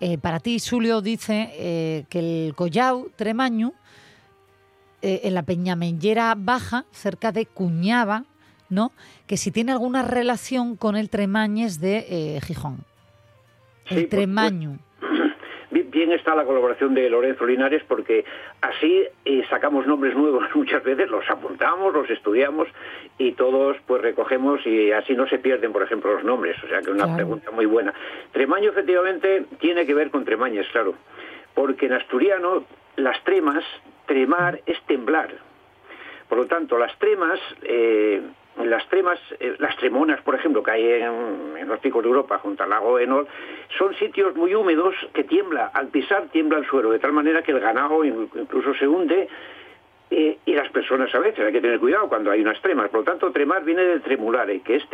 eh, 0.00 0.18
para 0.18 0.40
ti, 0.40 0.58
Julio, 0.58 1.00
dice 1.00 1.52
eh, 1.52 2.06
que 2.08 2.18
el 2.18 2.56
Collau 2.56 3.12
Tremaño, 3.14 3.74
eh, 5.02 5.20
en 5.24 5.34
la 5.34 5.44
Peñamellera 5.44 6.34
Baja, 6.36 6.86
cerca 6.90 7.30
de 7.30 7.46
Cuñaba, 7.46 8.24
¿no? 8.68 8.90
Que 9.26 9.36
si 9.36 9.52
tiene 9.52 9.72
alguna 9.72 10.02
relación 10.02 10.76
con 10.76 10.96
el 10.96 11.10
Tremañes 11.10 11.80
de 11.80 12.40
Gijón. 12.44 12.84
Sí, 13.88 13.94
El 13.94 14.00
pues, 14.00 14.10
Tremaño. 14.10 14.78
Bien, 16.00 16.12
está 16.12 16.34
la 16.34 16.46
colaboración 16.46 16.94
de 16.94 17.10
Lorenzo 17.10 17.44
Linares 17.44 17.82
porque 17.86 18.24
así 18.62 19.04
eh, 19.26 19.44
sacamos 19.50 19.86
nombres 19.86 20.14
nuevos 20.16 20.44
muchas 20.54 20.82
veces, 20.82 21.10
los 21.10 21.28
apuntamos, 21.28 21.92
los 21.92 22.08
estudiamos 22.08 22.68
y 23.18 23.32
todos 23.32 23.76
pues 23.86 24.00
recogemos 24.00 24.66
y 24.66 24.92
así 24.92 25.12
no 25.14 25.28
se 25.28 25.38
pierden, 25.38 25.74
por 25.74 25.82
ejemplo, 25.82 26.14
los 26.14 26.24
nombres. 26.24 26.56
O 26.64 26.68
sea 26.68 26.80
que 26.80 26.90
una 26.90 27.02
Claro. 27.04 27.16
pregunta 27.16 27.50
muy 27.50 27.66
buena. 27.66 27.92
Tremaño 28.32 28.70
efectivamente 28.70 29.44
tiene 29.58 29.84
que 29.84 29.92
ver 29.92 30.08
con 30.10 30.24
Tremañes, 30.24 30.66
claro, 30.72 30.94
porque 31.52 31.84
en 31.84 31.92
asturiano 31.92 32.64
las 32.96 33.22
tremas, 33.24 33.62
tremar 34.06 34.58
es 34.64 34.80
temblar. 34.86 35.28
Por 36.30 36.38
lo 36.38 36.46
tanto, 36.46 36.78
las 36.78 36.98
tremas, 36.98 37.38
eh, 37.62 38.22
las 38.66 38.86
tremas, 38.88 39.18
eh, 39.38 39.54
las 39.58 39.76
tremonas, 39.76 40.20
por 40.22 40.34
ejemplo, 40.34 40.62
que 40.62 40.70
hay 40.70 40.84
en, 41.02 41.56
en 41.58 41.68
los 41.68 41.78
picos 41.80 42.02
de 42.02 42.08
Europa, 42.08 42.38
junto 42.38 42.62
al 42.64 42.70
lago 42.70 42.98
Enol, 42.98 43.26
son 43.78 43.94
sitios 43.94 44.34
muy 44.36 44.54
húmedos 44.54 44.94
que 45.14 45.24
tiembla, 45.24 45.70
al 45.72 45.88
pisar 45.88 46.24
tiembla 46.32 46.58
el 46.58 46.66
suelo, 46.66 46.90
de 46.90 46.98
tal 46.98 47.12
manera 47.12 47.42
que 47.42 47.52
el 47.52 47.60
ganado 47.60 48.04
in- 48.04 48.28
incluso 48.34 48.74
se 48.74 48.86
hunde 48.88 49.28
eh, 50.10 50.38
y 50.44 50.54
las 50.54 50.68
personas 50.70 51.14
a 51.14 51.20
veces, 51.20 51.44
hay 51.46 51.52
que 51.52 51.60
tener 51.60 51.78
cuidado 51.78 52.08
cuando 52.08 52.30
hay 52.32 52.40
unas 52.40 52.60
tremas. 52.60 52.88
Por 52.90 53.00
lo 53.00 53.04
tanto, 53.04 53.30
tremar 53.30 53.62
viene 53.64 53.82
de 53.82 54.00
tremulare, 54.00 54.60
que 54.60 54.76
es, 54.76 54.84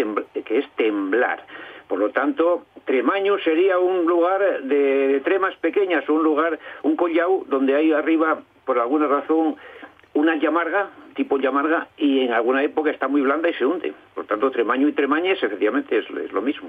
que 0.45 0.59
es 0.59 0.69
temblar. 0.77 1.43
Por 1.89 1.99
lo 2.01 2.11
tanto, 2.11 2.67
Tremaño 2.85 3.39
sería 3.39 3.79
un 3.79 4.07
lugar 4.07 4.62
de, 4.62 5.09
de 5.09 5.21
tremas 5.21 5.55
pequeñas, 5.57 6.09
un 6.09 6.23
lugar, 6.23 6.59
un 6.83 6.97
collau, 6.97 7.45
donde 7.47 7.75
hay 7.77 7.93
arriba, 7.93 8.41
por 8.64 8.79
alguna 8.79 9.07
razón, 9.07 9.57
una 10.17 10.37
llamarga, 10.37 10.91
tipo 11.14 11.39
llamarga, 11.39 11.89
y 11.97 12.21
en 12.21 12.33
alguna 12.33 12.62
época 12.62 12.91
está 12.91 13.07
muy 13.09 13.21
blanda 13.23 13.49
y 13.49 13.55
se 13.55 13.64
hunde. 13.64 13.95
Por 14.14 14.27
tanto, 14.27 14.51
Tremaño 14.51 14.89
y 14.89 14.93
Tremañes 14.93 15.43
efectivamente 15.43 15.99
es, 15.99 16.05
es 16.25 16.33
lo 16.33 16.43
mismo. 16.43 16.69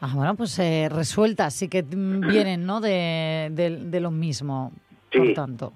Ah, 0.00 0.12
bueno, 0.14 0.34
pues 0.36 0.58
eh, 0.58 0.88
resueltas, 0.90 1.54
sí 1.54 1.68
que 1.68 1.82
mm, 1.82 2.20
vienen, 2.28 2.64
¿no? 2.66 2.80
De, 2.80 3.48
de- 3.52 3.76
de 3.84 4.00
lo 4.00 4.10
mismo, 4.10 4.72
por 5.12 5.32
tanto. 5.34 5.72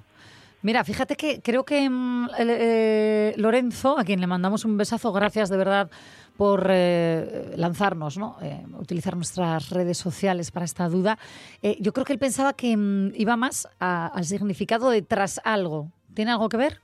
Mira, 0.62 0.84
fíjate 0.84 1.16
que 1.16 1.40
creo 1.42 1.64
que 1.64 1.90
mm, 1.90 2.28
eh, 2.38 3.34
Lorenzo, 3.36 3.98
a 3.98 4.04
quien 4.04 4.20
le 4.20 4.28
mandamos 4.28 4.64
un 4.64 4.76
besazo, 4.76 5.12
gracias 5.12 5.48
de 5.50 5.56
verdad 5.56 5.90
por 6.36 6.68
eh, 6.70 7.52
lanzarnos, 7.56 8.16
¿no? 8.16 8.36
Eh, 8.42 8.64
utilizar 8.78 9.16
nuestras 9.16 9.70
redes 9.70 9.98
sociales 9.98 10.50
para 10.52 10.64
esta 10.64 10.88
duda. 10.88 11.18
Eh, 11.62 11.76
yo 11.80 11.92
creo 11.92 12.04
que 12.04 12.12
él 12.12 12.18
pensaba 12.20 12.52
que 12.52 12.76
mm, 12.76 13.12
iba 13.16 13.36
más 13.36 13.66
a- 13.80 14.06
al 14.06 14.24
significado 14.24 14.90
de 14.90 15.02
tras 15.02 15.40
algo. 15.44 15.88
¿Tiene 16.14 16.30
algo 16.30 16.48
que 16.48 16.56
ver? 16.58 16.78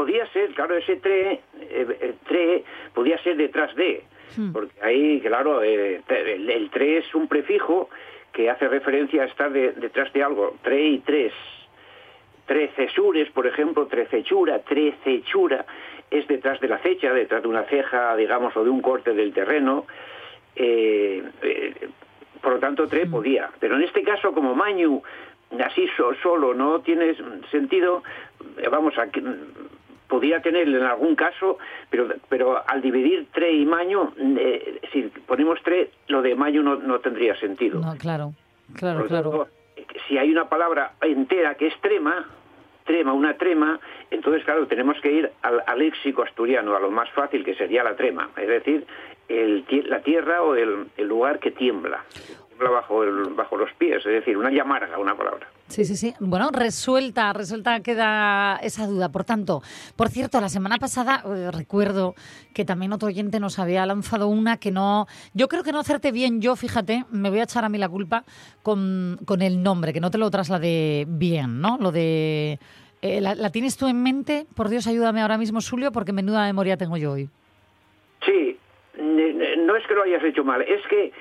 Podía 0.00 0.26
ser, 0.32 0.54
claro, 0.54 0.76
ese 0.76 0.96
tre, 0.96 1.40
eh, 1.60 2.14
tre 2.26 2.64
podía 2.94 3.18
ser 3.22 3.36
detrás 3.36 3.74
de, 3.74 4.02
porque 4.52 4.72
ahí, 4.82 5.20
claro, 5.20 5.62
eh, 5.62 6.00
el, 6.08 6.48
el 6.48 6.70
tre 6.70 6.98
es 6.98 7.14
un 7.14 7.28
prefijo 7.28 7.90
que 8.32 8.48
hace 8.48 8.66
referencia 8.68 9.24
a 9.24 9.26
estar 9.26 9.50
de- 9.52 9.72
detrás 9.72 10.10
de 10.14 10.22
algo, 10.22 10.56
tre 10.62 10.80
y 10.82 10.98
tres. 11.00 11.32
Trecesures, 12.46 13.30
por 13.30 13.46
ejemplo, 13.46 13.86
trecechura, 13.86 14.58
trecechura, 14.60 15.64
es 16.10 16.26
detrás 16.26 16.58
de 16.60 16.68
la 16.68 16.78
fecha, 16.78 17.12
detrás 17.12 17.42
de 17.42 17.48
una 17.48 17.62
ceja, 17.64 18.16
digamos, 18.16 18.56
o 18.56 18.64
de 18.64 18.70
un 18.70 18.80
corte 18.80 19.12
del 19.14 19.32
terreno. 19.32 19.86
Eh, 20.56 21.22
eh, 21.42 21.74
por 22.40 22.54
lo 22.54 22.58
tanto, 22.58 22.88
tre 22.88 23.06
podía. 23.06 23.50
Pero 23.60 23.76
en 23.76 23.82
este 23.82 24.02
caso, 24.02 24.32
como 24.32 24.54
Mañu, 24.54 25.00
así 25.64 25.86
so- 25.96 26.14
solo 26.22 26.54
no 26.54 26.80
tiene 26.80 27.14
sentido, 27.50 28.02
vamos 28.70 28.96
a 28.98 29.08
podía 30.10 30.42
tener 30.42 30.68
en 30.68 30.82
algún 30.82 31.14
caso, 31.14 31.58
pero, 31.88 32.08
pero 32.28 32.62
al 32.68 32.82
dividir 32.82 33.28
tre 33.32 33.50
y 33.52 33.64
maño, 33.64 34.12
eh, 34.18 34.80
si 34.92 35.04
ponemos 35.26 35.62
tre, 35.62 35.90
lo 36.08 36.20
de 36.20 36.34
maño 36.34 36.62
no, 36.62 36.76
no 36.76 36.98
tendría 36.98 37.34
sentido. 37.36 37.80
No, 37.80 37.96
claro, 37.96 38.34
claro, 38.74 38.98
lo 38.98 39.06
claro. 39.06 39.30
tanto, 39.30 39.48
si 40.06 40.18
hay 40.18 40.30
una 40.30 40.48
palabra 40.48 40.92
entera 41.00 41.54
que 41.54 41.68
es 41.68 41.80
trema, 41.80 42.26
trema, 42.84 43.12
una 43.12 43.34
trema, 43.38 43.78
entonces, 44.10 44.44
claro, 44.44 44.66
tenemos 44.66 45.00
que 45.00 45.12
ir 45.12 45.30
al, 45.42 45.62
al 45.64 45.78
léxico 45.78 46.22
asturiano, 46.22 46.74
a 46.74 46.80
lo 46.80 46.90
más 46.90 47.08
fácil, 47.10 47.44
que 47.44 47.54
sería 47.54 47.84
la 47.84 47.94
trema, 47.94 48.28
es 48.36 48.48
decir, 48.48 48.84
el 49.30 49.64
la 49.88 50.02
tierra 50.02 50.42
o 50.42 50.54
el, 50.54 50.90
lugar 51.06 51.38
que 51.38 51.50
tiembla, 51.50 52.04
tiembla 52.48 52.70
bajo, 52.70 53.04
el- 53.04 53.34
bajo 53.34 53.56
los 53.56 53.72
pies, 53.78 53.98
es 53.98 54.12
decir, 54.12 54.36
una 54.36 54.50
llamarga, 54.50 54.98
una 54.98 55.16
palabra. 55.16 55.46
Sí, 55.68 55.84
sí, 55.84 55.96
sí. 55.96 56.12
Bueno, 56.18 56.50
resuelta, 56.52 57.32
resuelta 57.32 57.78
queda 57.80 58.56
esa 58.56 58.88
duda. 58.88 59.08
Por 59.10 59.22
tanto, 59.22 59.62
por 59.94 60.08
cierto, 60.08 60.40
la 60.40 60.48
semana 60.48 60.78
pasada 60.78 61.22
eh, 61.24 61.50
recuerdo 61.52 62.16
que 62.52 62.64
también 62.64 62.92
otro 62.92 63.06
oyente 63.06 63.38
nos 63.38 63.60
había 63.60 63.86
lanzado 63.86 64.26
una 64.26 64.56
que 64.56 64.72
no. 64.72 65.06
Yo 65.32 65.46
creo 65.46 65.62
que 65.62 65.70
no 65.70 65.78
hacerte 65.78 66.10
bien 66.10 66.40
yo, 66.40 66.56
fíjate, 66.56 67.04
me 67.12 67.30
voy 67.30 67.38
a 67.38 67.44
echar 67.44 67.64
a 67.64 67.68
mí 67.68 67.78
la 67.78 67.88
culpa 67.88 68.24
con, 68.64 69.20
con 69.24 69.42
el 69.42 69.62
nombre, 69.62 69.92
que 69.92 70.00
no 70.00 70.10
te 70.10 70.18
lo 70.18 70.28
trasladé 70.28 71.04
bien, 71.08 71.60
¿no? 71.60 71.78
Lo 71.80 71.92
de. 71.92 72.58
eh, 73.02 73.20
¿la, 73.20 73.36
la 73.36 73.50
tienes 73.50 73.76
tú 73.76 73.86
en 73.86 74.02
mente? 74.02 74.46
Por 74.56 74.68
Dios, 74.70 74.88
ayúdame 74.88 75.22
ahora 75.22 75.38
mismo, 75.38 75.60
Julio, 75.60 75.92
porque 75.92 76.12
menuda 76.12 76.44
memoria 76.46 76.76
tengo 76.76 76.96
yo 76.96 77.12
hoy. 77.12 77.30
No 79.58 79.76
es 79.76 79.86
que 79.86 79.94
lo 79.94 80.02
hayas 80.02 80.22
hecho 80.24 80.44
mal, 80.44 80.62
es 80.62 80.84
que 80.88 81.12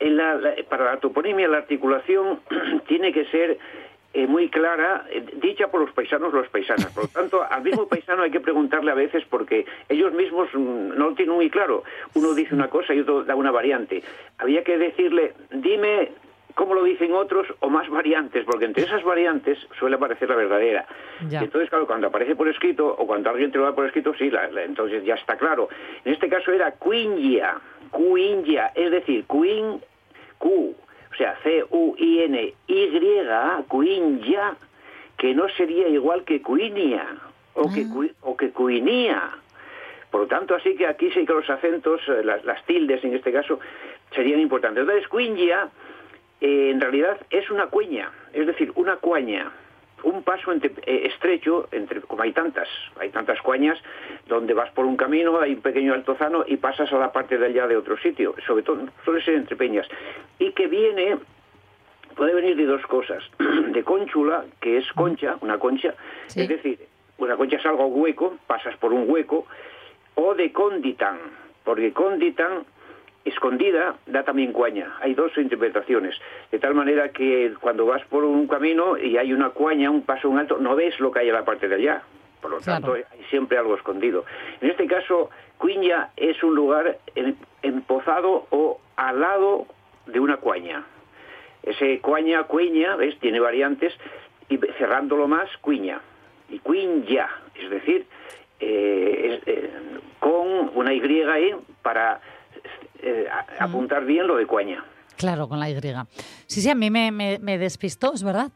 en 0.00 0.16
la- 0.16 0.40
para 0.68 0.84
la 0.86 0.96
toponimia 1.00 1.48
la 1.48 1.58
articulación 1.58 2.40
tiene 2.88 3.12
que 3.12 3.24
ser 3.26 3.58
eh, 4.12 4.26
muy 4.26 4.48
clara, 4.48 5.04
eh, 5.10 5.22
dicha 5.34 5.68
por 5.68 5.82
los 5.82 5.92
paisanos 5.92 6.32
los 6.32 6.48
paisanas. 6.48 6.86
Por 6.92 7.04
lo 7.04 7.08
tanto, 7.10 7.44
al 7.48 7.62
mismo 7.62 7.86
paisano 7.86 8.22
hay 8.24 8.30
que 8.32 8.40
preguntarle 8.40 8.90
a 8.90 8.94
veces 8.94 9.22
porque 9.30 9.66
ellos 9.88 10.12
mismos 10.12 10.48
mm, 10.52 10.88
no 10.98 11.10
lo 11.10 11.14
tienen 11.14 11.34
muy 11.36 11.48
claro. 11.48 11.84
Uno 12.14 12.34
dice 12.34 12.54
una 12.54 12.68
cosa 12.68 12.92
y 12.92 13.00
otro 13.00 13.22
da 13.22 13.36
una 13.36 13.52
variante. 13.52 14.02
Había 14.38 14.64
que 14.64 14.78
decirle, 14.78 15.34
dime 15.52 16.10
cómo 16.60 16.74
lo 16.74 16.84
dicen 16.84 17.14
otros 17.14 17.46
o 17.60 17.70
más 17.70 17.88
variantes, 17.88 18.44
porque 18.44 18.66
entre 18.66 18.84
esas 18.84 19.02
variantes 19.02 19.58
suele 19.78 19.96
aparecer 19.96 20.28
la 20.28 20.36
verdadera. 20.36 20.84
Ya. 21.30 21.40
Entonces, 21.40 21.70
claro, 21.70 21.86
cuando 21.86 22.08
aparece 22.08 22.36
por 22.36 22.48
escrito 22.48 22.86
o 22.86 23.06
cuando 23.06 23.30
alguien 23.30 23.50
te 23.50 23.56
lo 23.56 23.64
da 23.64 23.74
por 23.74 23.86
escrito, 23.86 24.12
sí, 24.18 24.30
la- 24.30 24.46
la- 24.48 24.64
entonces 24.64 25.02
ya 25.02 25.14
está 25.14 25.38
claro. 25.38 25.70
En 26.04 26.12
este 26.12 26.28
caso 26.28 26.52
era 26.52 26.72
cuingia, 26.72 27.54
cuingia, 27.90 28.72
es 28.74 28.90
decir, 28.90 29.24
quin, 29.24 29.80
Q, 30.36 30.74
o 31.12 31.14
sea, 31.16 31.34
C-U-I-N-Y, 31.42 33.26
cuingia, 33.68 34.54
que 35.16 35.34
no 35.34 35.48
sería 35.50 35.88
igual 35.88 36.24
que 36.24 36.42
cuinia 36.42 37.06
o, 37.54 37.72
que, 37.72 37.86
cui- 37.86 38.12
o 38.20 38.36
que 38.36 38.50
cuinía. 38.50 39.30
Por 40.10 40.22
lo 40.22 40.26
tanto, 40.26 40.54
así 40.54 40.74
que 40.76 40.86
aquí 40.86 41.10
sí 41.12 41.24
que 41.24 41.32
los 41.32 41.48
acentos, 41.48 42.00
eh, 42.08 42.22
las, 42.24 42.44
las 42.44 42.62
tildes 42.66 43.02
en 43.04 43.14
este 43.14 43.32
caso, 43.32 43.60
serían 44.14 44.40
importantes. 44.40 44.82
Entonces, 44.82 45.08
cuingia 45.08 45.68
eh, 46.40 46.70
en 46.70 46.80
realidad 46.80 47.18
es 47.30 47.50
una 47.50 47.66
cueña, 47.66 48.10
es 48.32 48.46
decir, 48.46 48.72
una 48.76 48.96
cuaña, 48.96 49.50
un 50.02 50.22
paso 50.22 50.50
entre- 50.52 50.72
eh, 50.86 51.06
estrecho, 51.06 51.68
entre, 51.72 52.00
como 52.00 52.22
hay 52.22 52.32
tantas, 52.32 52.68
hay 52.98 53.10
tantas 53.10 53.40
cuañas, 53.42 53.78
donde 54.28 54.54
vas 54.54 54.70
por 54.70 54.86
un 54.86 54.96
camino, 54.96 55.38
hay 55.40 55.52
un 55.54 55.60
pequeño 55.60 55.92
altozano 55.92 56.44
y 56.46 56.56
pasas 56.56 56.90
a 56.92 56.98
la 56.98 57.12
parte 57.12 57.36
de 57.36 57.46
allá 57.46 57.66
de 57.66 57.76
otro 57.76 57.98
sitio, 57.98 58.34
sobre 58.46 58.62
todo 58.62 58.86
suele 59.04 59.22
ser 59.22 59.34
entre 59.34 59.56
peñas, 59.56 59.86
y 60.38 60.52
que 60.52 60.68
viene, 60.68 61.18
puede 62.16 62.34
venir 62.34 62.56
de 62.56 62.64
dos 62.64 62.82
cosas, 62.86 63.22
de 63.72 63.84
conchula, 63.84 64.44
que 64.60 64.78
es 64.78 64.90
concha, 64.94 65.36
una 65.42 65.58
concha, 65.58 65.94
es 66.44 66.48
decir, 66.48 66.78
una 67.18 67.36
concha 67.36 67.56
es 67.56 67.66
algo 67.66 67.86
hueco, 67.88 68.38
pasas 68.46 68.74
por 68.78 68.94
un 68.94 69.04
hueco, 69.10 69.46
o 70.14 70.34
de 70.34 70.50
conditan, 70.52 71.18
porque 71.64 71.92
conditan 71.92 72.64
escondida 73.24 73.96
da 74.06 74.22
también 74.22 74.52
cuaña. 74.52 74.96
Hay 75.00 75.14
dos 75.14 75.36
interpretaciones. 75.36 76.14
De 76.50 76.58
tal 76.58 76.74
manera 76.74 77.10
que 77.10 77.54
cuando 77.60 77.86
vas 77.86 78.04
por 78.06 78.24
un 78.24 78.46
camino 78.46 78.96
y 78.96 79.16
hay 79.16 79.32
una 79.32 79.50
cuaña, 79.50 79.90
un 79.90 80.02
paso, 80.02 80.28
un 80.28 80.38
alto, 80.38 80.58
no 80.58 80.74
ves 80.74 80.98
lo 81.00 81.10
que 81.10 81.20
hay 81.20 81.30
a 81.30 81.34
la 81.34 81.44
parte 81.44 81.68
de 81.68 81.74
allá. 81.74 82.02
Por 82.40 82.50
lo 82.50 82.60
tanto, 82.60 82.94
hay 82.94 83.04
siempre 83.28 83.58
algo 83.58 83.74
escondido. 83.74 84.24
En 84.62 84.70
este 84.70 84.86
caso, 84.86 85.28
Cuiña 85.58 86.08
es 86.16 86.42
un 86.42 86.54
lugar 86.54 86.96
em- 87.14 87.36
empozado 87.60 88.46
o 88.48 88.80
al 88.96 89.20
lado 89.20 89.66
de 90.06 90.18
una 90.18 90.38
cuaña. 90.38 90.84
Ese 91.62 92.00
cuaña, 92.00 92.44
cueña, 92.44 92.96
¿ves? 92.96 93.18
Tiene 93.18 93.40
variantes 93.40 93.92
y 94.48 94.56
cerrándolo 94.78 95.28
más, 95.28 95.54
cuiña. 95.58 96.00
Y 96.48 96.60
cuinya, 96.60 97.28
es 97.54 97.68
decir, 97.68 98.06
eh, 98.58 99.38
es, 99.42 99.48
eh, 99.48 99.70
con 100.18 100.70
una 100.74 100.94
Y 100.94 101.22
ahí 101.22 101.54
para 101.82 102.20
eh, 103.02 103.26
a- 103.28 103.64
apuntar 103.64 104.04
bien 104.04 104.26
lo 104.26 104.36
de 104.36 104.46
cuaña. 104.46 104.84
Claro, 105.16 105.48
con 105.48 105.60
la 105.60 105.68
Y. 105.68 105.78
Sí, 106.46 106.62
sí, 106.62 106.70
a 106.70 106.74
mí 106.74 106.90
me, 106.90 107.10
me- 107.12 107.38
me 107.40 107.58
despistó, 107.58 108.14
es 108.14 108.22
verdad. 108.22 108.50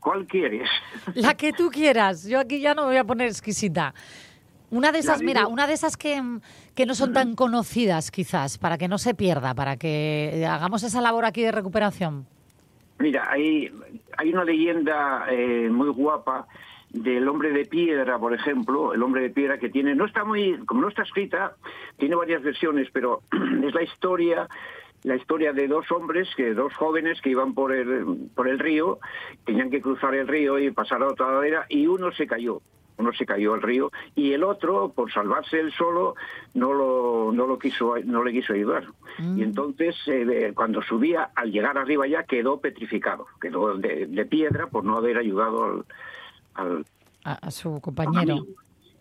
¿cuál 0.00 0.26
quieres? 0.26 0.68
La 1.14 1.34
que 1.34 1.52
tú 1.52 1.70
quieras. 1.70 2.26
Yo 2.28 2.38
aquí 2.40 2.60
ya 2.60 2.74
no 2.74 2.82
me 2.82 2.88
voy 2.88 2.96
a 2.98 3.04
poner 3.04 3.28
exquisita. 3.28 3.94
Una 4.70 4.90
de 4.90 4.98
esas, 4.98 5.22
mira, 5.22 5.46
una 5.46 5.66
de 5.68 5.74
esas 5.74 5.96
que, 5.96 6.20
que 6.74 6.86
no 6.86 6.94
son 6.96 7.12
tan 7.12 7.36
conocidas 7.36 8.10
quizás, 8.10 8.58
para 8.58 8.76
que 8.78 8.88
no 8.88 8.98
se 8.98 9.14
pierda, 9.14 9.54
para 9.54 9.76
que 9.76 10.44
hagamos 10.48 10.82
esa 10.82 11.00
labor 11.00 11.24
aquí 11.24 11.42
de 11.42 11.52
recuperación. 11.52 12.26
Mira, 12.98 13.28
hay, 13.30 13.70
hay 14.18 14.32
una 14.32 14.42
leyenda 14.44 15.26
eh, 15.30 15.68
muy 15.70 15.88
guapa 15.90 16.48
del 16.90 17.28
hombre 17.28 17.50
de 17.52 17.64
piedra, 17.66 18.18
por 18.18 18.34
ejemplo, 18.34 18.92
el 18.92 19.02
hombre 19.04 19.22
de 19.22 19.30
piedra 19.30 19.58
que 19.58 19.68
tiene, 19.68 19.94
no 19.94 20.04
está 20.06 20.24
muy, 20.24 20.58
como 20.66 20.80
no 20.80 20.88
está 20.88 21.02
escrita, 21.02 21.54
tiene 21.98 22.16
varias 22.16 22.42
versiones, 22.42 22.88
pero 22.92 23.22
es 23.64 23.72
la 23.74 23.82
historia, 23.84 24.48
la 25.06 25.14
historia 25.14 25.52
de 25.52 25.68
dos 25.68 25.90
hombres, 25.92 26.28
que 26.36 26.52
dos 26.52 26.74
jóvenes 26.74 27.20
que 27.22 27.30
iban 27.30 27.54
por 27.54 27.72
el, 27.72 28.28
por 28.34 28.48
el 28.48 28.58
río, 28.58 28.98
tenían 29.44 29.70
que 29.70 29.80
cruzar 29.80 30.16
el 30.16 30.26
río 30.26 30.58
y 30.58 30.72
pasar 30.72 31.00
a 31.00 31.06
otra 31.06 31.30
ladera, 31.30 31.64
y 31.68 31.86
uno 31.86 32.10
se 32.10 32.26
cayó. 32.26 32.60
Uno 32.98 33.12
se 33.12 33.24
cayó 33.24 33.54
al 33.54 33.62
río 33.62 33.92
y 34.14 34.32
el 34.32 34.42
otro, 34.42 34.88
por 34.88 35.12
salvarse 35.12 35.60
él 35.60 35.70
solo, 35.70 36.14
no 36.54 36.72
lo, 36.72 37.30
no 37.30 37.46
lo 37.46 37.58
quiso, 37.58 37.94
no 38.04 38.24
le 38.24 38.32
quiso 38.32 38.54
ayudar. 38.54 38.84
Y 39.36 39.42
entonces, 39.42 39.94
eh, 40.06 40.52
cuando 40.54 40.80
subía, 40.82 41.30
al 41.36 41.52
llegar 41.52 41.76
arriba 41.76 42.06
ya 42.06 42.24
quedó 42.24 42.58
petrificado, 42.58 43.26
quedó 43.38 43.76
de, 43.76 44.06
de 44.06 44.24
piedra 44.24 44.66
por 44.68 44.82
no 44.84 44.96
haber 44.96 45.18
ayudado 45.18 45.64
al, 45.64 45.84
al, 46.54 46.86
A, 47.22 47.34
a 47.34 47.50
su 47.50 47.80
compañero. 47.82 48.46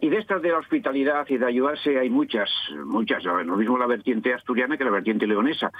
Y 0.05 0.09
de 0.09 0.19
estas 0.19 0.39
de 0.39 0.49
la 0.49 0.59
hospitalidad 0.59 1.25
y 1.29 1.37
de 1.37 1.47
ayudarse 1.47 1.97
hay 1.97 2.11
muchas, 2.11 2.47
muchas. 2.85 3.23
Lo 3.23 3.57
mismo 3.57 3.75
la 3.75 3.87
vertiente 3.87 4.35
asturiana 4.35 4.77
que 4.77 4.83
la 4.83 4.91
vertiente 4.91 5.25
leonesa. 5.25 5.71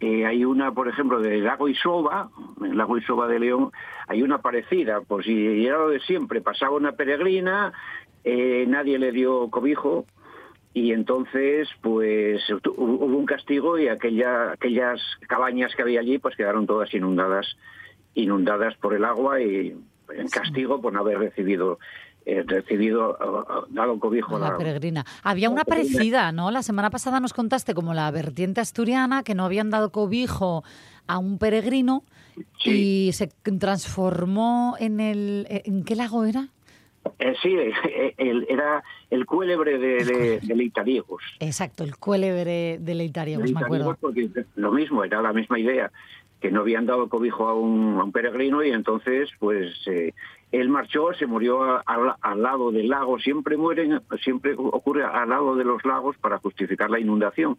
Eh, 0.00 0.24
hay 0.24 0.42
una, 0.46 0.72
por 0.72 0.88
ejemplo, 0.88 1.20
del 1.20 1.44
lago 1.44 1.68
Isoba, 1.68 2.30
en 2.60 2.70
el 2.70 2.78
lago 2.78 2.96
Isoba 2.96 3.28
de 3.28 3.38
León, 3.38 3.70
hay 4.06 4.22
una 4.22 4.38
parecida, 4.38 5.02
por 5.02 5.22
si 5.22 5.66
era 5.66 5.76
lo 5.76 5.90
de 5.90 6.00
siempre. 6.00 6.40
Pasaba 6.40 6.76
una 6.76 6.92
peregrina, 6.92 7.74
eh, 8.24 8.64
nadie 8.66 8.98
le 8.98 9.12
dio 9.12 9.50
cobijo, 9.50 10.06
y 10.72 10.92
entonces, 10.92 11.68
pues, 11.82 12.40
hubo 12.48 13.04
hubo 13.04 13.18
un 13.18 13.26
castigo 13.26 13.78
y 13.78 13.88
aquella, 13.88 14.52
aquellas 14.52 14.98
cabañas 15.26 15.74
que 15.74 15.82
había 15.82 16.00
allí, 16.00 16.16
pues 16.18 16.36
quedaron 16.36 16.66
todas 16.66 16.94
inundadas, 16.94 17.54
inundadas 18.14 18.76
por 18.76 18.94
el 18.94 19.04
agua 19.04 19.42
y 19.42 19.76
en 20.10 20.28
castigo 20.28 20.80
por 20.80 20.94
no 20.94 21.00
haber 21.00 21.18
recibido, 21.18 21.78
eh, 22.30 22.44
recibido, 22.46 23.16
eh, 23.18 23.64
dado 23.70 23.98
cobijo 23.98 24.36
a 24.36 24.38
La 24.38 24.50
la, 24.50 24.58
peregrina. 24.58 25.04
Había 25.22 25.48
una 25.48 25.64
parecida, 25.64 26.30
¿no? 26.30 26.50
La 26.50 26.62
semana 26.62 26.90
pasada 26.90 27.20
nos 27.20 27.32
contaste 27.32 27.72
como 27.72 27.94
la 27.94 28.10
vertiente 28.10 28.60
asturiana, 28.60 29.22
que 29.22 29.34
no 29.34 29.44
habían 29.46 29.70
dado 29.70 29.90
cobijo 29.90 30.62
a 31.06 31.16
un 31.18 31.38
peregrino 31.38 32.02
y 32.64 33.10
se 33.14 33.28
transformó 33.58 34.76
en 34.78 35.00
el... 35.00 35.46
¿En 35.48 35.84
qué 35.84 35.96
lago 35.96 36.24
era? 36.24 36.48
Eh, 37.18 37.34
sí, 37.42 37.54
eh, 37.56 38.14
el- 38.18 38.46
era 38.50 38.82
el 39.08 39.24
cuélebre 39.24 39.78
de, 39.78 40.04
de, 40.04 40.40
de 40.42 40.54
Leitariegos. 40.54 41.22
Exacto, 41.40 41.82
el 41.82 41.96
cuélebre 41.96 42.78
de 42.78 42.94
Leitariegos, 42.94 43.50
me 43.50 43.60
acuerdo. 43.60 43.96
Porque 43.98 44.28
lo 44.56 44.72
mismo, 44.72 45.02
era 45.02 45.22
la 45.22 45.32
misma 45.32 45.58
idea, 45.58 45.90
que 46.40 46.50
no 46.50 46.60
habían 46.60 46.84
dado 46.84 47.08
cobijo 47.08 47.48
a 47.48 47.54
un, 47.54 47.98
a 47.98 48.04
un 48.04 48.12
peregrino 48.12 48.62
y 48.62 48.70
entonces, 48.70 49.30
pues, 49.38 49.74
eh, 49.86 50.12
él 50.52 50.68
marchó, 50.68 51.12
se 51.14 51.26
murió 51.26 51.62
a- 51.62 51.82
al- 51.86 52.14
al 52.20 52.42
lado 52.42 52.70
del 52.72 52.88
lago. 52.88 53.18
Siempre 53.18 53.56
mueren, 53.56 54.00
siempre 54.22 54.54
ocurre 54.56 55.04
al 55.04 55.28
lado 55.28 55.56
de 55.56 55.64
los 55.64 55.84
lagos 55.84 56.16
para 56.18 56.38
justificar 56.38 56.90
la 56.90 56.98
inundación. 57.00 57.58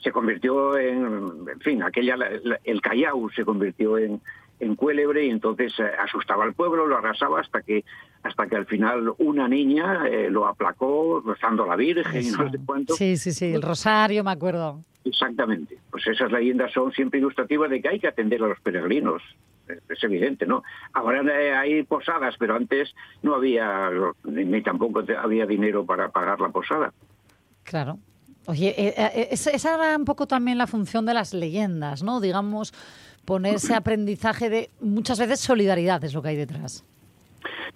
Se 0.00 0.12
convirtió 0.12 0.78
en, 0.78 1.04
en 1.50 1.60
fin, 1.60 1.82
aquella, 1.82 2.16
la- 2.16 2.30
la- 2.44 2.60
el 2.64 2.80
Callao 2.80 3.28
se 3.30 3.44
convirtió 3.44 3.98
en, 3.98 4.20
en 4.60 4.76
cuélebre 4.76 5.24
y 5.26 5.30
entonces 5.30 5.72
eh, 5.80 5.84
asustaba 5.98 6.44
al 6.44 6.52
pueblo, 6.54 6.86
lo 6.86 6.96
arrasaba 6.96 7.40
hasta 7.40 7.62
que 7.62 7.84
hasta 8.24 8.46
que 8.48 8.56
al 8.56 8.66
final 8.66 9.12
una 9.18 9.46
niña 9.48 10.06
eh, 10.08 10.28
lo 10.30 10.46
aplacó 10.46 11.22
rezando 11.24 11.62
a 11.64 11.68
la 11.68 11.76
Virgen 11.76 12.22
y 12.22 12.30
no 12.30 12.50
sé 12.50 12.58
cuánto. 12.66 12.94
Sí, 12.94 13.16
sí, 13.16 13.30
sí, 13.32 13.52
el 13.54 13.62
rosario, 13.62 14.22
me 14.24 14.32
acuerdo. 14.32 14.82
Exactamente. 15.04 15.78
Pues 15.90 16.06
esas 16.06 16.30
leyendas 16.32 16.72
son 16.72 16.92
siempre 16.92 17.18
ilustrativas 17.20 17.70
de 17.70 17.80
que 17.80 17.88
hay 17.88 18.00
que 18.00 18.08
atender 18.08 18.42
a 18.42 18.48
los 18.48 18.60
peregrinos. 18.60 19.22
Es- 19.88 20.02
evidente, 20.04 20.46
¿no? 20.46 20.62
Ahora 20.92 21.22
hay 21.60 21.82
posadas, 21.82 22.36
pero 22.38 22.54
antes 22.56 22.94
no 23.22 23.34
había, 23.34 23.90
ni 24.24 24.62
tampoco 24.62 25.02
había 25.20 25.44
dinero 25.46 25.84
para 25.84 26.08
pagar 26.10 26.40
la 26.40 26.48
posada. 26.50 26.92
Claro. 27.64 27.98
Oye, 28.46 28.74
eh, 28.78 28.94
eh, 28.96 29.28
esa 29.30 29.74
era 29.74 29.96
un 29.96 30.04
poco 30.06 30.26
también 30.26 30.56
la 30.56 30.66
función 30.66 31.04
de 31.04 31.12
las 31.14 31.34
leyendas, 31.34 32.02
¿no? 32.02 32.20
Digamos, 32.20 32.72
ponerse 33.24 33.74
aprendizaje 33.74 34.48
de 34.48 34.70
muchas 34.80 35.18
veces 35.18 35.40
solidaridad 35.40 36.02
es 36.04 36.14
lo 36.14 36.22
que 36.22 36.28
hay 36.30 36.36
detrás. 36.36 36.84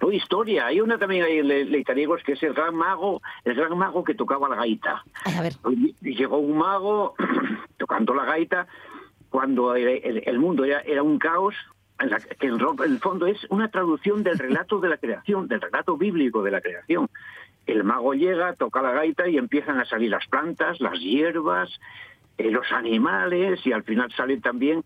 No, 0.01 0.11
historia. 0.11 0.65
Hay 0.65 0.81
una 0.81 0.97
también 0.97 1.23
ahí 1.23 1.37
en 1.37 1.47
Le- 1.47 1.65
Leitariegos 1.65 2.23
que 2.23 2.33
es 2.33 2.43
el 2.43 2.53
gran 2.53 2.75
mago, 2.75 3.21
el 3.45 3.53
gran 3.53 3.77
mago 3.77 4.03
que 4.03 4.15
tocaba 4.15 4.49
la 4.49 4.55
gaita. 4.55 5.03
a 5.25 5.41
ver. 5.41 5.53
Y 6.01 6.15
llegó 6.15 6.39
un 6.39 6.57
mago 6.57 7.13
tocando 7.77 8.13
la 8.15 8.25
gaita 8.25 8.65
cuando 9.29 9.75
el, 9.75 9.87
el- 10.03 10.23
el 10.25 10.39
mundo 10.39 10.65
era, 10.65 10.81
era 10.81 11.03
un 11.03 11.19
caos, 11.19 11.55
que 12.39 12.47
en 12.47 12.59
el 12.59 12.99
fondo 12.99 13.27
es 13.27 13.45
una 13.49 13.69
traducción 13.69 14.23
del 14.23 14.37
relato 14.37 14.79
de 14.79 14.89
la 14.89 14.97
creación, 14.97 15.47
del 15.47 15.61
relato 15.61 15.97
bíblico 15.97 16.43
de 16.43 16.51
la 16.51 16.61
creación. 16.61 17.09
El 17.65 17.83
mago 17.83 18.13
llega, 18.13 18.53
toca 18.53 18.81
la 18.81 18.91
gaita 18.91 19.27
y 19.29 19.37
empiezan 19.37 19.79
a 19.79 19.85
salir 19.85 20.09
las 20.09 20.27
plantas, 20.27 20.81
las 20.81 20.99
hierbas, 20.99 21.69
eh, 22.37 22.51
los 22.51 22.71
animales 22.71 23.65
y 23.65 23.71
al 23.71 23.83
final 23.83 24.11
salen 24.11 24.41
también, 24.41 24.83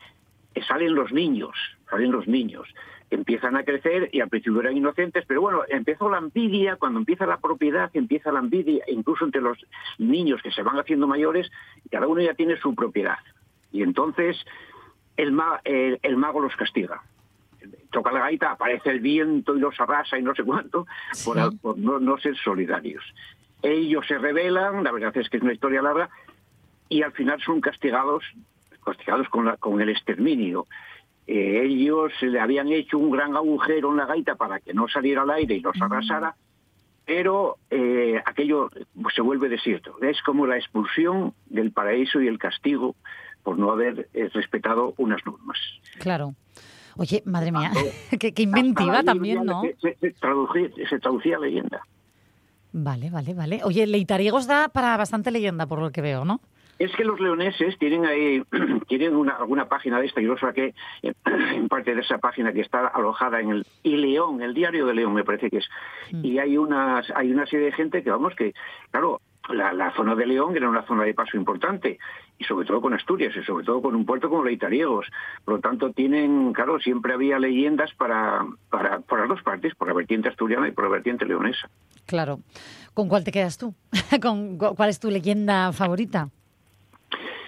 eh, 0.54 0.62
salen 0.68 0.94
los 0.94 1.12
niños, 1.12 1.56
salen 1.90 2.12
los 2.12 2.28
niños. 2.28 2.68
Empiezan 3.10 3.56
a 3.56 3.64
crecer 3.64 4.10
y 4.12 4.20
al 4.20 4.28
principio 4.28 4.60
eran 4.60 4.76
inocentes, 4.76 5.24
pero 5.26 5.42
bueno, 5.42 5.62
empezó 5.70 6.10
la 6.10 6.18
envidia, 6.18 6.76
cuando 6.76 7.00
empieza 7.00 7.26
la 7.26 7.38
propiedad, 7.38 7.90
empieza 7.94 8.34
la 8.34 8.40
envidia, 8.40 8.84
incluso 8.88 9.24
entre 9.24 9.42
los 9.42 9.58
niños 9.98 10.42
que 10.42 10.52
se 10.52 10.62
van 10.62 10.78
haciendo 10.78 11.08
mayores, 11.08 11.50
cada 11.90 12.06
uno 12.06 12.22
ya 12.22 12.34
tiene 12.34 12.58
su 12.58 12.76
propiedad. 12.76 13.18
Y 13.72 13.82
entonces 13.82 14.38
el, 15.18 15.32
ma- 15.32 15.60
el- 15.64 16.00
el 16.02 16.18
mago 16.18 16.40
los 16.40 16.56
castiga. 16.56 17.02
Toca 17.92 18.12
la 18.12 18.20
gaita, 18.20 18.52
aparece 18.52 18.90
el 18.92 19.00
viento 19.00 19.56
y 19.56 19.60
los 19.60 19.80
arrasa 19.80 20.18
y 20.18 20.22
no 20.22 20.34
sé 20.36 20.44
cuánto, 20.44 20.86
por, 21.26 21.38
por 21.60 21.78
no, 21.78 22.00
no 22.00 22.18
ser 22.18 22.36
solidarios. 22.38 23.04
Ellos 23.62 24.06
se 24.08 24.18
rebelan, 24.18 24.84
la 24.84 24.92
verdad 24.92 25.16
es 25.18 25.30
que 25.30 25.38
es 25.38 25.44
una 25.44 25.54
historia 25.54 25.82
larga, 25.82 26.10
y 26.90 27.02
al 27.02 27.12
final 27.14 27.42
son 27.42 27.60
castigados, 27.60 28.24
castigados 28.86 29.28
con, 29.30 29.46
la- 29.46 29.58
con 29.58 29.82
el 29.82 29.90
exterminio. 29.90 30.68
Eh, 31.26 31.64
ellos 31.66 32.14
le 32.22 32.40
habían 32.40 32.70
hecho 32.72 32.98
un 32.98 33.12
gran 33.12 33.36
agujero 33.36 33.90
en 33.92 33.98
la 33.98 34.06
gaita 34.06 34.36
para 34.36 34.60
que 34.60 34.74
no 34.74 34.88
saliera 34.88 35.24
al 35.24 35.32
aire 35.32 35.56
y 35.56 35.60
los 35.62 35.76
arrasara, 35.82 36.36
pero 37.06 37.58
eh, 37.70 38.22
aquello 38.26 38.70
se 39.14 39.22
vuelve 39.22 39.50
desierto. 39.50 39.98
Es 40.02 40.22
como 40.22 40.46
la 40.46 40.58
expulsión 40.58 41.34
del 41.48 41.72
paraíso 41.72 42.22
y 42.22 42.28
el 42.28 42.38
castigo 42.38 42.96
por 43.48 43.58
no 43.58 43.72
haber 43.72 44.10
eh, 44.14 44.28
respetado 44.34 44.94
unas 44.98 45.26
normas. 45.26 45.58
Claro. 46.00 46.36
Oye, 46.98 47.24
madre 47.26 47.54
mía, 47.54 47.72
qué, 48.20 48.34
qué 48.34 48.34
Para 48.34 48.42
inventiva 48.44 49.00
ir 49.00 49.06
también, 49.06 49.46
¿no? 49.46 49.62
Se, 49.62 49.74
se- 49.80 49.98
se 50.02 50.12
traducía, 50.20 50.68
se 50.90 51.00
traducía 51.00 51.40
leyenda. 51.40 51.80
Vale, 52.74 53.10
vale, 53.10 53.34
vale. 53.34 53.62
Oye, 53.64 53.88
Leitariegos 53.88 54.48
da 54.48 54.68
para 54.68 54.98
bastante 54.98 55.32
leyenda, 55.32 55.66
por 55.66 55.80
lo 55.80 55.92
que 55.92 56.02
veo, 56.02 56.26
¿no? 56.26 56.42
Es 56.80 56.92
que 56.96 57.04
los 57.04 57.20
leoneses 57.20 57.78
tienen 57.80 58.06
ahí, 58.06 58.44
tienen 58.88 59.16
una, 59.16 59.34
alguna 59.34 59.68
página 59.68 60.00
de 60.00 60.06
esta, 60.08 60.22
yo 60.22 60.30
lo 60.34 60.38
saqué 60.38 60.74
en, 61.02 61.16
en 61.56 61.68
parte 61.68 61.96
de 61.96 62.02
esa 62.02 62.18
página 62.20 62.54
que 62.54 62.62
está 62.62 62.88
alojada 62.88 63.40
en 63.42 63.50
el 63.50 63.66
y 63.84 63.98
León, 63.98 64.42
el 64.42 64.54
diario 64.54 64.86
de 64.86 64.94
León 64.94 65.14
me 65.14 65.24
parece 65.24 65.50
que 65.50 65.58
es. 65.58 65.68
Y 66.24 66.38
hay 66.40 66.58
unas, 66.58 67.10
hay 67.16 67.32
una 67.32 67.46
serie 67.46 67.66
de 67.68 67.72
gente 67.72 68.04
que 68.04 68.10
vamos 68.12 68.34
que, 68.36 68.54
claro, 68.92 69.22
la, 69.50 69.72
la 69.74 69.92
zona 69.96 70.14
de 70.14 70.26
León 70.26 70.56
era 70.58 70.70
una 70.70 70.84
zona 70.86 71.04
de 71.04 71.14
paso 71.14 71.38
importante, 71.38 71.98
y 72.38 72.44
sobre 72.44 72.68
todo 72.68 72.82
con 72.82 72.94
Asturias, 72.94 73.34
y 73.36 73.44
sobre 73.44 73.64
todo 73.66 73.82
con 73.82 73.96
un 73.96 74.06
puerto 74.06 74.30
como 74.30 74.44
Leitariegos. 74.44 75.08
Por 75.46 75.56
lo 75.56 75.60
tanto, 75.62 75.92
tienen, 75.94 76.52
claro, 76.54 76.80
siempre 76.80 77.14
había 77.14 77.40
leyendas 77.40 77.94
para, 77.96 78.46
para, 78.70 79.00
por 79.00 79.20
las 79.20 79.30
dos 79.30 79.42
partes, 79.44 79.74
por 79.76 79.88
la 79.88 79.94
vertiente 79.94 80.30
asturiana 80.30 80.68
y 80.68 80.72
por 80.72 80.84
la 80.84 80.92
vertiente 80.92 81.26
leonesa. 81.26 81.70
Claro. 82.06 82.40
¿Con 82.94 83.08
cuál 83.08 83.24
te 83.24 83.32
quedas 83.32 83.58
tú? 83.58 83.74
¿Con 84.22 84.58
cu- 84.58 84.76
cuál 84.76 84.90
es 84.90 85.00
tu 85.00 85.10
leyenda 85.10 85.72
favorita? 85.72 86.30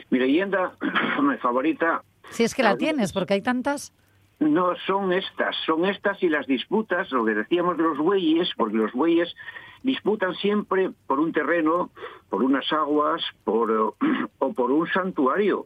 Mi 0.10 0.20
leyenda 0.20 0.74
mi 1.22 1.38
favorita 1.38 2.04
Si 2.32 2.44
es 2.44 2.56
que 2.56 2.64
la 2.64 2.78
tienes, 2.78 3.14
porque 3.14 3.36
hay 3.36 3.42
tantas. 3.42 3.94
No, 4.40 4.74
son 4.88 5.12
estas, 5.12 5.56
son 5.66 5.86
estas 5.86 6.24
y 6.24 6.30
las 6.30 6.48
disputas, 6.48 7.12
lo 7.12 7.26
que 7.26 7.34
decíamos 7.34 7.76
de 7.78 7.84
los 7.84 7.98
bueyes, 7.98 8.50
porque 8.56 8.78
los 8.78 8.94
bueyes 8.94 9.36
disputan 9.84 10.34
siempre 10.36 10.92
por 11.08 11.20
un 11.20 11.34
terreno, 11.34 11.90
por 12.30 12.44
unas 12.44 12.72
aguas, 12.72 13.22
por, 13.44 13.70
o 14.40 14.54
por 14.54 14.72
un 14.72 14.88
santuario. 14.88 15.66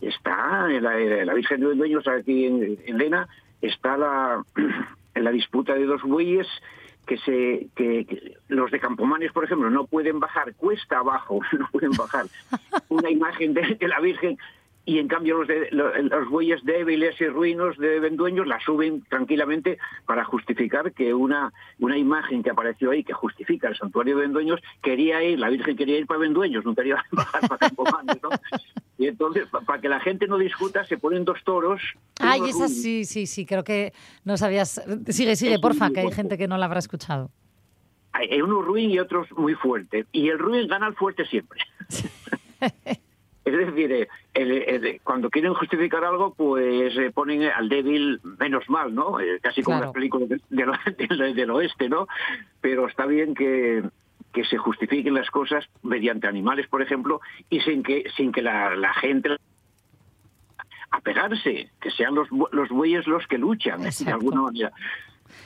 Está 0.00 0.66
en 0.68 0.82
la, 0.82 0.98
en 0.98 1.26
la 1.26 1.34
Virgen 1.34 1.60
de 1.60 1.66
los 1.66 1.78
Dueños 1.78 2.08
aquí 2.08 2.46
en, 2.46 2.78
en 2.84 2.98
Lena, 2.98 3.28
está 3.62 3.96
la, 3.96 4.44
en 5.14 5.24
la 5.24 5.30
disputa 5.30 5.74
de 5.74 5.86
dos 5.86 6.02
bueyes 6.02 6.46
que 7.06 7.16
se 7.18 7.68
que, 7.74 8.04
que 8.04 8.36
los 8.48 8.70
de 8.70 8.80
Campomanes, 8.80 9.32
por 9.32 9.44
ejemplo, 9.44 9.70
no 9.70 9.86
pueden 9.86 10.20
bajar 10.20 10.54
cuesta 10.54 10.98
abajo, 10.98 11.40
no 11.58 11.68
pueden 11.70 11.92
bajar 11.92 12.26
una 12.88 13.10
imagen 13.10 13.54
de, 13.54 13.76
de 13.76 13.88
la 13.88 14.00
Virgen 14.00 14.36
y 14.88 14.98
en 15.00 15.08
cambio 15.08 15.38
los, 15.38 15.48
de, 15.48 15.68
los, 15.72 15.92
los 16.04 16.28
bueyes 16.30 16.64
débiles 16.64 17.20
y 17.20 17.26
ruinos 17.26 17.76
de 17.76 17.98
Vendueños 18.00 18.46
la 18.46 18.58
suben 18.60 19.02
tranquilamente 19.10 19.78
para 20.06 20.24
justificar 20.24 20.92
que 20.92 21.12
una, 21.12 21.52
una 21.80 21.98
imagen 21.98 22.42
que 22.42 22.50
apareció 22.50 22.92
ahí, 22.92 23.02
que 23.04 23.12
justifica 23.12 23.68
el 23.68 23.76
santuario 23.76 24.16
de 24.16 24.22
Vendueños, 24.22 24.60
quería 24.82 25.22
ir, 25.24 25.38
la 25.40 25.48
Virgen 25.50 25.76
quería 25.76 25.98
ir 25.98 26.06
para 26.06 26.20
Vendueños, 26.20 26.64
no 26.64 26.74
quería 26.74 27.04
bajar 27.10 27.40
para 27.48 27.58
Campomanes, 27.68 28.22
¿no? 28.22 28.30
Y 28.96 29.08
entonces, 29.08 29.46
pa- 29.48 29.60
para 29.60 29.80
que 29.80 29.88
la 29.88 29.98
gente 30.00 30.26
no 30.28 30.38
discuta, 30.38 30.84
se 30.84 30.96
ponen 30.96 31.24
dos 31.24 31.42
toros. 31.44 31.82
Ay, 32.20 32.40
uno 32.40 32.48
esa 32.50 32.68
sí, 32.68 33.04
sí, 33.04 33.26
sí, 33.26 33.44
creo 33.44 33.64
que 33.64 33.92
no 34.24 34.36
sabías. 34.36 34.80
Sigue, 35.08 35.36
sigue, 35.36 35.54
Es 35.54 35.60
porfa, 35.60 35.90
que 35.90 36.00
hay 36.00 36.12
gente 36.12 36.38
que 36.38 36.46
no 36.48 36.56
la 36.56 36.66
habrá 36.66 36.78
escuchado. 36.78 37.30
Hay 38.12 38.40
uno 38.40 38.62
ruin 38.62 38.90
y 38.90 38.98
otros 38.98 39.30
muy 39.32 39.54
fuerte. 39.54 40.06
Y 40.12 40.28
el 40.30 40.38
ruin 40.38 40.66
gana 40.68 40.86
al 40.86 40.94
fuerte 40.94 41.26
siempre. 41.26 41.60
es 43.46 43.66
decir, 43.66 43.92
eh, 43.92 44.08
el- 44.34 44.50
el- 44.52 45.00
cuando 45.02 45.30
quieren 45.30 45.54
justificar 45.54 46.04
algo, 46.04 46.34
pues 46.34 46.96
eh, 46.98 47.10
ponen 47.14 47.44
al 47.44 47.68
débil 47.68 48.20
menos 48.38 48.68
mal, 48.68 48.94
¿no? 48.94 49.20
Eh, 49.20 49.38
casi 49.40 49.62
como 49.62 49.76
Claro. 49.78 49.86
las 49.86 49.94
películas 49.94 50.28
de- 50.28 50.40
del, 50.50 50.70
del- 51.18 51.34
del 51.34 51.50
oeste, 51.50 51.88
¿no? 51.88 52.08
Pero 52.60 52.86
está 52.88 53.06
bien 53.06 53.34
que 53.34 53.82
que 54.32 54.44
se 54.44 54.58
justifiquen 54.58 55.14
las 55.14 55.30
cosas 55.30 55.64
mediante 55.82 56.26
animales, 56.26 56.66
por 56.66 56.82
ejemplo, 56.82 57.22
y 57.48 57.60
sin 57.60 57.82
que 57.82 58.04
sin 58.18 58.32
que 58.32 58.42
la, 58.42 58.76
la 58.76 58.92
gente 58.92 59.36
apegarse, 60.90 61.70
que 61.80 61.90
sean 61.90 62.14
los, 62.14 62.28
los 62.52 62.68
bueyes 62.68 63.06
los 63.06 63.26
que 63.26 63.38
luchan, 63.38 63.80
de 63.82 63.88
Exacto. 63.88 64.14
alguna 64.14 64.42
manera. 64.42 64.72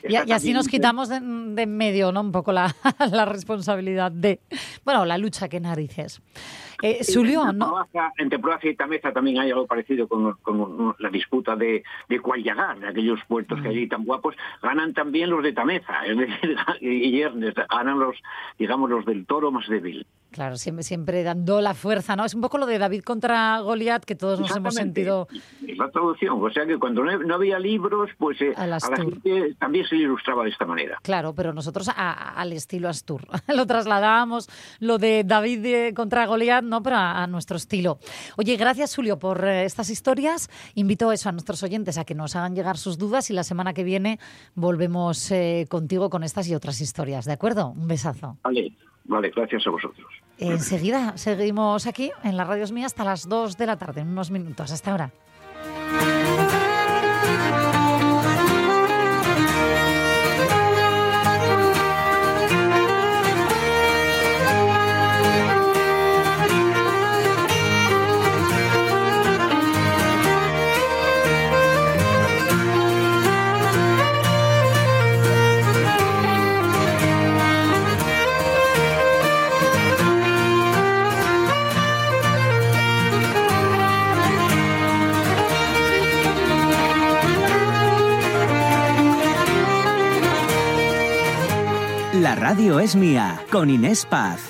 Y, 0.08 0.12
y 0.12 0.16
así 0.16 0.52
nos 0.52 0.64
también- 0.66 0.80
quitamos 0.80 1.08
de, 1.08 1.20
de 1.20 1.62
en 1.62 1.76
medio, 1.76 2.12
¿no? 2.12 2.20
Un 2.20 2.32
poco 2.32 2.52
la, 2.52 2.74
la 3.12 3.24
responsabilidad 3.24 4.10
de. 4.12 4.40
Bueno, 4.84 5.04
la 5.04 5.18
lucha, 5.18 5.48
qué 5.48 5.60
narices. 5.60 6.20
Eh, 6.82 7.00
¿no? 7.54 7.86
Entre 8.16 8.38
Proaza 8.38 8.66
y 8.66 8.74
Tameza 8.74 9.12
también 9.12 9.38
hay 9.38 9.50
algo 9.50 9.66
parecido 9.66 10.08
con, 10.08 10.32
con 10.40 10.94
la 10.98 11.10
disputa 11.10 11.54
de, 11.54 11.82
de 12.08 12.20
cuál 12.20 12.42
llegar, 12.42 12.78
de 12.80 12.88
aquellos 12.88 13.20
puertos 13.28 13.60
que 13.60 13.68
Mm. 13.68 13.70
allí 13.70 13.86
tan 13.86 14.04
guapos. 14.04 14.34
Ganan 14.62 14.94
también 14.94 15.28
los 15.28 15.42
de 15.42 15.52
Tameza, 15.52 16.06
es 16.06 16.16
decir, 16.16 16.56
y 16.80 17.20
ganan 17.70 17.98
los, 17.98 18.16
digamos, 18.58 18.88
los 18.88 19.04
del 19.04 19.26
toro 19.26 19.50
más 19.50 19.68
débil. 19.68 20.06
Claro, 20.30 20.56
siempre, 20.56 20.84
siempre 20.84 21.22
dando 21.24 21.60
la 21.60 21.74
fuerza, 21.74 22.14
¿no? 22.16 22.24
Es 22.24 22.34
un 22.34 22.40
poco 22.40 22.56
lo 22.56 22.64
de 22.66 22.78
David 22.78 23.02
contra 23.02 23.58
Goliat, 23.60 24.04
que 24.04 24.14
todos 24.14 24.38
nos 24.40 24.54
hemos 24.56 24.74
sentido. 24.74 25.26
Es 25.66 25.76
la 25.76 25.90
traducción. 25.90 26.38
O 26.40 26.50
sea 26.50 26.64
que 26.66 26.78
cuando 26.78 27.02
no, 27.04 27.34
había 27.34 27.58
libros, 27.58 28.10
pues 28.16 28.40
eh, 28.40 28.54
A 28.56 28.62
a, 28.62 28.66
la 28.68 28.78
gente 28.80 29.54
también 29.70 29.86
se 29.86 29.94
ilustraba 29.94 30.42
de 30.42 30.50
esta 30.50 30.66
manera. 30.66 30.98
Claro, 31.02 31.32
pero 31.32 31.52
nosotros 31.52 31.88
a- 31.88 31.92
a- 31.92 32.40
al 32.40 32.52
estilo 32.52 32.88
Astur. 32.88 33.22
lo 33.54 33.66
trasladábamos, 33.66 34.48
lo 34.80 34.98
de 34.98 35.22
David 35.24 35.64
eh, 35.66 35.94
contra 35.94 36.26
Goliat, 36.26 36.64
¿no? 36.64 36.82
Pero 36.82 36.96
a, 36.96 37.22
a 37.22 37.26
nuestro 37.28 37.56
estilo. 37.56 37.98
Oye, 38.36 38.56
gracias, 38.56 38.96
Julio, 38.96 39.18
por 39.20 39.44
eh, 39.44 39.64
estas 39.64 39.88
historias. 39.90 40.50
Invito 40.74 41.12
eso 41.12 41.28
a 41.28 41.32
nuestros 41.32 41.62
oyentes 41.62 41.98
a 41.98 42.04
que 42.04 42.16
nos 42.16 42.34
hagan 42.34 42.56
llegar 42.56 42.78
sus 42.78 42.98
dudas 42.98 43.30
y 43.30 43.32
la 43.32 43.44
semana 43.44 43.72
que 43.72 43.84
viene 43.84 44.18
volvemos 44.56 45.30
eh, 45.30 45.66
contigo 45.70 46.10
con 46.10 46.24
estas 46.24 46.48
y 46.48 46.54
otras 46.56 46.80
historias. 46.80 47.24
¿De 47.26 47.32
acuerdo? 47.32 47.68
Un 47.68 47.86
besazo. 47.86 48.38
Vale, 48.42 48.72
vale, 49.04 49.30
gracias 49.34 49.64
a 49.66 49.70
vosotros. 49.70 50.06
Enseguida 50.38 51.16
seguimos 51.16 51.86
aquí 51.86 52.10
en 52.24 52.36
la 52.36 52.44
Radio 52.44 52.64
Es 52.64 52.72
Mía 52.72 52.86
hasta 52.86 53.04
las 53.04 53.28
2 53.28 53.56
de 53.56 53.66
la 53.66 53.76
tarde, 53.76 54.00
en 54.00 54.08
unos 54.08 54.30
minutos. 54.32 54.72
Hasta 54.72 54.90
ahora. 54.90 55.10
Es 92.60 92.94
mía, 92.94 93.42
con 93.50 93.70
Inés 93.70 94.04
Paz. 94.04 94.40